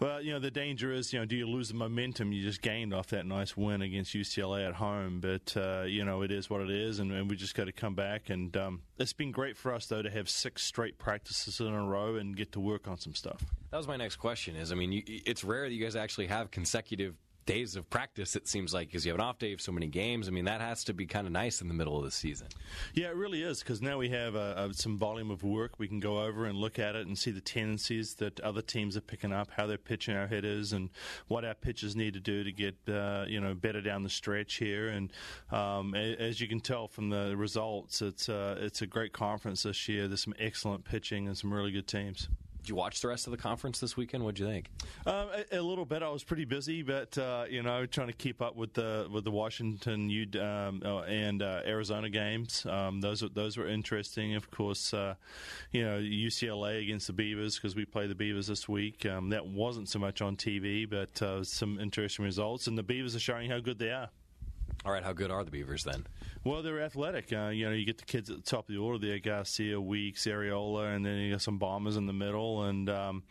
well, 0.00 0.22
you 0.22 0.32
know 0.32 0.38
the 0.38 0.50
danger 0.50 0.90
is, 0.90 1.12
you 1.12 1.18
know, 1.18 1.26
do 1.26 1.36
you 1.36 1.46
lose 1.46 1.68
the 1.68 1.74
momentum 1.74 2.32
you 2.32 2.42
just 2.42 2.62
gained 2.62 2.94
off 2.94 3.08
that 3.08 3.26
nice 3.26 3.54
win 3.58 3.82
against 3.82 4.14
UCLA 4.14 4.66
at 4.66 4.74
home? 4.74 5.20
But 5.20 5.54
uh, 5.54 5.82
you 5.82 6.02
know 6.02 6.22
it 6.22 6.30
is 6.30 6.48
what 6.48 6.62
it 6.62 6.70
is, 6.70 6.98
and, 6.98 7.12
and 7.12 7.28
we 7.28 7.36
just 7.36 7.54
got 7.54 7.64
to 7.64 7.72
come 7.72 7.94
back. 7.94 8.30
And 8.30 8.56
um, 8.56 8.82
it's 8.98 9.12
been 9.12 9.32
great 9.32 9.58
for 9.58 9.74
us 9.74 9.84
though 9.84 10.00
to 10.00 10.10
have 10.10 10.30
six 10.30 10.62
straight 10.62 10.98
practices 10.98 11.60
in 11.60 11.66
a 11.66 11.84
row 11.84 12.16
and 12.16 12.34
get 12.34 12.52
to 12.52 12.60
work 12.60 12.88
on 12.88 12.96
some 12.96 13.14
stuff. 13.14 13.44
That 13.70 13.76
was 13.76 13.86
my 13.86 13.96
next 13.96 14.16
question. 14.16 14.56
Is 14.56 14.72
I 14.72 14.76
mean, 14.76 14.92
you, 14.92 15.02
it's 15.06 15.44
rare 15.44 15.68
that 15.68 15.74
you 15.74 15.84
guys 15.84 15.94
actually 15.94 16.28
have 16.28 16.50
consecutive 16.50 17.16
days 17.46 17.76
of 17.76 17.88
practice, 17.88 18.36
it 18.36 18.46
seems 18.46 18.74
like, 18.74 18.88
because 18.88 19.06
you 19.06 19.12
have 19.12 19.20
an 19.20 19.24
off 19.24 19.38
day 19.38 19.52
of 19.52 19.60
so 19.60 19.72
many 19.72 19.86
games. 19.86 20.28
I 20.28 20.32
mean, 20.32 20.44
that 20.44 20.60
has 20.60 20.84
to 20.84 20.92
be 20.92 21.06
kind 21.06 21.26
of 21.26 21.32
nice 21.32 21.62
in 21.62 21.68
the 21.68 21.74
middle 21.74 21.96
of 21.96 22.04
the 22.04 22.10
season. 22.10 22.48
Yeah, 22.92 23.06
it 23.08 23.16
really 23.16 23.42
is, 23.42 23.60
because 23.60 23.80
now 23.80 23.98
we 23.98 24.10
have 24.10 24.34
uh, 24.34 24.72
some 24.72 24.98
volume 24.98 25.30
of 25.30 25.42
work. 25.42 25.78
We 25.78 25.88
can 25.88 26.00
go 26.00 26.22
over 26.22 26.46
and 26.46 26.58
look 26.58 26.78
at 26.78 26.96
it 26.96 27.06
and 27.06 27.16
see 27.16 27.30
the 27.30 27.40
tendencies 27.40 28.14
that 28.14 28.40
other 28.40 28.62
teams 28.62 28.96
are 28.96 29.00
picking 29.00 29.32
up, 29.32 29.50
how 29.56 29.66
they're 29.66 29.78
pitching 29.78 30.16
our 30.16 30.26
hitters, 30.26 30.72
and 30.72 30.90
what 31.28 31.44
our 31.44 31.54
pitchers 31.54 31.94
need 31.94 32.14
to 32.14 32.20
do 32.20 32.44
to 32.44 32.52
get 32.52 32.74
uh, 32.88 33.24
you 33.28 33.40
know 33.40 33.54
better 33.54 33.80
down 33.80 34.02
the 34.02 34.10
stretch 34.10 34.54
here. 34.54 34.88
And 34.88 35.12
um, 35.50 35.94
as 35.94 36.40
you 36.40 36.48
can 36.48 36.60
tell 36.60 36.88
from 36.88 37.10
the 37.10 37.36
results, 37.36 38.02
it's 38.02 38.28
uh, 38.28 38.56
it's 38.60 38.82
a 38.82 38.86
great 38.86 39.12
conference 39.12 39.62
this 39.62 39.88
year. 39.88 40.08
There's 40.08 40.22
some 40.22 40.34
excellent 40.38 40.84
pitching 40.84 41.28
and 41.28 41.38
some 41.38 41.52
really 41.52 41.70
good 41.70 41.86
teams. 41.86 42.28
Did 42.66 42.70
you 42.70 42.76
watch 42.78 43.00
the 43.00 43.06
rest 43.06 43.28
of 43.28 43.30
the 43.30 43.36
conference 43.36 43.78
this 43.78 43.96
weekend? 43.96 44.24
What'd 44.24 44.40
you 44.40 44.46
think? 44.46 44.70
Um, 45.06 45.28
a, 45.52 45.58
a, 45.58 45.62
little 45.62 45.84
bit. 45.84 46.02
I 46.02 46.08
was 46.08 46.24
pretty 46.24 46.44
busy, 46.44 46.82
but 46.82 47.16
uh, 47.16 47.44
you 47.48 47.62
know, 47.62 47.86
trying 47.86 48.08
to 48.08 48.12
keep 48.12 48.42
up 48.42 48.56
with 48.56 48.72
the 48.72 49.08
with 49.08 49.22
the 49.22 49.30
Washington 49.30 50.10
U 50.10 50.26
um, 50.40 50.82
uh, 50.84 51.02
and 51.02 51.42
uh, 51.42 51.60
Arizona 51.64 52.10
games. 52.10 52.66
Um, 52.66 53.00
those 53.00 53.22
those 53.34 53.56
were 53.56 53.68
interesting. 53.68 54.34
Of 54.34 54.50
course, 54.50 54.92
uh, 54.92 55.14
you 55.70 55.84
know 55.84 56.00
UCLA 56.00 56.82
against 56.82 57.06
the 57.06 57.12
Beavers 57.12 57.54
because 57.54 57.76
we 57.76 57.84
play 57.84 58.08
the 58.08 58.16
Beavers 58.16 58.48
this 58.48 58.68
week. 58.68 59.06
Um, 59.06 59.28
that 59.28 59.46
wasn't 59.46 59.88
so 59.88 60.00
much 60.00 60.20
on 60.20 60.34
TV, 60.34 60.90
but 60.90 61.22
uh, 61.22 61.44
some 61.44 61.78
interesting 61.78 62.24
results, 62.24 62.66
and 62.66 62.76
the 62.76 62.82
Beavers 62.82 63.14
are 63.14 63.20
showing 63.20 63.48
how 63.48 63.60
good 63.60 63.78
they 63.78 63.92
are. 63.92 64.08
All 64.84 64.90
right, 64.90 65.04
how 65.04 65.12
good 65.12 65.30
are 65.30 65.44
the 65.44 65.52
Beavers 65.52 65.84
then? 65.84 66.04
Well, 66.44 66.62
they're 66.62 66.80
athletic. 66.80 67.32
Uh, 67.32 67.48
you 67.48 67.66
know, 67.66 67.72
you 67.72 67.84
get 67.84 67.98
the 67.98 68.04
kids 68.04 68.30
at 68.30 68.36
the 68.36 68.42
top 68.42 68.68
of 68.68 68.74
the 68.74 68.80
order 68.80 69.04
there, 69.04 69.18
Garcia, 69.18 69.80
Weeks, 69.80 70.26
Arriola, 70.26 70.94
and 70.94 71.04
then 71.04 71.16
you 71.16 71.32
got 71.32 71.42
some 71.42 71.58
bombers 71.58 71.96
in 71.96 72.06
the 72.06 72.12
middle. 72.12 72.64
And, 72.64 72.88
um, 72.88 73.22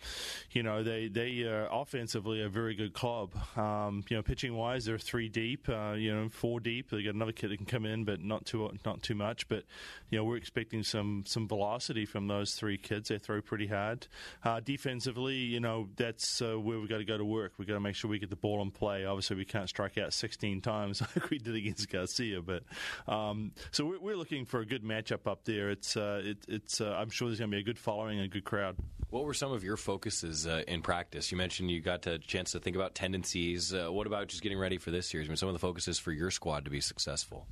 you 0.52 0.64
know, 0.64 0.84
they, 0.84 1.08
they 1.08 1.48
uh, 1.48 1.68
offensively 1.72 2.42
a 2.42 2.50
very 2.50 2.76
good 2.76 2.94
club. 2.94 3.32
Um, 3.58 4.04
you 4.10 4.18
know, 4.18 4.24
pitching 4.24 4.56
wise, 4.56 4.86
they're 4.86 4.98
three 4.98 5.30
deep, 5.30 5.70
uh, 5.70 5.94
you 5.94 6.14
know, 6.14 6.30
four 6.30 6.60
deep. 6.60 6.90
They 6.90 7.04
got 7.04 7.16
another 7.16 7.32
kid 7.32 7.52
that 7.52 7.58
can 7.58 7.66
come 7.66 7.86
in, 7.86 8.04
but 8.04 8.22
not 8.22 8.46
too 8.46 8.70
not 8.86 9.02
too 9.02 9.16
much. 9.16 9.48
But, 9.48 9.64
you 10.10 10.18
know, 10.18 10.26
we're 10.26 10.38
expecting 10.38 10.84
some, 10.84 11.24
some 11.26 11.48
velocity 11.48 12.06
from 12.06 12.28
those 12.28 12.54
three 12.54 12.78
kids. 12.78 13.10
They 13.10 13.18
throw 13.18 13.42
pretty 13.42 13.68
hard. 13.68 14.08
Uh, 14.44 14.60
defensively, 14.60 15.36
you 15.36 15.60
know, 15.60 15.88
that's 15.96 16.42
uh, 16.42 16.60
where 16.60 16.80
we've 16.80 16.90
got 16.90 16.98
to 16.98 17.06
go 17.06 17.18
to 17.18 17.26
work. 17.26 17.54
We've 17.58 17.68
got 17.68 17.76
to 17.76 17.80
make 17.80 17.96
sure 17.96 18.10
we 18.10 18.20
get 18.20 18.30
the 18.30 18.36
ball 18.36 18.62
in 18.62 18.72
play. 18.72 19.06
Obviously, 19.06 19.38
we 19.38 19.46
can't 19.46 19.70
strike 19.70 19.98
out 19.98 20.14
16 20.14 20.62
times 20.62 21.02
like 21.16 21.30
we 21.30 21.38
did 21.38 21.56
against 21.56 21.90
Garcia, 21.90 22.42
but 22.42 22.64
um, 23.08 23.52
so 23.72 23.86
we're, 23.86 24.00
we're, 24.00 24.16
looking 24.16 24.46
for 24.46 24.62
a 24.62 24.66
good 24.66 24.84
matchup 24.84 25.28
up 25.30 25.44
there. 25.46 25.70
It's 25.70 25.96
uh, 25.96 26.22
it, 26.24 26.38
it's 26.48 26.82
uh, 26.82 26.96
I'm 26.98 27.10
sure 27.10 27.28
there's 27.28 27.40
going 27.40 27.52
to 27.52 27.56
be 27.56 27.62
a 27.62 27.66
good 27.66 27.78
following 27.78 28.18
and 28.18 28.26
a 28.26 28.30
good 28.30 28.46
crowd. 28.46 28.78
What 29.10 29.24
were 29.24 29.34
some 29.34 29.52
of 29.52 29.64
your 29.64 29.78
focuses 29.78 30.48
uh, 30.48 30.64
in 30.68 30.82
practice? 30.82 31.32
You 31.32 31.38
mentioned 31.38 31.70
you 31.70 31.80
got 31.80 32.08
a 32.08 32.18
chance 32.18 32.52
to 32.54 32.60
think 32.60 32.76
about 32.76 32.96
tendencies. 32.96 33.74
Uh, 33.74 33.92
what 33.92 34.08
about 34.08 34.28
just 34.28 34.42
getting 34.42 34.58
ready 34.58 34.78
for 34.78 34.92
this 34.92 35.08
series? 35.08 35.28
I 35.28 35.30
mean, 35.30 35.38
some 35.38 35.48
of 35.48 35.54
the 35.54 35.60
focuses 35.60 36.00
for 36.00 36.12
your 36.12 36.32
squad 36.32 36.66
to 36.66 36.72
be 36.72 36.82
successful. 36.82 37.46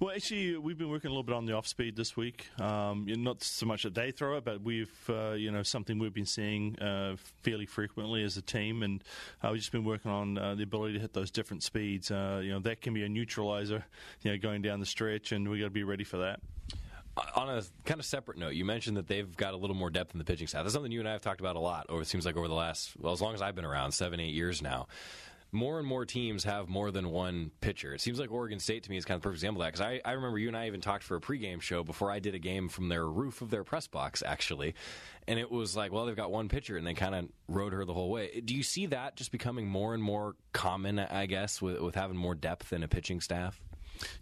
Well, 0.00 0.14
actually, 0.14 0.56
we've 0.56 0.78
been 0.78 0.90
working 0.90 1.08
a 1.08 1.10
little 1.10 1.22
bit 1.22 1.34
on 1.34 1.46
the 1.46 1.52
off 1.52 1.66
speed 1.66 1.96
this 1.96 2.16
week. 2.16 2.48
Um, 2.60 3.06
not 3.08 3.42
so 3.42 3.66
much 3.66 3.84
that 3.84 3.94
they 3.94 4.10
throw 4.10 4.36
it, 4.36 4.44
but 4.44 4.62
we've 4.62 4.92
uh, 5.08 5.32
you 5.32 5.50
know 5.50 5.62
something 5.62 5.98
we've 5.98 6.14
been 6.14 6.26
seeing 6.26 6.78
uh, 6.80 7.16
fairly 7.42 7.66
frequently 7.66 8.24
as 8.24 8.36
a 8.36 8.42
team, 8.42 8.82
and 8.82 9.02
uh, 9.42 9.48
we've 9.52 9.60
just 9.60 9.72
been 9.72 9.84
working 9.84 10.10
on 10.10 10.38
uh, 10.38 10.54
the 10.54 10.62
ability 10.62 10.94
to 10.94 11.00
hit 11.00 11.12
those 11.12 11.30
different 11.30 11.62
speeds. 11.62 12.10
Uh, 12.10 12.40
you 12.42 12.50
know 12.50 12.60
that 12.60 12.80
can 12.80 12.94
be 12.94 13.04
a 13.04 13.08
neutralizer, 13.08 13.84
you 14.22 14.30
know, 14.30 14.38
going 14.38 14.62
down 14.62 14.80
the 14.80 14.85
stretch, 14.86 15.32
and 15.32 15.48
we 15.48 15.58
got 15.58 15.66
to 15.66 15.70
be 15.70 15.84
ready 15.84 16.04
for 16.04 16.18
that. 16.18 16.40
Uh, 17.16 17.22
on 17.34 17.48
a 17.48 17.62
kind 17.84 18.00
of 18.00 18.06
separate 18.06 18.38
note, 18.38 18.54
you 18.54 18.64
mentioned 18.64 18.96
that 18.96 19.06
they've 19.06 19.36
got 19.36 19.54
a 19.54 19.56
little 19.56 19.76
more 19.76 19.90
depth 19.90 20.14
in 20.14 20.18
the 20.18 20.24
pitching 20.24 20.46
staff. 20.46 20.62
That's 20.62 20.74
something 20.74 20.92
you 20.92 21.00
and 21.00 21.08
I 21.08 21.12
have 21.12 21.22
talked 21.22 21.40
about 21.40 21.56
a 21.56 21.60
lot. 21.60 21.86
Over 21.88 22.02
it 22.02 22.06
seems 22.06 22.26
like 22.26 22.36
over 22.36 22.48
the 22.48 22.54
last 22.54 22.92
well, 22.98 23.12
as 23.12 23.20
long 23.20 23.34
as 23.34 23.42
I've 23.42 23.54
been 23.54 23.64
around, 23.64 23.92
seven, 23.92 24.20
eight 24.20 24.34
years 24.34 24.62
now 24.62 24.86
more 25.52 25.78
and 25.78 25.86
more 25.86 26.04
teams 26.04 26.44
have 26.44 26.68
more 26.68 26.90
than 26.90 27.10
one 27.10 27.50
pitcher. 27.60 27.94
It 27.94 28.00
seems 28.00 28.18
like 28.18 28.30
Oregon 28.30 28.58
State 28.58 28.82
to 28.84 28.90
me 28.90 28.96
is 28.96 29.04
kind 29.04 29.16
of 29.16 29.22
the 29.22 29.24
perfect 29.24 29.38
example 29.38 29.62
of 29.62 29.66
that 29.66 29.72
because 29.72 30.00
I, 30.04 30.08
I 30.08 30.12
remember 30.12 30.38
you 30.38 30.48
and 30.48 30.56
I 30.56 30.66
even 30.66 30.80
talked 30.80 31.04
for 31.04 31.16
a 31.16 31.20
pregame 31.20 31.60
show 31.60 31.84
before 31.84 32.10
I 32.10 32.18
did 32.18 32.34
a 32.34 32.38
game 32.38 32.68
from 32.68 32.88
their 32.88 33.06
roof 33.06 33.42
of 33.42 33.50
their 33.50 33.64
press 33.64 33.86
box, 33.86 34.22
actually. 34.24 34.74
And 35.28 35.38
it 35.38 35.50
was 35.50 35.76
like, 35.76 35.92
well, 35.92 36.06
they've 36.06 36.16
got 36.16 36.30
one 36.30 36.48
pitcher 36.48 36.76
and 36.76 36.86
they 36.86 36.94
kind 36.94 37.14
of 37.14 37.28
rode 37.48 37.72
her 37.72 37.84
the 37.84 37.94
whole 37.94 38.10
way. 38.10 38.40
Do 38.44 38.54
you 38.54 38.62
see 38.62 38.86
that 38.86 39.16
just 39.16 39.32
becoming 39.32 39.66
more 39.66 39.94
and 39.94 40.02
more 40.02 40.36
common, 40.52 40.98
I 40.98 41.26
guess, 41.26 41.62
with, 41.62 41.80
with 41.80 41.94
having 41.94 42.16
more 42.16 42.34
depth 42.34 42.72
in 42.72 42.82
a 42.82 42.88
pitching 42.88 43.20
staff? 43.20 43.60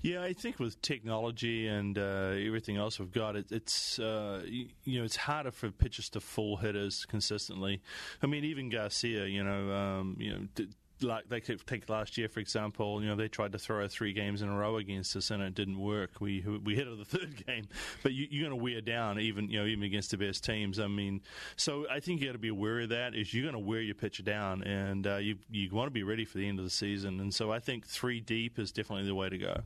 Yeah, 0.03 0.23
I 0.23 0.33
think 0.33 0.59
with 0.59 0.81
technology 0.83 1.67
and 1.67 1.97
uh, 1.99 2.35
everything 2.37 2.77
else 2.77 2.99
we've 2.99 3.13
got, 3.13 3.37
it, 3.37 3.51
it's 3.51 3.99
uh, 3.99 4.43
you, 4.47 4.69
know 4.99 5.05
it's 5.05 5.17
harder 5.17 5.51
for 5.51 5.71
pitchers 5.71 6.09
to 6.11 6.21
full 6.21 6.57
hitters 6.57 7.05
consistently. 7.07 7.81
I 8.23 8.27
mean, 8.27 8.45
even 8.45 8.71
Garcia, 8.71 9.27
you 9.27 9.43
know, 9.43 9.73
um, 9.73 10.17
you 10.19 10.31
know, 10.33 10.67
like 11.03 11.29
they 11.29 11.41
could 11.41 11.67
take 11.67 11.89
last 11.89 12.17
year 12.17 12.29
for 12.29 12.41
example. 12.41 13.03
You 13.03 13.09
know 13.09 13.17
they 13.17 13.29
tried 13.29 13.53
to 13.53 13.59
throw 13.59 13.87
three 13.89 14.13
games 14.13 14.43
in 14.43 14.49
a 14.49 14.57
row 14.57 14.77
against 14.77 15.17
us 15.17 15.31
and 15.31 15.43
it 15.43 15.55
didn't 15.55 15.79
work. 15.79 16.21
We 16.21 16.45
we 16.65 16.75
hit 16.75 16.87
it 16.87 16.99
the 16.99 17.05
third 17.05 17.47
game, 17.47 17.67
but 18.03 18.13
you, 18.13 18.25
are 18.25 18.49
going 18.49 18.59
to 18.59 18.63
wear 18.63 18.81
down 18.81 19.19
even 19.19 19.49
you 19.49 19.61
know 19.61 19.67
even 19.67 19.85
against 19.85 20.11
the 20.11 20.17
best 20.17 20.45
teams. 20.45 20.79
I 20.79 20.87
mean, 20.87 21.23
so 21.57 21.87
I 21.91 22.01
think 22.01 22.21
you 22.21 22.27
got 22.27 22.33
to 22.33 22.39
be 22.39 22.49
aware 22.49 22.81
of 22.81 22.91
that. 22.91 23.15
Is 23.15 23.33
you're 23.33 23.45
going 23.45 23.55
to 23.55 23.69
wear 23.69 23.81
your 23.81 23.95
pitcher 23.95 24.23
down, 24.23 24.63
and 24.63 25.07
uh, 25.07 25.17
you 25.17 25.37
you 25.51 25.71
want 25.71 25.87
to 25.87 25.93
be 25.93 26.03
ready 26.03 26.25
for 26.25 26.39
the 26.39 26.49
end 26.49 26.59
of 26.59 26.65
the 26.65 26.71
season. 26.71 27.21
And 27.21 27.35
so 27.35 27.53
I 27.53 27.59
think 27.59 27.87
three 27.87 28.21
deep 28.21 28.59
is 28.59 28.73
definitely 28.73 29.07
the 29.07 29.15
way 29.15 29.29
to 29.29 29.39
go. 29.39 29.61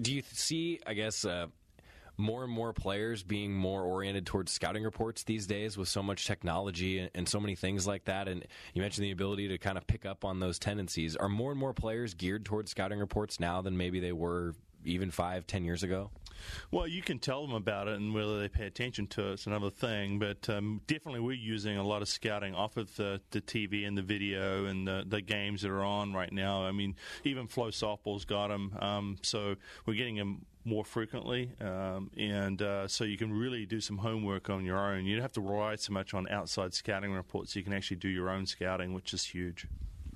Do 0.00 0.14
you 0.14 0.22
see? 0.32 0.80
I 0.86 0.94
guess. 0.94 1.24
Uh 1.24 1.46
more 2.16 2.44
and 2.44 2.52
more 2.52 2.72
players 2.72 3.22
being 3.22 3.54
more 3.54 3.82
oriented 3.82 4.26
towards 4.26 4.52
scouting 4.52 4.84
reports 4.84 5.24
these 5.24 5.46
days 5.46 5.76
with 5.76 5.88
so 5.88 6.02
much 6.02 6.26
technology 6.26 7.08
and, 7.14 7.28
so 7.28 7.40
many 7.40 7.54
things 7.54 7.86
like 7.86 8.04
that. 8.04 8.28
And 8.28 8.44
you 8.74 8.82
mentioned 8.82 9.04
the 9.04 9.10
ability 9.10 9.48
to 9.48 9.58
kind 9.58 9.78
of 9.78 9.86
pick 9.86 10.04
up 10.04 10.24
on 10.24 10.40
those 10.40 10.58
tendencies. 10.58 11.16
Are 11.16 11.28
more 11.28 11.50
and 11.50 11.58
more 11.58 11.72
players 11.72 12.12
geared 12.14 12.44
towards 12.44 12.70
scouting 12.70 12.98
reports 12.98 13.40
now 13.40 13.62
than 13.62 13.76
maybe 13.76 13.98
they 13.98 14.12
were 14.12 14.54
even 14.84 15.10
five, 15.10 15.46
ten 15.46 15.64
years 15.64 15.82
ago? 15.82 16.10
Well, 16.70 16.86
you 16.86 17.02
can 17.02 17.18
tell 17.18 17.46
them 17.46 17.54
about 17.54 17.88
it, 17.88 17.94
and 17.94 18.14
whether 18.14 18.38
they 18.40 18.48
pay 18.48 18.66
attention 18.66 19.06
to 19.08 19.32
it's 19.32 19.46
another 19.46 19.70
thing. 19.70 20.18
But 20.18 20.48
um, 20.50 20.80
definitely, 20.86 21.20
we're 21.20 21.32
using 21.32 21.76
a 21.76 21.82
lot 21.82 22.02
of 22.02 22.08
scouting 22.08 22.54
off 22.54 22.76
of 22.76 22.94
the, 22.96 23.20
the 23.30 23.40
TV 23.40 23.86
and 23.86 23.96
the 23.96 24.02
video 24.02 24.66
and 24.66 24.86
the, 24.86 25.04
the 25.06 25.20
games 25.20 25.62
that 25.62 25.70
are 25.70 25.84
on 25.84 26.12
right 26.12 26.32
now. 26.32 26.64
I 26.64 26.72
mean, 26.72 26.96
even 27.24 27.46
Flow 27.46 27.68
Softball's 27.68 28.24
got 28.24 28.48
them, 28.48 28.76
um, 28.80 29.16
so 29.22 29.56
we're 29.86 29.94
getting 29.94 30.16
them 30.16 30.44
more 30.64 30.84
frequently, 30.84 31.52
um, 31.60 32.10
and 32.16 32.60
uh, 32.62 32.88
so 32.88 33.04
you 33.04 33.18
can 33.18 33.32
really 33.32 33.66
do 33.66 33.80
some 33.80 33.98
homework 33.98 34.48
on 34.48 34.64
your 34.64 34.78
own. 34.78 35.04
You 35.04 35.16
don't 35.16 35.22
have 35.22 35.32
to 35.32 35.40
rely 35.40 35.76
so 35.76 35.92
much 35.92 36.14
on 36.14 36.28
outside 36.28 36.74
scouting 36.74 37.12
reports. 37.12 37.54
You 37.54 37.62
can 37.62 37.72
actually 37.72 37.98
do 37.98 38.08
your 38.08 38.30
own 38.30 38.46
scouting, 38.46 38.94
which 38.94 39.12
is 39.12 39.24
huge. 39.24 39.66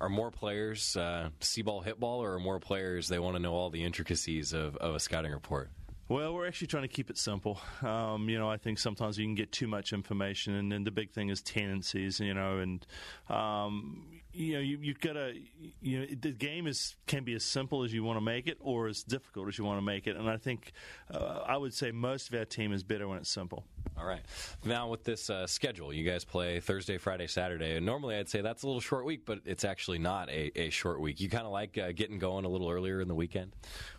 Are 0.01 0.09
more 0.09 0.31
players 0.31 0.95
uh, 0.95 1.29
see 1.39 1.61
ball, 1.61 1.81
hit 1.81 1.99
ball, 1.99 2.23
or 2.23 2.33
are 2.33 2.39
more 2.39 2.59
players 2.59 3.07
they 3.09 3.19
want 3.19 3.35
to 3.35 3.41
know 3.41 3.53
all 3.53 3.69
the 3.69 3.83
intricacies 3.83 4.53
of, 4.53 4.75
of 4.77 4.95
a 4.95 4.99
scouting 4.99 5.31
report? 5.31 5.69
Well, 6.07 6.33
we're 6.33 6.47
actually 6.47 6.67
trying 6.67 6.83
to 6.83 6.89
keep 6.89 7.11
it 7.11 7.19
simple. 7.19 7.61
Um, 7.83 8.29
you 8.29 8.39
know, 8.39 8.49
I 8.49 8.57
think 8.57 8.79
sometimes 8.79 9.19
you 9.19 9.25
can 9.25 9.35
get 9.35 9.51
too 9.51 9.67
much 9.67 9.93
information, 9.93 10.55
and 10.55 10.71
then 10.71 10.83
the 10.83 10.89
big 10.89 11.11
thing 11.11 11.29
is 11.29 11.41
tendencies. 11.41 12.19
You 12.19 12.33
know, 12.33 12.57
and 12.57 12.85
um, 13.29 14.18
you 14.31 14.53
know, 14.53 14.59
you, 14.59 14.77
you've 14.81 14.99
got 14.99 15.13
to, 15.13 15.33
you 15.81 15.99
know, 15.99 16.05
the 16.21 16.31
game 16.31 16.67
is 16.67 16.95
can 17.07 17.23
be 17.23 17.33
as 17.33 17.43
simple 17.43 17.83
as 17.83 17.93
you 17.93 18.03
want 18.03 18.17
to 18.17 18.21
make 18.21 18.47
it, 18.47 18.57
or 18.59 18.87
as 18.87 19.03
difficult 19.03 19.47
as 19.47 19.57
you 19.57 19.63
want 19.65 19.77
to 19.77 19.85
make 19.85 20.07
it. 20.07 20.15
And 20.15 20.29
I 20.29 20.37
think 20.37 20.71
uh, 21.11 21.43
I 21.47 21.57
would 21.57 21.73
say 21.73 21.91
most 21.91 22.29
of 22.29 22.35
our 22.37 22.45
team 22.45 22.71
is 22.71 22.83
better 22.83 23.07
when 23.07 23.17
it's 23.17 23.29
simple. 23.29 23.65
All 23.97 24.05
right. 24.05 24.21
Now 24.65 24.89
with 24.89 25.03
this 25.03 25.29
uh, 25.29 25.47
schedule, 25.47 25.93
you 25.93 26.09
guys 26.09 26.25
play 26.25 26.59
Thursday, 26.59 26.97
Friday, 26.97 27.27
Saturday. 27.27 27.75
And 27.75 27.85
normally 27.85 28.15
I'd 28.15 28.29
say 28.29 28.41
that's 28.41 28.63
a 28.63 28.65
little 28.65 28.81
short 28.81 29.05
week, 29.05 29.25
but 29.25 29.39
it's 29.45 29.63
actually 29.63 29.99
not 29.99 30.29
a, 30.29 30.57
a 30.59 30.69
short 30.69 30.99
week. 30.99 31.19
You 31.19 31.29
kind 31.29 31.45
of 31.45 31.51
like 31.51 31.77
uh, 31.77 31.91
getting 31.91 32.19
going 32.19 32.45
a 32.45 32.49
little 32.49 32.69
earlier 32.69 33.01
in 33.01 33.07
the 33.07 33.15
weekend. 33.15 33.51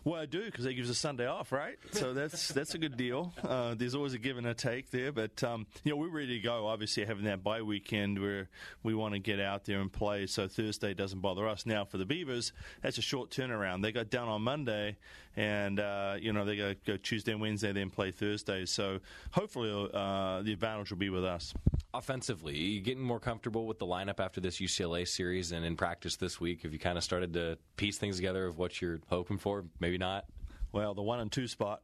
Well, 0.03 0.19
I 0.19 0.25
do 0.25 0.43
because 0.45 0.65
it 0.65 0.73
gives 0.73 0.89
us 0.89 0.97
Sunday 0.97 1.27
off, 1.27 1.51
right? 1.51 1.77
So 1.91 2.13
that's 2.13 2.49
that's 2.49 2.73
a 2.75 2.77
good 2.77 2.97
deal. 2.97 3.33
Uh, 3.43 3.75
there's 3.75 3.95
always 3.95 4.13
a 4.13 4.17
give 4.17 4.37
and 4.37 4.47
a 4.47 4.53
take 4.53 4.91
there, 4.91 5.11
but 5.11 5.43
um, 5.43 5.67
you 5.83 5.91
know 5.91 5.97
we're 5.97 6.09
ready 6.09 6.37
to 6.37 6.39
go. 6.39 6.67
Obviously, 6.67 7.05
having 7.05 7.25
that 7.25 7.43
bye 7.43 7.61
weekend 7.61 8.19
where 8.19 8.49
we 8.83 8.93
want 8.93 9.13
to 9.13 9.19
get 9.19 9.39
out 9.39 9.65
there 9.65 9.79
and 9.79 9.91
play 9.91 10.11
play, 10.11 10.27
so 10.27 10.47
Thursday 10.47 10.93
doesn't 10.93 11.19
bother 11.19 11.47
us. 11.47 11.65
Now 11.65 11.85
for 11.85 11.97
the 11.97 12.05
Beavers, 12.05 12.53
that's 12.81 12.97
a 12.97 13.01
short 13.01 13.29
turnaround. 13.29 13.81
They 13.81 13.91
got 13.91 14.09
down 14.09 14.27
on 14.27 14.41
Monday, 14.41 14.97
and 15.35 15.79
uh, 15.79 16.15
you 16.19 16.33
know 16.33 16.45
they 16.45 16.55
to 16.55 16.75
go 16.85 16.97
Tuesday 16.97 17.31
and 17.31 17.41
Wednesday, 17.41 17.71
then 17.71 17.89
play 17.89 18.11
Thursday. 18.11 18.65
So 18.65 18.99
hopefully 19.31 19.89
uh, 19.93 20.41
the 20.41 20.53
advantage 20.53 20.91
will 20.91 20.97
be 20.97 21.09
with 21.09 21.25
us. 21.25 21.53
Offensively, 21.93 22.57
you 22.57 22.81
getting 22.81 23.03
more 23.03 23.19
comfortable 23.19 23.67
with 23.67 23.79
the 23.79 23.85
lineup 23.85 24.19
after 24.19 24.39
this 24.39 24.59
UCLA 24.59 25.07
series 25.07 25.51
and 25.51 25.65
in 25.65 25.75
practice 25.75 26.15
this 26.15 26.39
week? 26.39 26.63
Have 26.63 26.71
you 26.73 26.79
kind 26.79 26.97
of 26.97 27.03
started 27.03 27.33
to 27.33 27.57
piece 27.75 27.97
things 27.97 28.15
together 28.15 28.45
of 28.45 28.57
what 28.57 28.81
you're 28.81 28.99
hoping 29.09 29.37
for? 29.37 29.65
Maybe 29.79 29.97
not. 29.97 30.25
Well, 30.71 30.93
the 30.93 31.01
one 31.01 31.19
and 31.19 31.31
two 31.31 31.47
spot, 31.47 31.81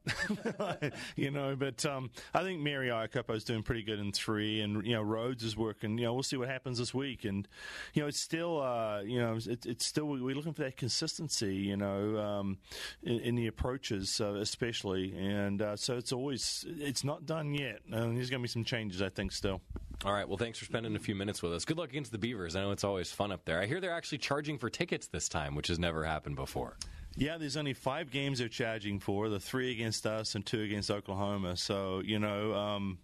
you 1.15 1.31
know. 1.31 1.55
But 1.55 1.85
um, 1.85 2.09
I 2.33 2.43
think 2.43 2.61
Mary 2.61 2.87
Iakopo 2.87 3.35
is 3.35 3.43
doing 3.43 3.63
pretty 3.63 3.83
good 3.83 3.99
in 3.99 4.11
three, 4.11 4.61
and 4.61 4.85
you 4.85 4.93
know 4.93 5.01
Rhodes 5.01 5.43
is 5.43 5.57
working. 5.57 5.97
You 5.97 6.05
know, 6.05 6.13
we'll 6.13 6.23
see 6.23 6.37
what 6.37 6.49
happens 6.49 6.77
this 6.77 6.93
week, 6.93 7.25
and 7.25 7.47
you 7.93 8.01
know 8.01 8.07
it's 8.07 8.19
still, 8.19 8.61
uh, 8.61 9.01
you 9.01 9.19
know, 9.19 9.35
it, 9.35 9.65
it's 9.65 9.85
still 9.85 10.05
we're 10.05 10.35
looking 10.35 10.53
for 10.53 10.63
that 10.63 10.77
consistency, 10.77 11.55
you 11.55 11.77
know, 11.77 12.17
um, 12.17 12.57
in, 13.03 13.19
in, 13.19 13.35
the 13.35 13.47
approaches, 13.47 14.21
uh, 14.21 14.35
especially, 14.35 15.13
and 15.17 15.61
uh, 15.61 15.75
so 15.75 15.97
it's 15.97 16.11
always 16.11 16.65
it's 16.67 17.03
not 17.03 17.25
done 17.25 17.53
yet, 17.53 17.79
and 17.91 18.17
there's 18.17 18.29
going 18.29 18.41
to 18.41 18.43
be 18.43 18.47
some 18.47 18.63
changes, 18.63 19.01
I 19.01 19.09
think, 19.09 19.31
still. 19.31 19.61
All 20.05 20.13
right. 20.13 20.27
Well, 20.27 20.37
thanks 20.37 20.59
for 20.59 20.65
spending 20.65 20.95
a 20.95 20.99
few 20.99 21.15
minutes 21.15 21.41
with 21.41 21.53
us. 21.53 21.65
Good 21.65 21.77
luck 21.77 21.89
against 21.89 22.11
the 22.11 22.19
Beavers. 22.19 22.55
I 22.55 22.61
know 22.61 22.71
it's 22.71 22.83
always 22.83 23.11
fun 23.11 23.31
up 23.31 23.45
there. 23.45 23.59
I 23.59 23.65
hear 23.65 23.81
they're 23.81 23.95
actually 23.95 24.19
charging 24.19 24.59
for 24.59 24.69
tickets 24.69 25.07
this 25.07 25.27
time, 25.27 25.55
which 25.55 25.67
has 25.69 25.79
never 25.79 26.03
happened 26.03 26.35
before. 26.35 26.77
Yeah, 27.19 27.39
there's 27.39 27.57
only 27.57 27.73
five 27.73 28.11
games 28.11 28.37
they're 28.37 28.47
charging 28.47 28.99
for 28.99 29.27
the 29.27 29.39
three 29.39 29.71
against 29.71 30.05
us 30.05 30.35
and 30.35 30.45
two 30.45 30.61
against 30.61 30.91
Oklahoma. 30.91 31.57
So, 31.57 32.03
you 32.05 32.19
know, 32.19 32.53
um, 32.53 32.99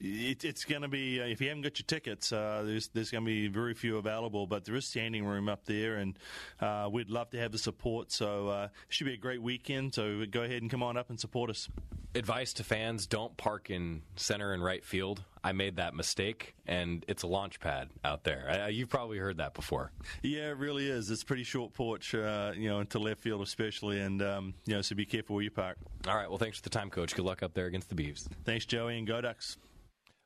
it, 0.00 0.44
it's 0.44 0.64
going 0.64 0.82
to 0.82 0.88
be 0.88 1.20
uh, 1.20 1.26
if 1.26 1.40
you 1.40 1.48
haven't 1.48 1.62
got 1.62 1.78
your 1.78 1.86
tickets, 1.86 2.32
uh, 2.32 2.62
there's 2.64 2.88
there's 2.88 3.10
going 3.10 3.24
to 3.24 3.28
be 3.28 3.48
very 3.48 3.74
few 3.74 3.98
available, 3.98 4.46
but 4.46 4.64
there 4.64 4.74
is 4.74 4.86
standing 4.86 5.24
room 5.24 5.48
up 5.48 5.64
there, 5.64 5.96
and 5.96 6.18
uh, 6.60 6.88
we'd 6.90 7.10
love 7.10 7.30
to 7.30 7.38
have 7.38 7.52
the 7.52 7.58
support. 7.58 8.12
So 8.12 8.48
uh, 8.48 8.64
it 8.64 8.94
should 8.94 9.06
be 9.06 9.14
a 9.14 9.18
great 9.18 9.42
weekend. 9.42 9.94
So 9.94 10.24
go 10.30 10.42
ahead 10.42 10.62
and 10.62 10.70
come 10.70 10.82
on 10.82 10.96
up 10.96 11.10
and 11.10 11.18
support 11.18 11.50
us. 11.50 11.68
Advice 12.14 12.54
to 12.54 12.64
fans: 12.64 13.06
Don't 13.06 13.36
park 13.36 13.70
in 13.70 14.02
center 14.16 14.52
and 14.52 14.62
right 14.62 14.84
field. 14.84 15.22
I 15.42 15.52
made 15.52 15.76
that 15.76 15.94
mistake, 15.94 16.54
and 16.66 17.04
it's 17.06 17.22
a 17.22 17.26
launch 17.26 17.60
pad 17.60 17.90
out 18.04 18.24
there. 18.24 18.46
I, 18.48 18.68
you've 18.68 18.88
probably 18.88 19.18
heard 19.18 19.38
that 19.38 19.54
before. 19.54 19.92
Yeah, 20.22 20.50
it 20.50 20.56
really 20.58 20.88
is. 20.88 21.10
It's 21.10 21.22
pretty 21.22 21.44
short 21.44 21.74
porch, 21.74 22.14
uh, 22.14 22.52
you 22.56 22.68
know, 22.68 22.80
into 22.80 22.98
left 22.98 23.20
field 23.20 23.42
especially, 23.42 24.00
and 24.00 24.20
um, 24.22 24.54
you 24.66 24.74
know, 24.74 24.82
so 24.82 24.94
be 24.94 25.06
careful 25.06 25.36
where 25.36 25.44
you 25.44 25.50
park. 25.50 25.76
All 26.06 26.16
right. 26.16 26.28
Well, 26.28 26.38
thanks 26.38 26.58
for 26.58 26.62
the 26.62 26.70
time, 26.70 26.90
Coach. 26.90 27.14
Good 27.14 27.24
luck 27.24 27.42
up 27.42 27.54
there 27.54 27.66
against 27.66 27.88
the 27.88 27.94
Beavs. 27.94 28.26
Thanks, 28.44 28.64
Joey, 28.64 28.98
and 28.98 29.06
go 29.06 29.20
Ducks. 29.20 29.58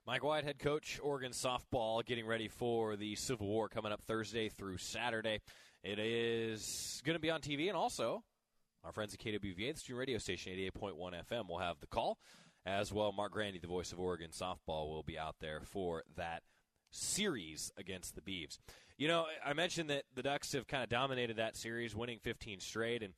Mike 0.05 0.25
White, 0.25 0.43
head 0.43 0.59
coach, 0.59 0.99
Oregon 1.01 1.31
softball, 1.31 2.05
getting 2.05 2.27
ready 2.27 2.49
for 2.49 2.97
the 2.97 3.15
Civil 3.15 3.47
War 3.47 3.69
coming 3.69 3.93
up 3.93 4.03
Thursday 4.03 4.49
through 4.49 4.79
Saturday. 4.79 5.41
It 5.85 6.01
is 6.01 7.01
going 7.05 7.15
to 7.15 7.21
be 7.21 7.31
on 7.31 7.41
TV, 7.41 7.69
and 7.69 7.77
also 7.77 8.25
our 8.83 8.91
friends 8.91 9.15
at 9.15 9.21
KWVA, 9.21 9.75
the 9.75 9.79
student 9.79 10.01
radio 10.01 10.19
station, 10.19 10.53
88.1 10.55 10.97
FM, 11.31 11.49
will 11.49 11.59
have 11.59 11.79
the 11.79 11.87
call. 11.87 12.19
As 12.67 12.93
well, 12.93 13.13
Mark 13.13 13.31
Grandy, 13.31 13.61
the 13.61 13.69
voice 13.69 13.93
of 13.93 14.01
Oregon 14.01 14.31
softball, 14.31 14.89
will 14.89 15.05
be 15.05 15.17
out 15.17 15.37
there 15.41 15.61
for 15.65 16.03
that 16.17 16.43
series 16.91 17.71
against 17.77 18.17
the 18.17 18.23
Beavs. 18.23 18.59
You 18.99 19.07
know, 19.07 19.27
I 19.47 19.53
mentioned 19.53 19.89
that 19.91 20.03
the 20.17 20.23
Ducks 20.25 20.53
have 20.55 20.67
kind 20.67 20.83
of 20.83 20.89
dominated 20.89 21.37
that 21.37 21.57
series, 21.57 21.95
winning 21.95 22.19
15 22.19 22.59
straight, 22.59 23.05
and 23.05 23.15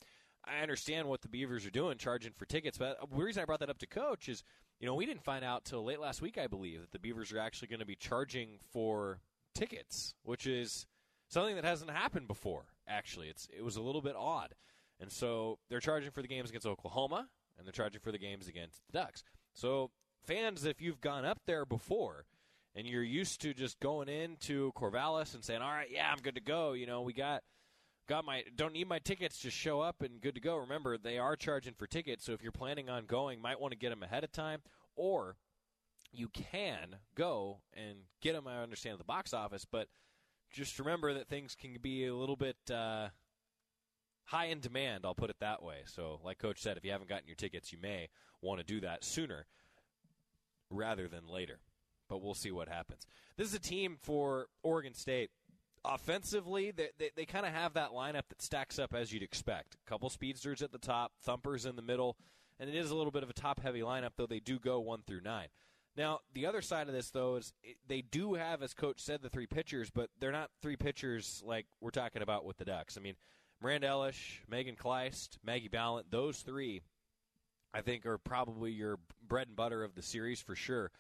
I 0.47 0.63
understand 0.63 1.09
what 1.09 1.23
the 1.23 1.29
Beavers 1.29 1.67
are 1.67 1.71
doing, 1.71 1.99
charging 1.99 2.33
for 2.33 2.47
tickets. 2.47 2.79
But 2.79 2.99
the 3.01 3.23
reason 3.23 3.43
I 3.43 3.47
brought 3.47 3.61
that 3.61 3.71
up 3.71 3.79
to 3.79 3.87
Coach 3.87 4.29
is 4.29 4.45
you 4.81 4.87
know, 4.87 4.95
we 4.95 5.07
didn't 5.07 5.25
find 5.25 5.45
out 5.45 5.65
till 5.65 5.85
late 5.85 6.01
last 6.01 6.21
week, 6.21 6.37
I 6.39 6.47
believe, 6.47 6.81
that 6.81 6.93
the 6.93 6.99
Beavers 6.99 7.33
are 7.33 7.39
actually 7.39 7.69
going 7.69 7.81
to 7.81 7.87
be 7.87 7.95
charging 7.95 8.59
for 8.73 9.21
tickets, 9.55 10.15
which 10.25 10.47
is 10.47 10.87
something 11.29 11.55
that 11.55 11.65
hasn't 11.65 11.91
happened 11.91 12.27
before. 12.27 12.67
Actually, 12.87 13.29
it's 13.29 13.49
it 13.57 13.65
was 13.65 13.77
a 13.77 13.81
little 13.81 14.03
bit 14.03 14.15
odd, 14.17 14.55
and 15.01 15.11
so 15.11 15.59
they're 15.71 15.81
charging 15.81 16.11
for 16.11 16.23
the 16.23 16.29
games 16.29 16.51
against 16.51 16.67
Oklahoma, 16.67 17.29
and 17.57 17.67
they're 17.67 17.73
charging 17.73 18.01
for 18.01 18.13
the 18.13 18.19
games 18.19 18.49
against 18.49 18.83
the 18.87 18.99
Ducks. 18.99 19.23
So, 19.55 19.91
fans, 20.23 20.65
if 20.65 20.83
you've 20.83 21.01
gone 21.01 21.25
up 21.25 21.41
there 21.47 21.65
before 21.65 22.27
and 22.75 22.87
you're 22.87 23.05
used 23.05 23.41
to 23.43 23.55
just 23.55 23.79
going 23.79 24.09
into 24.09 24.73
Corvallis 24.77 25.35
and 25.35 25.45
saying, 25.45 25.63
"All 25.63 25.71
right, 25.71 25.91
yeah, 25.91 26.11
I'm 26.11 26.21
good 26.21 26.35
to 26.35 26.41
go," 26.41 26.73
you 26.73 26.87
know, 26.87 27.03
we 27.03 27.13
got 27.13 27.43
got 28.07 28.25
my 28.25 28.43
don't 28.57 28.73
need 28.73 28.89
my 28.89 28.99
tickets 28.99 29.39
just 29.39 29.57
show 29.57 29.81
up 29.81 30.03
and 30.03 30.21
good 30.21 30.35
to 30.35 30.41
go. 30.41 30.57
Remember 30.57 30.99
they 30.99 31.19
are 31.19 31.37
charging 31.37 31.75
for 31.75 31.87
tickets 31.87 32.25
so 32.25 32.33
if 32.33 32.43
you're 32.43 32.53
planning 32.53 32.89
on 32.89 33.07
going 33.07 33.41
might 33.41 33.61
want 33.61 33.73
to 33.73 33.79
get 33.79 33.91
them 33.91 34.03
ahead 34.03 34.25
of 34.25 34.33
time 34.33 34.61
or 34.97 35.37
you 36.13 36.29
can 36.29 36.97
go 37.15 37.59
and 37.75 37.97
get 38.21 38.35
them 38.35 38.47
i 38.47 38.63
understand 38.63 38.93
at 38.93 38.99
the 38.99 39.05
box 39.05 39.35
office 39.35 39.67
but 39.71 39.89
just 40.53 40.79
remember 40.79 41.15
that 41.15 41.29
things 41.29 41.57
can 41.61 41.77
be 41.83 42.07
a 42.07 42.15
little 42.15 42.37
bit 42.37 42.57
uh, 42.71 43.09
high 44.27 44.47
in 44.47 44.61
demand 44.61 45.05
i'll 45.05 45.15
put 45.15 45.31
it 45.31 45.37
that 45.41 45.63
way. 45.63 45.79
So 45.87 46.21
like 46.25 46.39
coach 46.39 46.61
said 46.61 46.77
if 46.77 46.85
you 46.85 46.93
haven't 46.93 47.09
gotten 47.09 47.27
your 47.27 47.37
tickets 47.37 47.73
you 47.73 47.79
may 47.81 48.09
want 48.41 48.61
to 48.61 48.65
do 48.65 48.81
that 48.81 49.05
sooner 49.05 49.47
rather 50.71 51.09
than 51.09 51.29
later 51.29 51.61
but 52.09 52.23
we'll 52.23 52.35
see 52.35 52.51
what 52.51 52.69
happens. 52.69 53.07
This 53.37 53.49
is 53.49 53.55
a 53.55 53.59
team 53.59 53.97
for 54.01 54.49
oregon 54.63 54.95
state 54.95 55.31
offensively, 55.85 56.71
they, 56.71 56.89
they, 56.99 57.11
they 57.17 57.25
kind 57.25 57.47
of 57.47 57.53
have 57.53 57.75
that 57.75 57.91
lineup 57.91 58.29
that 58.29 58.43
stacks 58.43 58.79
up 58.79 58.95
as 58.95 59.13
you'd 59.13 59.23
expect. 59.23 59.77
A 59.87 59.89
couple 59.89 60.09
speedsters 60.11 60.63
at 60.63 60.73
the 60.73 60.79
top, 60.79 61.13
thumpers 61.23 61.67
in 61.67 61.77
the 61.77 61.83
middle, 61.83 62.17
and 62.59 62.71
it 62.71 62.77
is 62.77 62.91
a 62.91 62.97
little 62.97 63.11
bit 63.13 63.23
of 63.23 63.31
a 63.31 63.35
top 63.35 63.61
heavy 63.61 63.81
lineup, 63.81 64.11
though 64.17 64.27
they 64.27 64.41
do 64.41 64.59
go 64.59 64.81
one 64.81 65.03
through 65.07 65.21
nine. 65.21 65.49
Now, 65.97 66.21
the 66.33 66.47
other 66.47 66.63
side 66.63 66.89
of 66.89 66.95
this, 66.95 67.11
though, 67.11 67.37
is 67.37 67.53
they 67.87 68.03
do 68.03 68.35
have, 68.35 68.63
as 68.63 68.75
Coach 68.75 69.01
said, 69.01 69.23
the 69.23 69.29
three 69.29 69.47
pitchers, 69.47 69.91
but 69.91 70.11
they're 70.19 70.33
not 70.33 70.51
three 70.61 70.77
pitchers 70.77 71.43
like 71.47 71.67
we're 71.81 71.91
talking 71.91 72.23
about 72.23 72.45
with 72.45 72.57
the 72.57 72.65
Ducks. 72.65 72.97
I 72.97 73.01
mean, 73.01 73.15
Miranda 73.63 73.89
Elish, 73.89 74.41
Megan 74.49 74.75
Kleist, 74.75 75.39
Maggie 75.45 75.69
Balint, 75.69 76.05
those 76.11 76.39
three, 76.39 76.83
I 77.73 77.81
think, 77.81 78.07
are 78.07 78.19
probably 78.19 78.73
your 78.73 78.99
bread 79.27 79.47
and 79.47 79.57
butter 79.57 79.85
of 79.85 79.95
the 79.95 80.03
series 80.03 80.41
for 80.41 80.57
sure. 80.57 80.91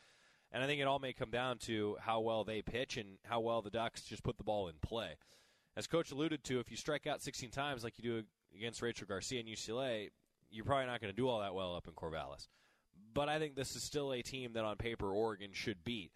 And 0.54 0.62
I 0.62 0.68
think 0.68 0.80
it 0.80 0.86
all 0.86 1.00
may 1.00 1.12
come 1.12 1.30
down 1.30 1.58
to 1.58 1.96
how 2.00 2.20
well 2.20 2.44
they 2.44 2.62
pitch 2.62 2.96
and 2.96 3.18
how 3.24 3.40
well 3.40 3.60
the 3.60 3.70
Ducks 3.70 4.02
just 4.02 4.22
put 4.22 4.38
the 4.38 4.44
ball 4.44 4.68
in 4.68 4.74
play. 4.80 5.16
As 5.76 5.88
Coach 5.88 6.12
alluded 6.12 6.44
to, 6.44 6.60
if 6.60 6.70
you 6.70 6.76
strike 6.76 7.08
out 7.08 7.20
16 7.20 7.50
times 7.50 7.82
like 7.82 7.98
you 7.98 8.04
do 8.04 8.22
against 8.56 8.80
Rachel 8.80 9.08
Garcia 9.08 9.40
and 9.40 9.48
UCLA, 9.48 10.10
you're 10.52 10.64
probably 10.64 10.86
not 10.86 11.00
going 11.00 11.12
to 11.12 11.16
do 11.16 11.28
all 11.28 11.40
that 11.40 11.56
well 11.56 11.74
up 11.74 11.88
in 11.88 11.94
Corvallis. 11.94 12.46
But 13.12 13.28
I 13.28 13.40
think 13.40 13.56
this 13.56 13.74
is 13.74 13.82
still 13.82 14.12
a 14.12 14.22
team 14.22 14.52
that 14.52 14.64
on 14.64 14.76
paper 14.76 15.12
Oregon 15.12 15.50
should 15.52 15.82
beat 15.82 16.12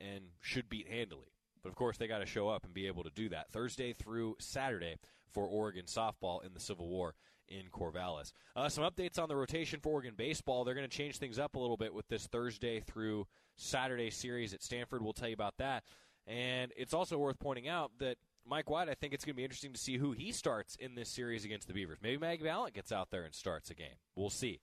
and 0.00 0.24
should 0.40 0.70
beat 0.70 0.88
handily. 0.88 1.28
But 1.62 1.68
of 1.68 1.74
course, 1.74 1.98
they 1.98 2.08
got 2.08 2.20
to 2.20 2.26
show 2.26 2.48
up 2.48 2.64
and 2.64 2.72
be 2.72 2.86
able 2.86 3.04
to 3.04 3.10
do 3.14 3.28
that 3.28 3.52
Thursday 3.52 3.92
through 3.92 4.36
Saturday 4.40 4.96
for 5.32 5.46
Oregon 5.46 5.84
softball 5.84 6.42
in 6.44 6.54
the 6.54 6.60
Civil 6.60 6.88
War 6.88 7.14
in 7.46 7.64
Corvallis. 7.70 8.32
Uh, 8.56 8.70
some 8.70 8.84
updates 8.84 9.18
on 9.18 9.28
the 9.28 9.36
rotation 9.36 9.80
for 9.80 9.90
Oregon 9.90 10.14
baseball. 10.16 10.64
They're 10.64 10.74
going 10.74 10.88
to 10.88 10.96
change 10.96 11.18
things 11.18 11.38
up 11.38 11.54
a 11.54 11.58
little 11.58 11.76
bit 11.76 11.92
with 11.92 12.08
this 12.08 12.26
Thursday 12.26 12.80
through 12.80 13.26
Saturday 13.56 14.10
series 14.10 14.54
at 14.54 14.62
Stanford. 14.62 15.02
We'll 15.02 15.12
tell 15.12 15.28
you 15.28 15.34
about 15.34 15.56
that. 15.58 15.84
And 16.26 16.72
it's 16.76 16.94
also 16.94 17.18
worth 17.18 17.38
pointing 17.38 17.68
out 17.68 17.90
that 17.98 18.16
Mike 18.46 18.70
White, 18.70 18.88
I 18.88 18.94
think 18.94 19.12
it's 19.12 19.24
going 19.24 19.34
to 19.34 19.36
be 19.36 19.44
interesting 19.44 19.72
to 19.72 19.78
see 19.78 19.96
who 19.96 20.12
he 20.12 20.32
starts 20.32 20.76
in 20.76 20.94
this 20.94 21.08
series 21.08 21.44
against 21.44 21.68
the 21.68 21.74
Beavers. 21.74 21.98
Maybe 22.02 22.18
Mag 22.18 22.42
Balint 22.42 22.74
gets 22.74 22.92
out 22.92 23.10
there 23.10 23.22
and 23.22 23.34
starts 23.34 23.70
a 23.70 23.74
game. 23.74 23.96
We'll 24.16 24.30
see. 24.30 24.60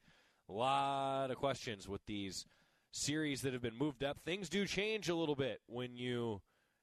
A 0.49 0.53
lot 0.53 1.31
of 1.31 1.37
questions 1.37 1.87
with 1.87 2.05
these 2.05 2.45
series 2.91 3.41
that 3.41 3.53
have 3.53 3.61
been 3.61 3.77
moved 3.77 4.03
up. 4.03 4.19
Things 4.19 4.49
do 4.49 4.65
change 4.65 5.09
a 5.09 5.15
little 5.15 5.35
bit 5.35 5.61
when 5.67 5.95
you 5.95 6.41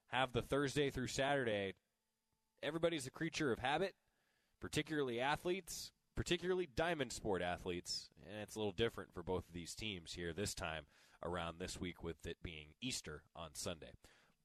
have 0.09 0.33
the 0.33 0.43
Thursday 0.43 0.91
through 0.91 1.09
Saturday. 1.09 1.75
Everybody's 2.63 3.07
a 3.07 3.11
creature 3.11 3.53
of 3.53 3.59
habit, 3.59 3.95
particularly 4.61 5.21
athletes, 5.21 5.93
particularly 6.17 6.69
diamond 6.77 7.13
sport 7.13 7.43
athletes. 7.43 8.09
And 8.31 8.41
it's 8.41 8.55
a 8.55 8.59
little 8.59 8.73
different 8.73 9.13
for 9.13 9.23
both 9.23 9.49
of 9.49 9.55
these 9.55 9.75
teams 9.75 10.13
here 10.13 10.33
this 10.33 10.55
time 10.55 10.85
around 11.27 11.59
this 11.59 11.81
week 11.81 12.03
with 12.03 12.27
it 12.27 12.37
being 12.43 12.69
Easter 12.81 13.23
on 13.35 13.51
Sunday. 13.53 13.93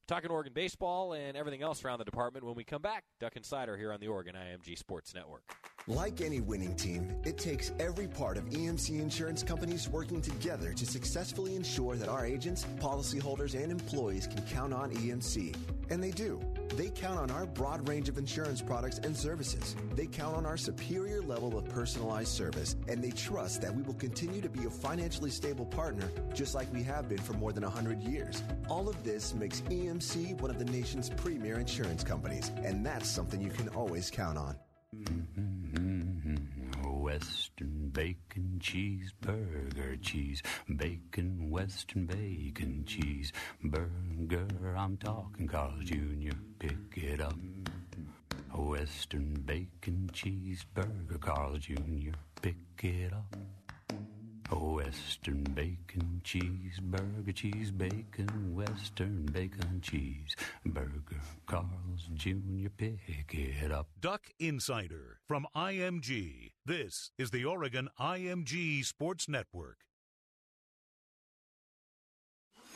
Talking 0.07 0.32
Oregon 0.32 0.51
baseball 0.53 1.13
and 1.13 1.38
everything 1.38 1.61
else 1.61 1.86
around 1.86 1.99
the 1.99 2.05
department 2.05 2.45
when 2.45 2.55
we 2.55 2.63
come 2.63 2.82
back. 2.82 3.03
Duck 3.19 3.38
Insider 3.38 3.77
here 3.77 3.93
on 3.93 3.99
the 3.99 4.07
Oregon 4.07 4.36
IMG 4.36 4.77
Sports 4.77 5.13
Network. 5.13 5.43
Like 5.88 6.21
any 6.21 6.41
winning 6.41 6.75
team, 6.75 7.15
it 7.23 7.38
takes 7.38 7.71
every 7.79 8.07
part 8.07 8.38
of 8.38 8.45
EMC 8.45 8.99
insurance 8.99 9.41
companies 9.41 9.88
working 9.88 10.21
together 10.21 10.73
to 10.73 10.86
successfully 10.86 11.55
ensure 11.55 11.95
that 11.95 12.09
our 12.09 12.25
agents, 12.25 12.65
policyholders, 12.79 13.55
and 13.55 13.71
employees 13.71 14.27
can 14.27 14.41
count 14.43 14.73
on 14.73 14.91
EMC. 14.91 15.55
And 15.89 16.03
they 16.03 16.11
do. 16.11 16.39
They 16.76 16.89
count 16.89 17.19
on 17.19 17.32
our 17.32 17.45
broad 17.45 17.88
range 17.88 18.07
of 18.07 18.17
insurance 18.17 18.61
products 18.61 18.99
and 18.99 19.15
services. 19.15 19.76
They 19.95 20.07
count 20.07 20.38
on 20.38 20.45
our 20.45 20.57
superior 20.57 21.22
level 21.22 21.57
of 21.57 21.67
personalized 21.67 22.30
service, 22.30 22.76
and 22.88 23.03
they 23.03 23.11
trust 23.11 23.61
that 23.61 23.76
we 23.76 23.84
will 23.84 23.95
continue 23.95 24.41
to 24.41 24.49
be 24.49 24.65
a 24.65 24.69
financially 24.69 25.32
stable 25.32 25.65
partner, 25.65 26.09
just 26.34 26.55
like 26.55 26.72
we 26.74 26.84
have 26.84 27.09
been 27.09 27.17
for 27.17 27.34
more 27.34 27.51
than 27.51 27.63
100 27.63 28.01
years. 28.01 28.41
All 28.69 28.88
of 28.88 29.03
this 29.03 29.34
makes 29.34 29.61
EMC 29.61 30.39
one 30.41 30.49
of 30.49 30.59
the 30.59 30.65
nation's 30.65 31.09
premier 31.09 31.59
insurance 31.59 32.03
companies, 32.03 32.51
and 32.63 32.86
that's 32.86 33.09
something 33.09 33.41
you 33.41 33.51
can 33.51 33.67
always 33.69 34.09
count 34.09 34.38
on. 34.38 34.55
Mm-hmm. 34.95 35.91
Western 37.12 37.89
bacon 37.89 38.57
cheeseburger 38.59 40.01
cheese 40.01 40.41
bacon 40.78 41.49
Western 41.49 42.05
bacon 42.05 42.86
cheese 42.86 43.34
burger 43.62 44.47
I'm 44.78 44.95
talking 44.95 45.45
Carl's 45.45 45.84
Jr. 45.84 46.38
pick 46.57 47.03
it 47.03 47.20
up 47.20 47.36
Western 48.55 49.34
bacon 49.45 50.09
cheeseburger, 50.14 51.20
Carl's 51.20 51.59
Jr. 51.59 52.16
Pick 52.41 52.55
it 52.84 53.12
up. 53.12 53.61
Western 54.56 55.43
bacon 55.43 56.22
cheeseburger, 56.24 57.34
cheese 57.34 57.72
bacon, 57.72 58.54
Western 58.54 59.26
bacon 59.26 59.82
cheese 59.82 60.36
burger, 60.66 61.22
Carl's 61.45 62.10
Jr. 62.14 62.70
Pick 62.76 62.99
it 63.34 63.72
up. 63.72 63.88
Duck 63.99 64.28
Insider 64.39 65.20
from 65.28 65.47
IMG. 65.56 66.52
This 66.66 67.12
is 67.18 67.32
the 67.32 67.45
Oregon 67.45 67.89
IMG 67.99 68.86
Sports 68.86 69.30
Network. 69.30 69.78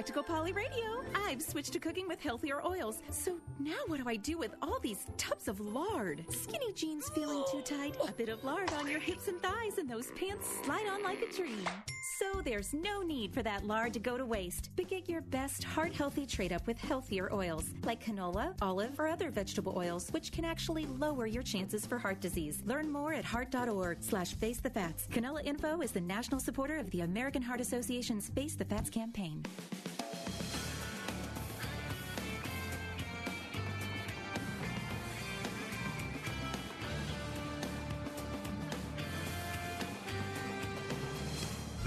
Practical 0.00 0.22
Polly 0.22 0.52
Radio. 0.52 1.04
I've 1.14 1.42
switched 1.42 1.74
to 1.74 1.78
cooking 1.78 2.08
with 2.08 2.22
healthier 2.22 2.64
oils. 2.64 3.02
So 3.10 3.38
now 3.58 3.76
what 3.86 4.02
do 4.02 4.08
I 4.08 4.16
do 4.16 4.38
with 4.38 4.54
all 4.62 4.78
these 4.80 5.04
tubs 5.18 5.46
of 5.46 5.60
lard? 5.60 6.24
Skinny 6.30 6.72
jeans 6.72 7.10
feeling 7.10 7.44
too 7.52 7.60
tight, 7.60 7.98
a 8.08 8.12
bit 8.12 8.30
of 8.30 8.42
lard 8.42 8.72
on 8.72 8.88
your 8.88 8.98
hips 8.98 9.28
and 9.28 9.38
thighs, 9.42 9.76
and 9.76 9.86
those 9.86 10.10
pants 10.12 10.48
slide 10.64 10.86
on 10.90 11.02
like 11.02 11.20
a 11.20 11.30
dream. 11.30 11.68
So 12.20 12.42
there's 12.42 12.74
no 12.74 13.00
need 13.00 13.32
for 13.32 13.42
that 13.44 13.66
lard 13.66 13.94
to 13.94 13.98
go 13.98 14.18
to 14.18 14.26
waste. 14.26 14.68
But 14.76 14.88
get 14.88 15.08
your 15.08 15.22
best 15.22 15.64
heart 15.64 15.94
healthy 15.94 16.26
trade 16.26 16.52
up 16.52 16.66
with 16.66 16.78
healthier 16.78 17.32
oils 17.32 17.64
like 17.82 18.04
canola, 18.04 18.52
olive, 18.60 19.00
or 19.00 19.08
other 19.08 19.30
vegetable 19.30 19.72
oils, 19.74 20.10
which 20.10 20.30
can 20.30 20.44
actually 20.44 20.84
lower 20.84 21.26
your 21.26 21.42
chances 21.42 21.86
for 21.86 21.98
heart 21.98 22.20
disease. 22.20 22.62
Learn 22.66 22.92
more 22.92 23.14
at 23.14 23.24
heart.org 23.24 24.02
slash 24.02 24.34
face 24.34 24.60
the 24.60 24.68
fats. 24.68 25.06
Canola 25.10 25.42
Info 25.46 25.80
is 25.80 25.92
the 25.92 26.00
national 26.02 26.40
supporter 26.40 26.76
of 26.76 26.90
the 26.90 27.00
American 27.00 27.40
Heart 27.40 27.62
Association's 27.62 28.28
Face 28.28 28.54
the 28.54 28.66
Fats 28.66 28.90
campaign. 28.90 29.42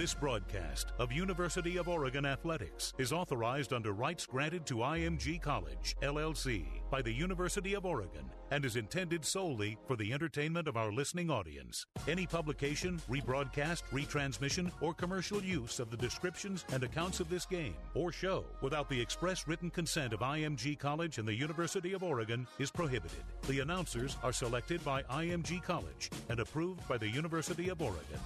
This 0.03 0.13
broadcast 0.13 0.91
of 0.99 1.13
University 1.13 1.77
of 1.77 1.87
Oregon 1.87 2.25
Athletics 2.25 2.93
is 2.97 3.13
authorized 3.13 3.71
under 3.71 3.93
rights 3.93 4.25
granted 4.25 4.65
to 4.65 4.79
IMG 4.79 5.41
College, 5.41 5.95
LLC, 6.01 6.65
by 6.91 7.01
the 7.01 7.13
University 7.13 7.73
of 7.73 7.85
Oregon 7.85 8.29
and 8.51 8.65
is 8.65 8.75
intended 8.75 9.23
solely 9.23 9.77
for 9.87 9.95
the 9.95 10.11
entertainment 10.11 10.67
of 10.67 10.75
our 10.75 10.91
listening 10.91 11.31
audience. 11.31 11.85
Any 12.05 12.27
publication, 12.27 13.01
rebroadcast, 13.09 13.83
retransmission, 13.93 14.73
or 14.81 14.93
commercial 14.93 15.41
use 15.41 15.79
of 15.79 15.89
the 15.89 15.95
descriptions 15.95 16.65
and 16.73 16.83
accounts 16.83 17.21
of 17.21 17.29
this 17.29 17.45
game 17.45 17.75
or 17.93 18.11
show 18.11 18.43
without 18.61 18.89
the 18.89 18.99
express 18.99 19.47
written 19.47 19.69
consent 19.69 20.11
of 20.11 20.19
IMG 20.19 20.77
College 20.77 21.17
and 21.17 21.25
the 21.25 21.33
University 21.33 21.93
of 21.93 22.03
Oregon 22.03 22.45
is 22.59 22.69
prohibited. 22.69 23.23
The 23.47 23.61
announcers 23.61 24.17
are 24.21 24.33
selected 24.33 24.83
by 24.83 25.03
IMG 25.03 25.63
College 25.63 26.09
and 26.27 26.41
approved 26.41 26.85
by 26.89 26.97
the 26.97 27.07
University 27.07 27.69
of 27.69 27.81
Oregon. 27.81 28.19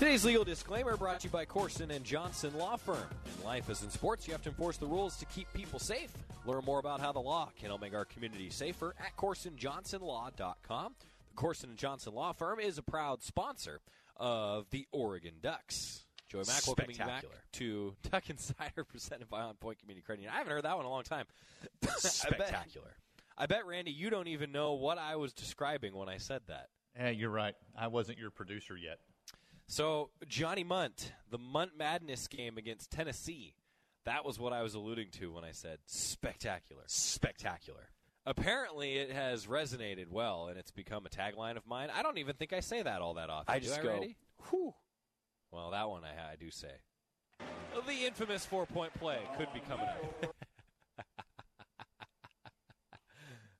Today's 0.00 0.24
legal 0.24 0.44
disclaimer 0.44 0.96
brought 0.96 1.20
to 1.20 1.24
you 1.24 1.30
by 1.30 1.44
Corson 1.44 1.90
and 1.90 2.02
Johnson 2.06 2.56
Law 2.56 2.76
Firm. 2.76 3.04
In 3.38 3.44
life 3.44 3.68
as 3.68 3.82
in 3.82 3.90
sports, 3.90 4.26
you 4.26 4.32
have 4.32 4.40
to 4.44 4.48
enforce 4.48 4.78
the 4.78 4.86
rules 4.86 5.18
to 5.18 5.26
keep 5.26 5.46
people 5.52 5.78
safe. 5.78 6.10
Learn 6.46 6.64
more 6.64 6.78
about 6.78 7.00
how 7.00 7.12
the 7.12 7.20
law 7.20 7.50
can 7.58 7.68
help 7.68 7.82
make 7.82 7.92
our 7.92 8.06
community 8.06 8.48
safer 8.48 8.94
at 8.98 9.14
CorsonJohnsonLaw.com. 9.18 10.94
The 11.28 11.36
Corson 11.36 11.68
and 11.68 11.78
Johnson 11.78 12.14
Law 12.14 12.32
Firm 12.32 12.60
is 12.60 12.78
a 12.78 12.82
proud 12.82 13.22
sponsor 13.22 13.82
of 14.16 14.70
the 14.70 14.86
Oregon 14.90 15.34
Ducks. 15.42 16.06
Joey 16.30 16.44
Mack, 16.46 16.66
welcoming 16.66 16.96
you 16.96 17.04
back 17.04 17.26
to 17.52 17.94
Duck 18.10 18.30
Insider, 18.30 18.84
presented 18.88 19.28
by 19.28 19.42
On 19.42 19.54
Point 19.56 19.80
Community 19.80 20.02
Credit 20.02 20.22
Union. 20.22 20.32
I 20.34 20.38
haven't 20.38 20.54
heard 20.54 20.64
that 20.64 20.76
one 20.78 20.86
in 20.86 20.90
a 20.90 20.94
long 20.94 21.02
time. 21.02 21.26
Spectacular. 21.98 22.96
I 23.36 23.44
bet, 23.44 23.66
Randy, 23.66 23.90
you 23.90 24.08
don't 24.08 24.28
even 24.28 24.50
know 24.50 24.72
what 24.72 24.96
I 24.96 25.16
was 25.16 25.34
describing 25.34 25.94
when 25.94 26.08
I 26.08 26.16
said 26.16 26.40
that. 26.48 26.68
Eh, 26.98 27.10
you're 27.10 27.28
right. 27.28 27.54
I 27.78 27.88
wasn't 27.88 28.16
your 28.16 28.30
producer 28.30 28.78
yet. 28.78 28.98
So 29.70 30.10
Johnny 30.26 30.64
Munt, 30.64 31.12
the 31.30 31.38
Munt 31.38 31.76
Madness 31.78 32.26
game 32.26 32.58
against 32.58 32.90
Tennessee, 32.90 33.54
that 34.04 34.24
was 34.24 34.36
what 34.36 34.52
I 34.52 34.62
was 34.62 34.74
alluding 34.74 35.10
to 35.20 35.32
when 35.32 35.44
I 35.44 35.52
said 35.52 35.78
spectacular. 35.86 36.82
Spectacular. 36.88 37.90
Apparently, 38.26 38.96
it 38.96 39.12
has 39.12 39.46
resonated 39.46 40.08
well, 40.10 40.48
and 40.48 40.58
it's 40.58 40.72
become 40.72 41.06
a 41.06 41.08
tagline 41.08 41.56
of 41.56 41.68
mine. 41.68 41.88
I 41.94 42.02
don't 42.02 42.18
even 42.18 42.34
think 42.34 42.52
I 42.52 42.58
say 42.58 42.82
that 42.82 43.00
all 43.00 43.14
that 43.14 43.30
often. 43.30 43.54
I 43.54 43.60
Do 43.60 43.66
just 43.66 43.78
I, 43.78 43.82
go, 43.84 43.88
Randy? 43.90 44.16
whew. 44.50 44.74
Well, 45.52 45.70
that 45.70 45.88
one 45.88 46.02
I, 46.02 46.32
I 46.32 46.34
do 46.34 46.50
say. 46.50 46.72
The 47.86 48.06
infamous 48.06 48.44
four-point 48.44 48.92
play 48.94 49.20
could 49.38 49.52
be 49.54 49.60
coming 49.60 49.86
up. 50.24 50.34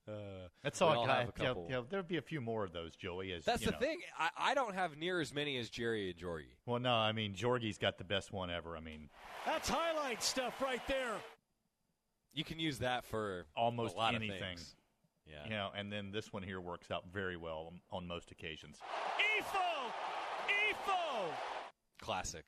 uh, 0.09 0.13
That's 0.63 0.81
we 0.81 0.87
all. 0.87 0.99
all 0.99 1.09
I, 1.09 1.21
have 1.21 1.29
a 1.29 1.33
yeah, 1.39 1.47
couple. 1.47 1.67
yeah, 1.71 1.81
there'll 1.89 2.05
be 2.05 2.19
a 2.19 2.23
few 2.23 2.41
more 2.41 2.65
of 2.65 2.73
those, 2.73 2.95
Joey. 2.95 3.33
As 3.33 3.45
That's 3.45 3.63
you 3.63 3.67
the 3.67 3.73
know. 3.73 3.79
thing. 3.79 4.01
I, 4.19 4.29
I 4.39 4.55
don't 4.55 4.75
have 4.75 4.97
near 4.99 5.21
as 5.21 5.33
many 5.33 5.57
as 5.57 5.71
Jerry 5.71 6.11
and 6.11 6.19
Jorgie. 6.19 6.55
Well, 6.67 6.81
no, 6.81 6.93
I 6.93 7.13
mean 7.13 7.35
Jorgie's 7.35 7.79
got 7.79 7.97
the 7.97 8.05
best 8.05 8.33
one 8.33 8.51
ever. 8.51 8.77
I 8.77 8.81
mean, 8.81 9.09
That's 9.47 9.69
highlight 9.69 10.23
stuff 10.23 10.61
right 10.61 10.87
there. 10.87 11.15
You 12.35 12.45
can 12.45 12.59
use 12.61 12.79
that 12.79 13.05
for 13.05 13.47
almost 13.57 13.95
a 13.95 13.99
lot 13.99 14.15
anything. 14.15 14.37
Of 14.37 14.49
things. 14.49 14.77
Yeah. 15.27 15.45
You 15.45 15.51
know, 15.51 15.71
and 15.77 15.93
then 15.93 16.11
this 16.11 16.33
one 16.33 16.43
here 16.43 16.61
works 16.61 16.91
out 16.91 17.05
very 17.13 17.37
well 17.37 17.73
on, 17.73 17.81
on 17.99 18.07
most 18.07 18.31
occasions. 18.31 18.79
EFO! 19.39 19.93
EFO! 20.49 21.31
Classic. 22.01 22.45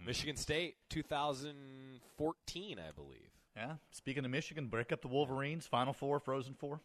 Mm. 0.00 0.06
Michigan 0.06 0.36
State, 0.36 0.76
2014, 0.90 2.78
I 2.78 2.92
believe. 2.92 3.30
Yeah. 3.56 3.74
Speaking 3.90 4.24
of 4.24 4.30
Michigan, 4.30 4.68
break 4.68 4.92
up 4.92 5.02
the 5.02 5.08
Wolverines. 5.08 5.66
Final 5.66 5.92
four, 5.92 6.20
Frozen 6.20 6.54
Four. 6.54 6.80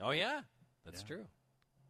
Oh 0.00 0.10
yeah, 0.10 0.40
that's 0.84 1.02
true. 1.02 1.24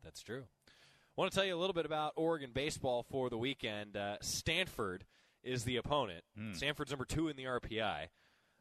That's 0.02 0.22
true. 0.22 0.44
I 0.66 1.20
want 1.20 1.32
to 1.32 1.36
tell 1.36 1.44
you 1.44 1.54
a 1.54 1.58
little 1.58 1.74
bit 1.74 1.84
about 1.84 2.12
Oregon 2.16 2.50
baseball 2.54 3.02
for 3.02 3.28
the 3.28 3.36
weekend. 3.36 3.96
Uh, 3.96 4.16
Stanford 4.20 5.04
is 5.42 5.64
the 5.64 5.76
opponent. 5.76 6.24
Hmm. 6.36 6.52
Stanford's 6.52 6.90
number 6.90 7.04
two 7.04 7.28
in 7.28 7.36
the 7.36 7.44
RPI. 7.44 8.06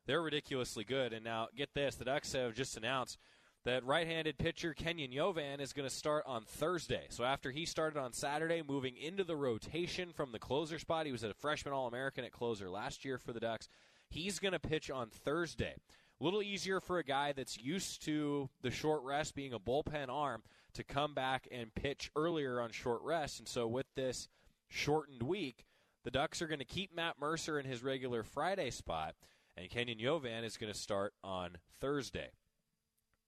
They're 0.06 0.22
ridiculously 0.22 0.84
good. 0.84 1.14
And 1.14 1.24
now, 1.24 1.48
get 1.56 1.74
this: 1.74 1.96
the 1.96 2.06
Ducks 2.06 2.34
have 2.34 2.56
just 2.56 2.76
announced 2.76 3.18
that 3.64 3.86
right-handed 3.86 4.38
pitcher 4.38 4.74
Kenyon 4.74 5.12
Yovan 5.12 5.60
is 5.60 5.74
going 5.74 5.88
to 5.88 5.94
start 5.94 6.24
on 6.26 6.44
Thursday. 6.46 7.06
So 7.10 7.26
after 7.26 7.52
he 7.52 7.66
started 7.66 8.00
on 8.00 8.14
Saturday, 8.14 8.64
moving 8.66 8.96
into 8.96 9.26
the 9.26 9.36
rotation 9.36 10.14
from 10.14 10.32
the 10.32 10.40
closer 10.40 10.80
spot, 10.80 11.06
he 11.06 11.12
was 11.12 11.24
a 11.24 11.34
freshman 11.34 11.74
All-American 11.74 12.24
at 12.24 12.32
closer 12.32 12.70
last 12.70 13.04
year 13.04 13.18
for 13.18 13.34
the 13.34 13.42
Ducks. 13.42 13.68
He's 14.10 14.40
going 14.40 14.54
to 14.54 14.60
pitch 14.60 14.90
on 14.90 15.10
Thursday. 15.10 15.76
A 16.20 16.24
little 16.24 16.42
easier 16.42 16.80
for 16.80 16.98
a 16.98 17.04
guy 17.04 17.32
that's 17.32 17.60
used 17.60 18.04
to 18.06 18.50
the 18.62 18.72
short 18.72 19.04
rest 19.04 19.36
being 19.36 19.54
a 19.54 19.60
bullpen 19.60 20.10
arm 20.10 20.42
to 20.74 20.84
come 20.84 21.14
back 21.14 21.48
and 21.52 21.74
pitch 21.74 22.10
earlier 22.16 22.60
on 22.60 22.72
short 22.72 23.02
rest. 23.04 23.40
And 23.40 23.48
so 23.48 23.68
with 23.68 23.86
this 23.96 24.28
shortened 24.68 25.24
week, 25.24 25.66
the 26.04 26.12
Ducks 26.12 26.42
are 26.42 26.48
going 26.48 26.60
to 26.60 26.66
keep 26.66 26.96
Matt 26.96 27.16
Mercer 27.20 27.60
in 27.60 27.66
his 27.66 27.84
regular 27.84 28.24
Friday 28.24 28.72
spot, 28.72 29.16
and 29.56 29.70
Kenyon 29.70 30.00
Yovan 30.00 30.44
is 30.44 30.58
going 30.58 30.72
to 30.72 30.78
start 30.78 31.14
on 31.24 31.58
Thursday. 31.80 32.30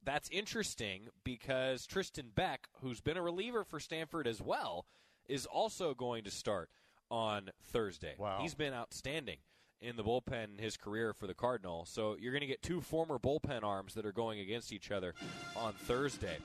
That's 0.04 0.30
interesting 0.30 1.10
because 1.24 1.86
Tristan 1.86 2.32
Beck, 2.34 2.70
who's 2.82 3.02
been 3.02 3.18
a 3.18 3.22
reliever 3.22 3.64
for 3.64 3.80
Stanford 3.80 4.28
as 4.28 4.42
well, 4.42 4.86
is 5.28 5.46
also 5.46 5.94
going 5.94 6.24
to 6.24 6.32
start 6.32 6.70
on 7.12 7.50
Thursday. 7.62 8.16
Wow. 8.18 8.40
He's 8.42 8.56
been 8.56 8.74
outstanding 8.74 9.38
in 9.82 9.96
the 9.96 10.04
bullpen 10.04 10.58
in 10.58 10.64
his 10.64 10.78
career 10.78 11.14
for 11.14 11.28
the 11.28 11.34
Cardinal. 11.34 11.86
So 11.86 12.16
you're 12.20 12.32
going 12.32 12.42
to 12.42 12.48
get 12.48 12.62
two 12.62 12.82
former 12.82 13.18
bullpen 13.18 13.64
arms 13.64 13.94
that 13.94 14.06
are 14.06 14.12
going 14.12 14.40
against 14.40 14.74
each 14.74 14.92
other 14.92 15.14
on 15.56 15.74
Thursday. 15.74 16.38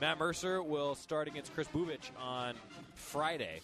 Matt 0.00 0.18
Mercer 0.18 0.62
will 0.62 0.94
start 0.94 1.28
against 1.28 1.54
Kris 1.54 1.68
Bubic 1.68 2.10
on 2.20 2.54
Friday. 2.94 3.60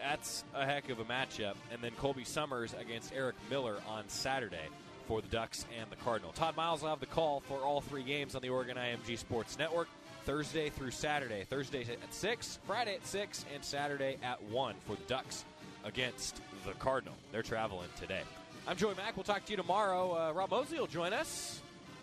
That's 0.00 0.44
a 0.54 0.64
heck 0.64 0.90
of 0.90 1.00
a 1.00 1.04
matchup. 1.04 1.54
And 1.72 1.82
then 1.82 1.92
Colby 1.92 2.24
Summers 2.24 2.74
against 2.78 3.12
Erik 3.14 3.36
Miller 3.50 3.76
on 3.88 4.08
Saturday 4.08 4.68
for 5.06 5.20
the 5.20 5.28
Ducks 5.28 5.66
and 5.78 5.90
the 5.90 5.96
Cardinal. 5.96 6.32
Todd 6.32 6.56
Miles 6.56 6.82
will 6.82 6.90
have 6.90 7.00
the 7.00 7.06
call 7.06 7.40
for 7.40 7.58
all 7.58 7.80
three 7.80 8.02
games 8.02 8.34
on 8.34 8.42
the 8.42 8.48
Oregon 8.48 8.76
IMG 8.76 9.18
Sports 9.18 9.58
Network. 9.58 9.88
Thursday 10.24 10.68
through 10.68 10.90
Saturday. 10.90 11.44
Thursday 11.44 11.82
at 11.82 12.12
6, 12.12 12.58
Friday 12.66 12.96
at 12.96 13.06
6, 13.06 13.46
and 13.54 13.64
Saturday 13.64 14.18
at 14.22 14.42
1 14.42 14.74
for 14.86 14.94
the 14.94 15.02
Ducks 15.06 15.46
against 15.84 16.42
the 16.66 16.72
Cardinal. 16.72 17.14
They're 17.32 17.42
traveling 17.42 17.88
today. 17.98 18.20
I'm 18.68 18.76
Joey 18.76 18.94
Mack. 18.96 19.16
We'll 19.16 19.24
talk 19.24 19.46
to 19.46 19.50
you 19.50 19.56
tomorrow. 19.56 20.28
Uh, 20.28 20.32
Rob 20.34 20.50
Moseley 20.50 20.78
will 20.78 20.86
join 20.86 21.14
us. 21.14 21.62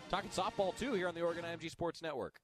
Talking 0.09 0.31
softball, 0.31 0.75
too, 0.75 0.93
here 0.93 1.07
on 1.07 1.13
the 1.13 1.21
Oregon 1.21 1.45
IMG 1.45 1.69
Sports 1.69 2.01
Network. 2.01 2.39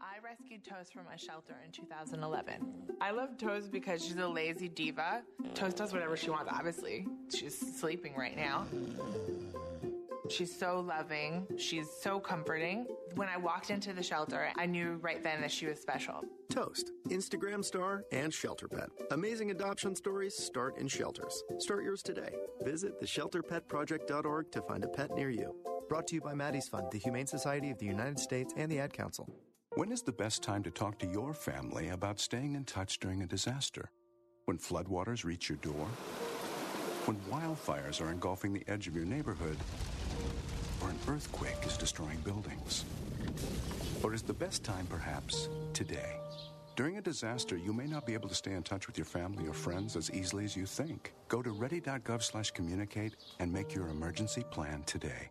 I 0.00 0.16
rescued 0.28 0.64
Toast 0.64 0.92
from 0.92 1.04
a 1.14 1.16
shelter 1.16 1.54
in 1.64 1.70
2011. 1.70 2.96
I 3.00 3.12
love 3.12 3.38
Toast 3.38 3.70
because 3.70 4.04
she's 4.04 4.16
a 4.16 4.26
lazy 4.26 4.68
diva. 4.68 5.22
Toast 5.54 5.76
does 5.76 5.92
whatever 5.92 6.16
she 6.16 6.30
wants, 6.30 6.50
obviously. 6.52 7.06
She's 7.32 7.56
sleeping 7.78 8.16
right 8.16 8.36
now. 8.36 8.66
She's 10.28 10.56
so 10.58 10.80
loving. 10.80 11.46
She's 11.56 11.88
so 11.90 12.18
comforting. 12.18 12.86
When 13.14 13.28
I 13.28 13.36
walked 13.36 13.70
into 13.70 13.92
the 13.92 14.02
shelter, 14.02 14.50
I 14.56 14.66
knew 14.66 14.98
right 15.00 15.22
then 15.22 15.40
that 15.40 15.50
she 15.50 15.66
was 15.66 15.80
special. 15.80 16.22
Toast, 16.50 16.92
Instagram 17.08 17.64
star, 17.64 18.04
and 18.12 18.32
shelter 18.32 18.68
pet. 18.68 18.88
Amazing 19.10 19.50
adoption 19.50 19.94
stories 19.94 20.36
start 20.36 20.78
in 20.78 20.88
shelters. 20.88 21.42
Start 21.58 21.84
yours 21.84 22.02
today. 22.02 22.30
Visit 22.62 23.00
theshelterpetproject.org 23.00 24.50
to 24.52 24.62
find 24.62 24.84
a 24.84 24.88
pet 24.88 25.14
near 25.14 25.30
you. 25.30 25.54
Brought 25.88 26.06
to 26.08 26.16
you 26.16 26.20
by 26.20 26.34
Maddie's 26.34 26.68
Fund, 26.68 26.88
the 26.90 26.98
Humane 26.98 27.26
Society 27.26 27.70
of 27.70 27.78
the 27.78 27.86
United 27.86 28.18
States, 28.18 28.52
and 28.56 28.70
the 28.70 28.80
Ad 28.80 28.92
Council. 28.92 29.28
When 29.74 29.92
is 29.92 30.02
the 30.02 30.12
best 30.12 30.42
time 30.42 30.62
to 30.64 30.70
talk 30.70 30.98
to 30.98 31.06
your 31.06 31.34
family 31.34 31.88
about 31.88 32.18
staying 32.18 32.54
in 32.54 32.64
touch 32.64 32.98
during 32.98 33.22
a 33.22 33.26
disaster? 33.26 33.90
When 34.46 34.58
floodwaters 34.58 35.24
reach 35.24 35.48
your 35.48 35.58
door? 35.58 35.86
When 37.04 37.16
wildfires 37.30 38.00
are 38.00 38.10
engulfing 38.10 38.52
the 38.52 38.64
edge 38.66 38.88
of 38.88 38.96
your 38.96 39.04
neighborhood? 39.04 39.56
Or 40.82 40.90
an 40.90 40.98
earthquake 41.08 41.64
is 41.66 41.76
destroying 41.76 42.18
buildings? 42.18 42.84
Or 44.02 44.14
is 44.14 44.22
the 44.22 44.34
best 44.34 44.64
time 44.64 44.86
perhaps 44.86 45.48
today? 45.72 46.16
During 46.76 46.98
a 46.98 47.00
disaster, 47.00 47.56
you 47.56 47.72
may 47.72 47.86
not 47.86 48.04
be 48.04 48.12
able 48.12 48.28
to 48.28 48.34
stay 48.34 48.52
in 48.52 48.62
touch 48.62 48.86
with 48.86 48.98
your 48.98 49.06
family 49.06 49.48
or 49.48 49.54
friends 49.54 49.96
as 49.96 50.10
easily 50.10 50.44
as 50.44 50.54
you 50.54 50.66
think. 50.66 51.14
Go 51.28 51.42
to 51.42 51.50
ready.gov/communicate 51.50 53.16
and 53.38 53.50
make 53.50 53.74
your 53.74 53.88
emergency 53.88 54.44
plan 54.50 54.82
today. 54.84 55.30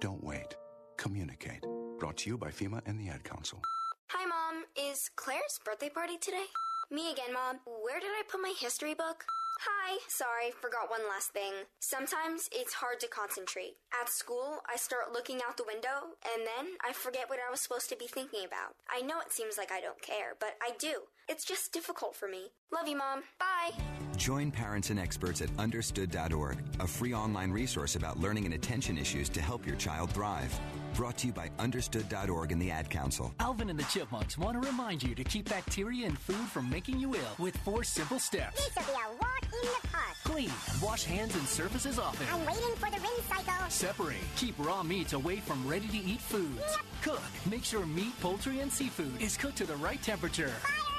Don't 0.00 0.24
wait. 0.24 0.56
Communicate. 0.96 1.66
Brought 1.98 2.16
to 2.18 2.30
you 2.30 2.38
by 2.38 2.50
FEMA 2.50 2.80
and 2.86 2.98
the 2.98 3.10
Ad 3.10 3.24
Council. 3.24 3.60
Hi, 4.08 4.24
Mom. 4.24 4.64
Is 4.74 5.10
Claire's 5.16 5.60
birthday 5.62 5.90
party 5.90 6.16
today? 6.16 6.46
Me 6.90 7.12
again, 7.12 7.34
Mom. 7.34 7.60
Where 7.84 8.00
did 8.00 8.08
I 8.08 8.22
put 8.26 8.40
my 8.40 8.54
history 8.58 8.94
book? 8.94 9.24
Hi. 9.60 9.98
Sorry, 10.08 10.52
forgot 10.62 10.88
one 10.88 11.06
last 11.06 11.32
thing. 11.32 11.52
Sometimes 11.80 12.48
it's 12.50 12.72
hard 12.72 12.98
to 13.00 13.08
concentrate. 13.08 13.76
At 14.00 14.08
school, 14.08 14.60
I 14.72 14.76
start 14.76 15.12
looking 15.12 15.40
out 15.46 15.58
the 15.58 15.64
window, 15.66 16.16
and 16.24 16.46
then 16.46 16.76
I 16.82 16.94
forget 16.94 17.28
what 17.28 17.40
I 17.46 17.50
was 17.50 17.60
supposed 17.60 17.90
to 17.90 17.96
be 17.96 18.06
thinking 18.06 18.46
about. 18.46 18.76
I 18.88 19.02
know 19.02 19.20
it 19.20 19.32
seems 19.32 19.58
like 19.58 19.70
I 19.70 19.80
don't 19.82 20.00
care, 20.00 20.34
but 20.38 20.56
I 20.62 20.70
do. 20.78 21.02
It's 21.28 21.44
just 21.44 21.72
difficult 21.72 22.16
for 22.16 22.26
me. 22.26 22.52
Love 22.72 22.88
you, 22.88 22.96
Mom. 22.96 23.22
Bye. 23.38 23.72
Join 24.16 24.50
parents 24.50 24.88
and 24.88 24.98
experts 24.98 25.42
at 25.42 25.50
understood.org, 25.58 26.58
a 26.80 26.86
free 26.86 27.12
online 27.12 27.50
resource 27.50 27.96
about 27.96 28.18
learning 28.18 28.46
and 28.46 28.54
attention 28.54 28.96
issues 28.96 29.28
to 29.28 29.42
help 29.42 29.66
your 29.66 29.76
child 29.76 30.10
thrive. 30.10 30.58
Brought 30.94 31.18
to 31.18 31.28
you 31.28 31.32
by 31.32 31.50
understood.org 31.58 32.52
and 32.52 32.60
the 32.60 32.70
Ad 32.70 32.90
Council. 32.90 33.32
Alvin 33.40 33.70
and 33.70 33.78
the 33.78 33.84
Chipmunks 33.84 34.36
want 34.36 34.60
to 34.60 34.68
remind 34.68 35.02
you 35.02 35.14
to 35.14 35.24
keep 35.24 35.48
bacteria 35.48 36.06
in 36.06 36.16
food 36.16 36.48
from 36.48 36.68
making 36.68 36.98
you 36.98 37.14
ill 37.14 37.34
with 37.38 37.56
four 37.58 37.84
simple 37.84 38.18
steps. 38.18 38.56
This 38.56 38.86
will 38.86 38.94
be 38.94 39.00
a 39.00 39.16
walk 39.16 39.42
in 39.44 39.68
the 39.68 39.88
park. 39.88 40.16
Clean, 40.24 40.50
wash 40.82 41.04
hands 41.04 41.34
and 41.34 41.46
surfaces 41.46 41.98
often. 41.98 42.26
I'm 42.32 42.44
waiting 42.46 42.74
for 42.76 42.90
the 42.90 43.00
rinse 43.00 43.24
cycle. 43.28 43.70
Separate, 43.70 44.16
keep 44.36 44.54
raw 44.58 44.82
meats 44.82 45.12
away 45.12 45.36
from 45.36 45.66
ready 45.66 45.88
to 45.88 45.98
eat 45.98 46.20
foods. 46.20 46.60
Yep. 46.60 46.80
Cook, 47.02 47.22
make 47.50 47.64
sure 47.64 47.86
meat, 47.86 48.18
poultry, 48.20 48.60
and 48.60 48.70
seafood 48.70 49.20
is 49.22 49.36
cooked 49.36 49.56
to 49.58 49.66
the 49.66 49.76
right 49.76 50.02
temperature. 50.02 50.48
Fire 50.48 50.50
in 50.50 50.74
the 50.74 50.74
hole! 50.74 50.89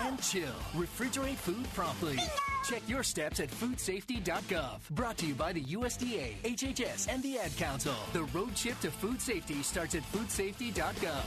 And 0.00 0.20
chill, 0.20 0.48
refrigerate 0.74 1.36
food 1.36 1.64
promptly. 1.72 2.18
Check 2.64 2.82
your 2.88 3.02
steps 3.02 3.40
at 3.40 3.50
foodsafety.gov. 3.50 4.90
Brought 4.90 5.18
to 5.18 5.26
you 5.26 5.34
by 5.34 5.52
the 5.52 5.62
USDA, 5.62 6.36
HHS, 6.42 7.08
and 7.12 7.22
the 7.22 7.38
Ad 7.38 7.56
Council. 7.56 7.94
The 8.12 8.24
road 8.24 8.56
trip 8.56 8.80
to 8.80 8.90
food 8.90 9.20
safety 9.20 9.62
starts 9.62 9.94
at 9.94 10.02
foodsafety.gov. 10.12 11.24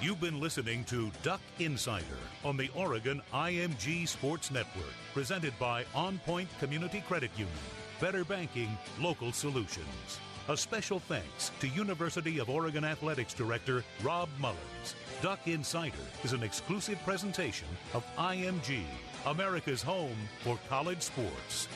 You've 0.00 0.20
been 0.20 0.40
listening 0.40 0.84
to 0.84 1.12
Duck 1.22 1.40
Insider 1.60 2.18
on 2.44 2.56
the 2.56 2.68
Oregon 2.74 3.20
IMG 3.32 4.06
Sports 4.08 4.50
Network, 4.50 4.94
presented 5.14 5.52
by 5.58 5.84
On 5.94 6.18
Point 6.26 6.48
Community 6.58 7.02
Credit 7.06 7.30
Union. 7.36 7.54
Better 8.00 8.24
banking, 8.24 8.76
local 9.00 9.32
solutions. 9.32 10.18
A 10.48 10.56
special 10.56 10.98
thanks 10.98 11.52
to 11.60 11.68
University 11.68 12.40
of 12.40 12.50
Oregon 12.50 12.84
Athletics 12.84 13.32
Director 13.32 13.84
Rob 14.02 14.28
Mullens. 14.40 14.96
Duck 15.22 15.46
Insider 15.46 15.94
is 16.24 16.32
an 16.32 16.42
exclusive 16.42 16.98
presentation 17.04 17.68
of 17.94 18.04
IMG, 18.16 18.82
America's 19.26 19.82
home 19.82 20.16
for 20.40 20.58
college 20.68 21.00
sports. 21.00 21.68